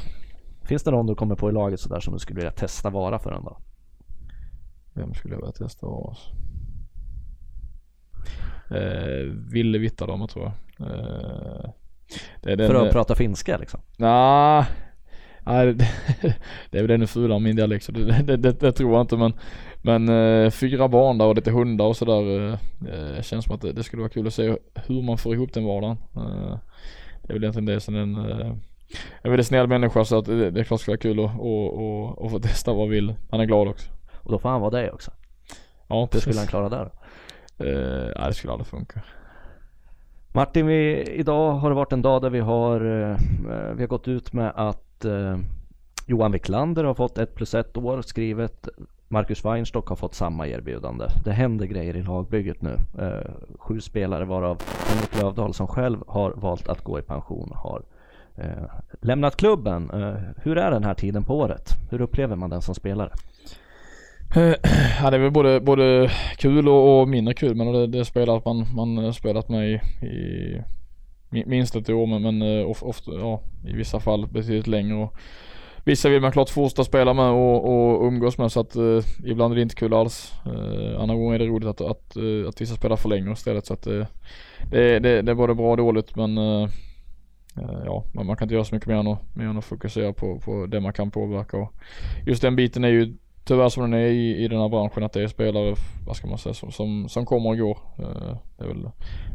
Finns 0.62 0.82
det 0.82 0.90
någon 0.90 1.06
du 1.06 1.14
kommer 1.14 1.34
på 1.34 1.48
i 1.50 1.52
laget 1.52 1.80
sådär 1.80 2.00
som 2.00 2.12
du 2.12 2.18
skulle 2.18 2.36
vilja 2.36 2.50
testa 2.52 2.90
vara 2.90 3.18
för 3.18 3.32
en 3.32 3.44
dag? 3.44 3.56
Vem 4.94 5.14
skulle 5.14 5.34
jag 5.34 5.40
vilja 5.40 5.52
testa 5.52 5.86
vara? 5.86 6.14
eh, 8.70 9.26
Ville 9.52 9.78
Vittadama 9.78 10.26
tror 10.26 10.44
jag. 10.44 10.88
Eh, 10.88 11.70
det 12.42 12.52
är 12.52 12.56
den, 12.56 12.70
För 12.70 12.86
att 12.86 12.92
prata 12.92 13.14
finska 13.14 13.56
liksom? 13.58 13.80
Nah, 13.98 14.64
Nej, 15.44 15.74
det, 15.74 15.88
det 16.70 16.78
är 16.78 16.82
väl 16.82 16.90
ännu 16.90 17.06
fulare 17.06 17.40
min 17.40 17.56
dialekt 17.56 17.84
så 17.84 17.92
det, 17.92 18.22
det, 18.22 18.36
det, 18.36 18.60
det, 18.60 18.72
tror 18.72 18.92
jag 18.92 19.00
inte 19.00 19.16
men 19.16 19.32
Men 19.82 20.08
eh, 20.08 20.50
fyra 20.50 20.88
barn 20.88 21.18
där 21.18 21.26
och 21.26 21.34
lite 21.34 21.50
hundar 21.50 21.84
och 21.84 21.96
sådär 21.96 22.48
eh, 22.92 23.22
Känns 23.22 23.44
som 23.44 23.54
att 23.54 23.60
det, 23.60 23.72
det, 23.72 23.82
skulle 23.82 24.02
vara 24.02 24.10
kul 24.10 24.26
att 24.26 24.34
se 24.34 24.56
hur 24.74 25.02
man 25.02 25.18
får 25.18 25.34
ihop 25.34 25.52
den 25.52 25.64
vardagen. 25.64 25.96
Eh, 26.16 26.58
det 27.22 27.28
är 27.28 27.32
väl 27.32 27.42
egentligen 27.42 27.66
det 27.66 27.80
som 27.80 27.96
en 27.96 28.16
eh, 28.16 28.52
en 29.22 29.30
väldigt 29.30 29.46
snäll 29.46 29.66
människa 29.66 30.04
så 30.04 30.18
att 30.18 30.24
det, 30.24 30.50
det 30.50 30.60
är 30.60 30.64
klart 30.64 30.80
skulle 30.80 30.92
vara 30.92 31.02
kul 31.02 31.24
att 31.24 31.38
och, 31.38 31.74
och, 31.74 32.18
och 32.18 32.30
få 32.30 32.38
testa 32.38 32.72
vad 32.72 32.88
vill. 32.88 33.14
Han 33.30 33.40
är 33.40 33.44
glad 33.44 33.68
också. 33.68 33.90
Och 34.14 34.32
då 34.32 34.38
får 34.38 34.48
han 34.48 34.60
vara 34.60 34.70
det 34.70 34.90
också? 34.90 35.10
Ja 35.88 36.08
Hur 36.12 36.20
skulle 36.20 36.38
han 36.38 36.46
klara 36.46 36.68
det 36.68 36.76
då? 36.76 36.90
Eh, 37.64 38.12
nej 38.16 38.28
det 38.28 38.34
skulle 38.34 38.52
aldrig 38.52 38.66
funka. 38.66 39.00
Martin, 40.34 40.66
vi, 40.66 41.02
idag 41.02 41.52
har 41.52 41.70
det 41.70 41.76
varit 41.76 41.92
en 41.92 42.02
dag 42.02 42.22
där 42.22 42.30
vi 42.30 42.40
har, 42.40 42.76
eh, 42.76 43.16
vi 43.74 43.82
har 43.82 43.86
gått 43.86 44.08
ut 44.08 44.32
med 44.32 44.52
att 44.56 44.91
eh, 45.04 45.38
Johan 46.06 46.32
Wiklander 46.32 46.84
har 46.84 46.94
fått 46.94 47.18
ett 47.18 47.34
plus 47.34 47.54
ett 47.54 47.76
år 47.76 48.02
skrivet. 48.02 48.68
Marcus 49.08 49.44
Weinstock 49.44 49.88
har 49.88 49.96
fått 49.96 50.14
samma 50.14 50.46
erbjudande. 50.46 51.06
Det 51.24 51.32
händer 51.32 51.66
grejer 51.66 51.96
i 51.96 52.02
lagbygget 52.02 52.62
nu. 52.62 52.76
Eh, 52.98 53.30
sju 53.58 53.80
spelare 53.80 54.24
varav 54.24 54.62
Henrik 54.88 55.22
Lövdahl 55.22 55.54
som 55.54 55.66
själv 55.66 56.04
har 56.06 56.30
valt 56.30 56.68
att 56.68 56.84
gå 56.84 56.98
i 56.98 57.02
pension 57.02 57.52
har 57.54 57.82
eh, 58.36 58.64
lämnat 59.00 59.36
klubben. 59.36 59.90
Eh, 59.90 60.14
hur 60.36 60.58
är 60.58 60.70
den 60.70 60.84
här 60.84 60.94
tiden 60.94 61.22
på 61.22 61.38
året? 61.38 61.68
Hur 61.90 62.00
upplever 62.00 62.36
man 62.36 62.50
den 62.50 62.62
som 62.62 62.74
spelare? 62.74 63.10
Eh, 64.36 64.42
ja 65.02 65.10
det 65.10 65.16
är 65.16 65.20
väl 65.20 65.30
både, 65.30 65.60
både 65.60 66.10
kul 66.36 66.68
och, 66.68 67.00
och 67.00 67.08
mindre 67.08 67.34
kul 67.34 67.54
men 67.54 67.72
det, 67.72 67.86
det 67.86 67.98
är 67.98 68.04
spelat 68.04 68.44
man, 68.44 68.66
man 68.74 69.14
spelat 69.14 69.48
med 69.48 69.70
i, 69.70 69.74
i 70.06 70.62
minst 71.32 71.76
ett 71.76 71.90
år 71.90 72.06
men, 72.06 72.22
men 72.22 72.64
of, 72.64 72.82
ofta, 72.82 73.12
ja, 73.12 73.42
i 73.66 73.72
vissa 73.72 74.00
fall 74.00 74.26
betydligt 74.26 74.66
längre. 74.66 74.94
Och 74.94 75.16
vissa 75.84 76.08
vill 76.08 76.20
man 76.20 76.32
klart 76.32 76.50
fortsätta 76.50 76.84
spela 76.84 77.14
med 77.14 77.30
och, 77.30 77.64
och 77.64 78.06
umgås 78.06 78.38
med 78.38 78.52
så 78.52 78.60
att 78.60 78.76
eh, 78.76 79.04
ibland 79.24 79.52
är 79.52 79.56
det 79.56 79.62
inte 79.62 79.74
kul 79.74 79.94
alls. 79.94 80.32
Eh, 80.46 81.00
andra 81.00 81.14
gånger 81.16 81.34
är 81.34 81.38
det 81.38 81.46
roligt 81.46 81.68
att, 81.68 81.80
att, 81.80 81.90
att, 81.90 82.48
att 82.48 82.60
vissa 82.60 82.74
spelar 82.74 82.96
för 82.96 83.08
länge 83.08 83.32
istället 83.32 83.66
så 83.66 83.74
att 83.74 83.86
eh, 83.86 84.06
det, 84.70 84.98
det, 84.98 85.22
det 85.22 85.32
är 85.32 85.34
både 85.34 85.54
bra 85.54 85.70
och 85.70 85.76
dåligt 85.76 86.16
men 86.16 86.38
eh, 86.38 86.68
ja, 87.84 88.04
men 88.12 88.26
man 88.26 88.36
kan 88.36 88.44
inte 88.44 88.54
göra 88.54 88.64
så 88.64 88.74
mycket 88.74 88.88
mer 88.88 88.96
än 88.96 89.06
att, 89.06 89.36
mer 89.36 89.44
än 89.44 89.58
att 89.58 89.64
fokusera 89.64 90.12
på, 90.12 90.38
på 90.38 90.66
det 90.66 90.80
man 90.80 90.92
kan 90.92 91.10
påverka 91.10 91.56
och 91.56 91.74
just 92.26 92.42
den 92.42 92.56
biten 92.56 92.84
är 92.84 92.88
ju 92.88 93.16
tyvärr 93.44 93.68
som 93.68 93.82
den 93.82 94.00
är 94.00 94.06
i, 94.06 94.44
i 94.44 94.48
den 94.48 94.60
här 94.60 94.68
branschen 94.68 95.02
att 95.02 95.12
det 95.12 95.22
är 95.22 95.28
spelare, 95.28 95.74
vad 96.06 96.16
ska 96.16 96.26
man 96.26 96.38
säga, 96.38 96.54
som, 96.54 96.72
som, 96.72 97.08
som 97.08 97.26
kommer 97.26 97.50
och 97.50 97.58
går. 97.58 97.78
Uh, 97.98 98.36
det 98.58 98.64
är 98.64 98.68
väl 98.68 98.88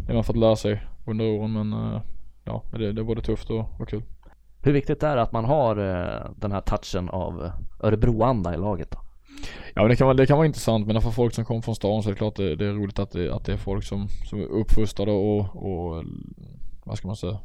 det 0.08 0.13
man 0.13 0.24
fått 0.24 0.38
lära 0.38 0.56
sig 0.56 0.84
under 1.06 1.26
åren 1.26 1.54
men 1.54 1.74
uh, 1.74 2.02
ja, 2.43 2.63
det, 2.72 2.93
det 2.93 3.02
är 3.02 3.04
både 3.04 3.22
tufft 3.22 3.50
och, 3.50 3.65
och 3.80 3.89
kul. 3.89 4.04
Hur 4.62 4.74
viktigt 4.74 5.04
är 5.04 5.15
det 5.15 5.22
att 5.22 5.32
man 5.32 5.46
har 5.46 5.80
uh, 5.80 6.32
den 6.36 6.52
här 6.52 6.62
touchen 6.62 7.10
av 7.10 7.52
Örebroanda 7.80 8.54
i 8.54 8.58
laget 8.58 8.91
då? 8.91 8.98
Ja 9.76 9.82
men 9.82 9.89
det 9.89 9.96
kan, 9.96 10.08
vara, 10.08 10.17
det 10.17 10.26
kan 10.26 10.38
vara 10.38 10.48
intressant 10.48 10.88
men 10.88 11.02
för 11.02 11.12
folk 11.12 11.34
som 11.34 11.46
kommer 11.46 11.62
från 11.62 11.76
stan 11.76 12.04
så 12.04 12.10
är 12.10 12.13
det 12.13 12.17
klart 12.17 12.36
det, 12.36 12.56
det 12.56 12.65
är 12.65 12.74
roligt 12.74 13.00
att 13.00 13.12
det, 13.12 13.36
att 13.36 13.46
det 13.46 13.54
är 13.54 13.58
folk 13.58 13.84
som, 13.84 14.08
som 14.30 14.39
är 14.39 14.46
uppfostrade 14.46 15.12
och, 15.12 15.39
och 15.39 16.04
vad 16.84 16.98
ska 16.98 17.08
man 17.08 17.15
säga, 17.15 17.38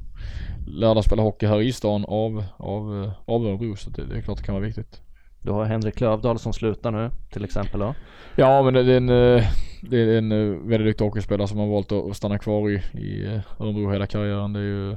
lärda 0.66 1.02
spela 1.02 1.22
hockey 1.22 1.46
här 1.46 1.60
i 1.60 1.72
stan 1.72 2.04
av, 2.04 2.44
av, 2.56 3.10
av 3.24 3.46
Örebro 3.46 3.76
så 3.76 3.90
det, 3.90 4.06
det 4.06 4.16
är 4.16 4.22
klart 4.22 4.38
det 4.38 4.44
kan 4.44 4.54
vara 4.54 4.64
viktigt. 4.64 5.02
Du 5.42 5.50
har 5.50 5.64
Henrik 5.64 6.00
Lövdahl 6.00 6.38
som 6.38 6.52
slutar 6.52 6.90
nu 6.90 7.10
till 7.30 7.44
exempel 7.44 7.80
då? 7.80 7.94
Ja 8.36 8.62
men 8.62 8.74
det 8.74 8.80
är 8.80 8.96
en, 8.96 9.08
eh, 9.08 9.44
det 9.82 9.96
är 9.96 10.18
en 10.18 10.32
eh, 10.32 10.58
väldigt 10.68 10.86
duktig 10.86 11.04
hockeyspelare 11.04 11.48
som 11.48 11.58
har 11.58 11.66
valt 11.66 11.92
att 11.92 12.16
stanna 12.16 12.38
kvar 12.38 12.70
i, 12.70 12.82
i 12.92 13.26
eh, 13.26 13.40
Örebro 13.58 13.90
hela 13.90 14.06
karriären. 14.06 14.52
Det 14.52 14.60
är 14.60 14.64
ju 14.64 14.96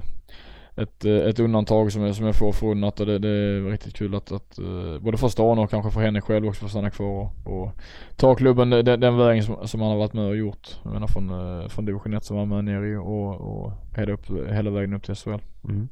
ett, 0.75 1.05
ett 1.05 1.39
undantag 1.39 1.91
som 1.91 2.03
är, 2.03 2.13
som 2.13 2.25
är 2.25 2.34
få 2.34 2.51
förunnat 2.51 2.99
och 2.99 3.05
det, 3.05 3.19
det, 3.19 3.29
är 3.29 3.71
riktigt 3.71 3.95
kul 3.95 4.15
att, 4.15 4.31
att 4.31 4.60
både 4.99 5.17
för 5.17 5.27
stan 5.27 5.60
och 5.60 5.69
kanske 5.69 5.91
för 5.91 6.01
henne 6.01 6.21
själv 6.21 6.47
också 6.47 6.62
få 6.62 6.69
stanna 6.69 6.89
kvar 6.89 7.08
och, 7.08 7.62
och 7.62 7.71
ta 8.15 8.36
klubben 8.36 8.69
den, 8.69 8.99
den 8.99 9.17
vägen 9.17 9.43
som, 9.43 9.67
som 9.67 9.81
han 9.81 9.89
har 9.89 9.97
varit 9.97 10.13
med 10.13 10.25
och 10.25 10.38
gjort. 10.38 10.79
Jag 10.84 10.93
menar 10.93 11.08
från, 11.08 11.69
från 11.69 11.86
division 11.86 12.13
1 12.13 12.23
som 12.23 12.38
han 12.38 12.49
var 12.49 12.62
med 12.62 12.65
ner 12.65 12.93
i 12.93 12.95
och, 12.95 13.36
och 13.36 13.71
hela, 13.95 14.13
upp, 14.13 14.25
hela 14.49 14.69
vägen 14.69 14.93
upp 14.93 15.03
till 15.03 15.15
SHL. 15.15 15.39
Mm. 15.63 15.89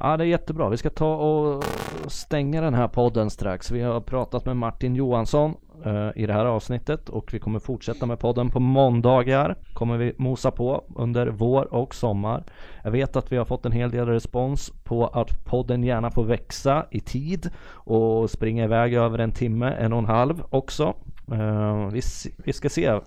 Ja 0.00 0.16
det 0.16 0.24
är 0.24 0.28
jättebra. 0.28 0.68
Vi 0.68 0.76
ska 0.76 0.90
ta 0.90 1.14
och 1.14 1.64
stänga 2.06 2.60
den 2.60 2.74
här 2.74 2.88
podden 2.88 3.30
strax. 3.30 3.70
Vi 3.70 3.82
har 3.82 4.00
pratat 4.00 4.46
med 4.46 4.56
Martin 4.56 4.94
Johansson 4.94 5.54
eh, 5.84 6.08
i 6.14 6.26
det 6.26 6.32
här 6.32 6.44
avsnittet 6.44 7.08
och 7.08 7.34
vi 7.34 7.38
kommer 7.38 7.58
fortsätta 7.58 8.06
med 8.06 8.18
podden 8.18 8.50
på 8.50 8.60
måndagar. 8.60 9.56
Kommer 9.72 9.96
vi 9.96 10.12
mosa 10.18 10.50
på 10.50 10.84
under 10.96 11.26
vår 11.26 11.74
och 11.74 11.94
sommar. 11.94 12.44
Jag 12.84 12.90
vet 12.90 13.16
att 13.16 13.32
vi 13.32 13.36
har 13.36 13.44
fått 13.44 13.66
en 13.66 13.72
hel 13.72 13.90
del 13.90 14.06
respons 14.06 14.72
på 14.84 15.06
att 15.06 15.44
podden 15.44 15.84
gärna 15.84 16.10
får 16.10 16.24
växa 16.24 16.86
i 16.90 17.00
tid 17.00 17.50
och 17.72 18.30
springa 18.30 18.64
iväg 18.64 18.94
över 18.94 19.18
en 19.18 19.32
timme, 19.32 19.74
en 19.78 19.92
och 19.92 19.98
en 19.98 20.06
halv 20.06 20.42
också. 20.50 20.94
Eh, 21.32 21.86
vi, 21.86 22.00
vi 22.36 22.52
ska 22.52 22.68
se 22.68 23.00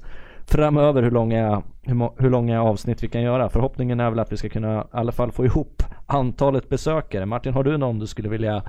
framöver 0.46 1.04
hur 1.04 1.12
långa, 1.12 1.64
hur, 1.82 2.22
hur 2.22 2.30
långa 2.30 2.64
avsnitt 2.64 3.04
vi 3.04 3.08
kan 3.08 3.22
göra. 3.22 3.50
Förhoppningen 3.50 4.00
är 4.00 4.10
väl 4.10 4.20
att 4.20 4.32
vi 4.32 4.38
ska 4.38 4.50
kunna 4.50 4.82
i 4.82 4.84
alla 4.92 5.12
fall 5.12 5.32
få 5.32 5.46
ihop 5.46 5.84
antalet 6.06 6.70
besökare. 6.70 7.26
Martin, 7.26 7.54
har 7.54 7.64
du 7.64 7.78
någon 7.78 8.00
du 8.00 8.08
skulle 8.08 8.30
vilja 8.30 8.64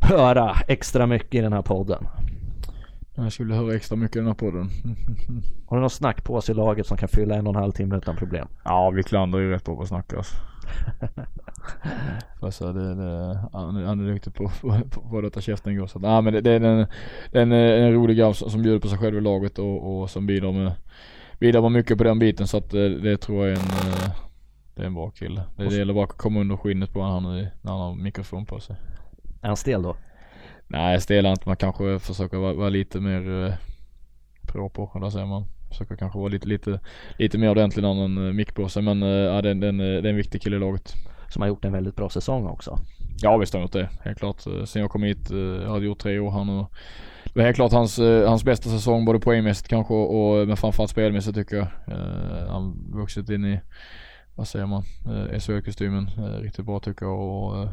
höra 0.00 0.56
extra 0.68 1.06
mycket 1.06 1.34
i 1.34 1.40
den 1.40 1.52
här 1.52 1.62
podden? 1.62 2.06
Jag 3.18 3.32
skulle 3.32 3.54
höra 3.54 3.74
extra 3.74 3.96
mycket 3.96 4.16
i 4.16 4.18
den 4.18 4.26
här 4.26 4.34
podden. 4.34 4.68
Har 5.66 5.76
du 5.76 5.80
någon 5.80 5.90
snack 5.90 6.24
på 6.24 6.34
oss 6.34 6.50
i 6.50 6.54
laget 6.54 6.86
som 6.86 6.96
kan 6.96 7.08
fylla 7.08 7.34
en 7.34 7.46
och 7.46 7.54
en 7.54 7.60
halv 7.60 7.72
timme 7.72 7.96
utan 7.96 8.16
problem? 8.16 8.48
Ja, 8.64 8.90
Wiklander 8.90 9.38
är 9.38 9.42
ju 9.42 9.50
rätt 9.50 9.64
bra 9.64 9.76
på 9.76 9.82
att 9.82 9.88
snacka 9.88 10.16
alltså. 10.16 10.36
Fast 12.40 12.58
det, 12.58 12.94
det, 12.94 13.38
han, 13.52 13.84
han 13.84 14.06
är 14.06 14.12
duktig 14.12 14.34
på, 14.34 14.50
att 15.16 15.22
låta 15.22 15.40
käften 15.40 15.76
gå. 15.78 15.86
Så, 15.86 15.98
nej, 15.98 16.22
men 16.22 16.32
det, 16.32 16.40
det 16.40 16.50
är 16.50 16.60
en, 16.60 16.86
en, 17.32 17.52
en 17.52 17.92
rolig 17.92 18.16
grabb 18.16 18.36
som, 18.36 18.50
som 18.50 18.62
bjuder 18.62 18.78
på 18.78 18.88
sig 18.88 18.98
själv 18.98 19.16
i 19.16 19.20
laget 19.20 19.58
och, 19.58 20.00
och 20.00 20.10
som 20.10 20.26
bidrar 20.26 20.52
med 20.52 20.72
bidrar 21.38 21.62
med 21.62 21.72
mycket 21.72 21.98
på 21.98 22.04
den 22.04 22.18
biten 22.18 22.46
så 22.46 22.56
att 22.56 22.70
det, 22.70 22.98
det 22.98 23.16
tror 23.16 23.46
jag 23.46 23.58
är 23.58 23.60
en 23.60 23.92
eh, 23.92 24.10
det 24.76 24.82
är 24.82 24.86
en 24.86 24.94
bra 24.94 25.10
kille. 25.10 25.42
Det, 25.56 25.64
det 25.68 25.76
gäller 25.76 25.94
bara 25.94 26.04
att 26.04 26.18
komma 26.18 26.40
under 26.40 26.56
skinnet 26.56 26.92
på 26.92 27.00
honom 27.00 27.32
när 27.62 27.72
han 27.72 27.80
har 27.80 27.94
mikrofon 27.94 28.46
på 28.46 28.60
sig. 28.60 28.76
Är 29.42 29.48
han 29.48 29.56
stel 29.56 29.82
då? 29.82 29.96
Nej, 30.66 31.00
stel 31.00 31.26
inte. 31.26 31.48
Man 31.48 31.56
kanske 31.56 31.98
försöker 31.98 32.36
vara, 32.36 32.52
vara 32.52 32.68
lite 32.68 33.00
mer 33.00 33.44
eh, 33.44 33.52
proper, 34.42 34.96
eller 34.96 35.10
säger 35.10 35.26
man. 35.26 35.44
Försöker 35.68 35.96
kanske 35.96 36.18
vara 36.18 36.28
lite, 36.28 36.48
lite, 36.48 36.80
lite 37.18 37.38
mer 37.38 37.50
ordentlig 37.50 37.82
när 37.82 37.88
han 37.88 37.98
har 37.98 38.04
en 38.04 38.26
eh, 38.26 38.32
mick 38.32 38.54
på 38.54 38.68
sig. 38.68 38.82
Men 38.82 39.02
eh, 39.02 39.08
ja, 39.08 39.42
det, 39.42 39.54
det, 39.54 39.72
det 39.72 39.84
är 39.84 40.06
en 40.06 40.16
viktig 40.16 40.42
kille 40.42 40.56
i 40.56 40.58
laget. 40.58 40.94
Som 41.28 41.42
har 41.42 41.48
gjort 41.48 41.64
en 41.64 41.72
väldigt 41.72 41.96
bra 41.96 42.08
säsong 42.08 42.46
också. 42.46 42.78
Ja 43.22 43.36
visst 43.36 43.52
har 43.52 43.60
han 43.60 43.64
gjort 43.64 43.72
det. 43.72 43.88
Helt 44.04 44.18
klart. 44.18 44.40
Sen 44.64 44.82
jag 44.82 44.90
kom 44.90 45.02
hit, 45.02 45.30
jag 45.30 45.70
hade 45.70 45.86
gjort 45.86 45.98
tre 45.98 46.18
år 46.18 46.30
här 46.30 46.44
nu. 46.44 46.66
Det 47.36 47.40
var 47.40 47.46
helt 47.46 47.56
klart 47.56 47.72
hans, 47.72 47.98
hans 48.26 48.44
bästa 48.44 48.70
säsong 48.70 49.04
både 49.04 49.20
poängmässigt 49.20 49.68
kanske 49.68 49.94
och 49.94 50.48
men 50.48 50.56
framförallt 50.56 50.90
spelmässigt 50.90 51.36
tycker 51.36 51.56
jag. 51.56 51.66
Han 52.48 52.92
vuxit 52.92 53.30
in 53.30 53.44
i 53.44 53.60
vad 54.34 54.48
säger 54.48 54.66
man, 54.66 54.82
eh, 55.06 55.38
SHL-kostymen. 55.38 56.10
Eh, 56.18 56.40
riktigt 56.40 56.66
bra 56.66 56.80
tycker 56.80 57.06
jag 57.06 57.20
och 57.20 57.62
eh, 57.62 57.68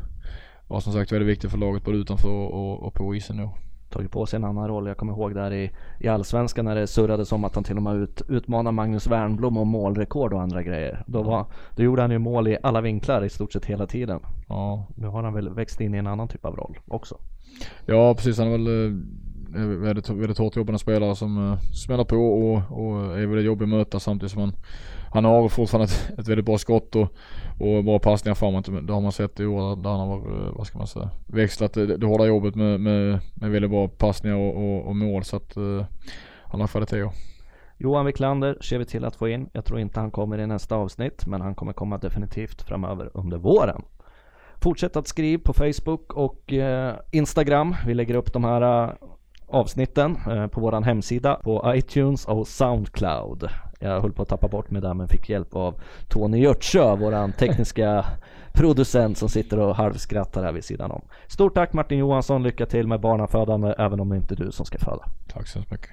var 0.68 0.80
som 0.80 0.94
sagt 0.94 1.12
väldigt 1.12 1.30
viktig 1.30 1.52
för 1.52 1.58
laget 1.58 1.86
både 1.86 1.98
utanför 1.98 2.30
och, 2.30 2.84
och 2.84 2.94
på 2.94 3.16
isen 3.16 3.38
nu. 3.38 3.50
Tagit 3.90 4.12
på 4.12 4.26
sig 4.26 4.38
en 4.38 4.44
annan 4.44 4.68
roll. 4.68 4.88
Jag 4.88 4.98
kommer 4.98 5.14
ihåg 5.14 5.36
där 5.36 5.54
i, 5.54 5.72
i 6.00 6.08
Allsvenskan 6.08 6.66
när 6.66 6.76
det 6.76 6.88
surrades 6.88 7.32
om 7.32 7.44
att 7.44 7.56
han 7.56 7.64
till 7.64 7.78
och 7.78 7.84
med 7.84 7.96
ut, 7.96 8.22
utmanade 8.30 8.76
Magnus 8.76 9.08
Wernbloom 9.08 9.58
om 9.58 9.68
målrekord 9.68 10.34
och 10.34 10.42
andra 10.42 10.64
grejer. 10.64 11.04
Då, 11.08 11.24
var, 11.24 11.46
då 11.76 11.84
gjorde 11.84 12.02
han 12.02 12.12
ju 12.12 12.20
mål 12.20 12.48
i 12.48 12.58
alla 12.64 12.82
vinklar 12.82 13.24
i 13.24 13.30
stort 13.30 13.54
sett 13.54 13.66
hela 13.66 13.88
tiden. 13.88 14.20
Ja. 14.48 14.88
Nu 14.96 15.08
har 15.08 15.24
han 15.24 15.34
väl 15.34 15.50
växt 15.50 15.82
in 15.82 15.96
i 15.96 15.98
en 15.98 16.08
annan 16.08 16.28
typ 16.28 16.46
av 16.46 16.56
roll 16.56 16.78
också. 16.88 17.18
Ja 17.86 18.14
precis, 18.16 18.38
han 18.38 18.48
är 18.48 18.52
väl 18.52 19.02
Eh, 19.56 19.62
väldigt, 19.62 20.10
väldigt 20.10 20.38
hårt 20.38 20.56
jobbande 20.56 20.80
spelare 20.80 21.16
som 21.16 21.38
uh, 21.38 21.60
smäller 21.60 22.04
på 22.04 22.16
och, 22.16 22.56
och 22.56 23.20
är 23.20 23.26
väldigt 23.26 23.46
jobbig 23.46 23.64
att 23.64 23.70
möta 23.70 24.00
samtidigt 24.00 24.32
som 24.32 24.42
han 24.42 24.54
han 25.14 25.26
har 25.26 25.50
fortfarande 25.50 25.86
ett, 25.86 26.20
ett 26.20 26.28
väldigt 26.28 26.46
bra 26.46 26.58
skott 26.58 26.96
och, 26.96 27.14
och 27.60 27.84
bra 27.84 28.00
passningar 28.00 28.36
framåt. 28.36 28.88
Det 28.88 28.94
har 28.94 29.02
man 29.02 29.12
sett 29.12 29.40
i 29.40 29.46
år 29.46 29.76
där 29.76 29.90
han 29.90 30.00
har, 30.00 30.18
eh, 30.18 30.54
vad 30.54 30.68
ska 30.68 30.78
man 30.78 30.88
säga, 30.88 31.10
växlat 31.28 31.74
det, 31.74 31.98
det 31.98 32.06
hårda 32.06 32.26
jobbet 32.26 32.56
med, 32.56 32.80
med, 32.80 33.20
med 33.34 33.52
väldigt 33.52 33.72
bra 33.72 33.88
passningar 33.88 34.38
och, 34.38 34.56
och, 34.56 34.88
och 34.88 34.96
mål. 34.96 35.24
Så 35.24 35.36
att 35.36 35.58
uh, 35.58 35.86
han 36.44 36.62
har 36.62 36.68
kvaliteter. 36.68 37.12
Johan 37.78 38.06
Wiklander 38.06 38.58
ser 38.62 38.78
vi 38.78 38.86
till 38.86 39.06
att 39.06 39.16
få 39.16 39.28
in. 39.28 39.50
Jag 39.54 39.66
tror 39.66 39.80
inte 39.80 40.00
han 40.00 40.12
kommer 40.12 40.38
i 40.38 40.48
nästa 40.48 40.76
avsnitt, 40.76 41.28
men 41.28 41.42
han 41.42 41.56
kommer 41.56 41.74
komma 41.74 41.98
definitivt 41.98 42.62
framöver 42.62 43.12
under 43.14 43.38
våren. 43.38 43.82
Fortsätt 44.62 44.96
att 44.96 45.08
skriva 45.08 45.44
på 45.46 45.54
Facebook 45.54 46.14
och 46.14 46.54
eh, 46.54 46.96
Instagram. 47.12 47.76
Vi 47.88 47.94
lägger 47.94 48.16
upp 48.16 48.34
de 48.34 48.44
här 48.44 48.96
avsnitten 49.54 50.18
eh, 50.30 50.48
på 50.48 50.62
våran 50.62 50.84
hemsida 50.84 51.40
på 51.44 51.74
iTunes 51.76 52.26
och 52.26 52.48
Soundcloud. 52.48 53.50
Jag 53.80 54.02
höll 54.02 54.14
på 54.14 54.22
att 54.22 54.30
tappa 54.30 54.48
bort 54.48 54.72
mig 54.72 54.82
där 54.82 54.94
men 54.94 55.08
fick 55.08 55.30
hjälp 55.30 55.56
av 55.56 55.82
Tony 56.08 56.40
Hjörtsjö, 56.40 56.96
våran 56.96 57.32
tekniska 57.32 58.06
producent 58.54 59.18
som 59.18 59.30
sitter 59.30 59.60
och 59.60 59.76
halvskrattar 59.76 60.44
här 60.44 60.52
vid 60.52 60.64
sidan 60.64 60.92
om. 60.92 61.02
Stort 61.28 61.54
tack 61.54 61.74
Martin 61.74 61.98
Johansson, 61.98 62.44
lycka 62.44 62.66
till 62.66 62.88
med 62.88 63.00
barnafödande 63.00 63.74
även 63.78 64.00
om 64.00 64.10
det 64.10 64.16
inte 64.16 64.34
är 64.34 64.46
du 64.46 64.52
som 64.52 64.66
ska 64.66 64.78
föda. 64.78 65.06
Tack 65.28 65.48
så 65.48 65.60
mycket. 65.60 65.90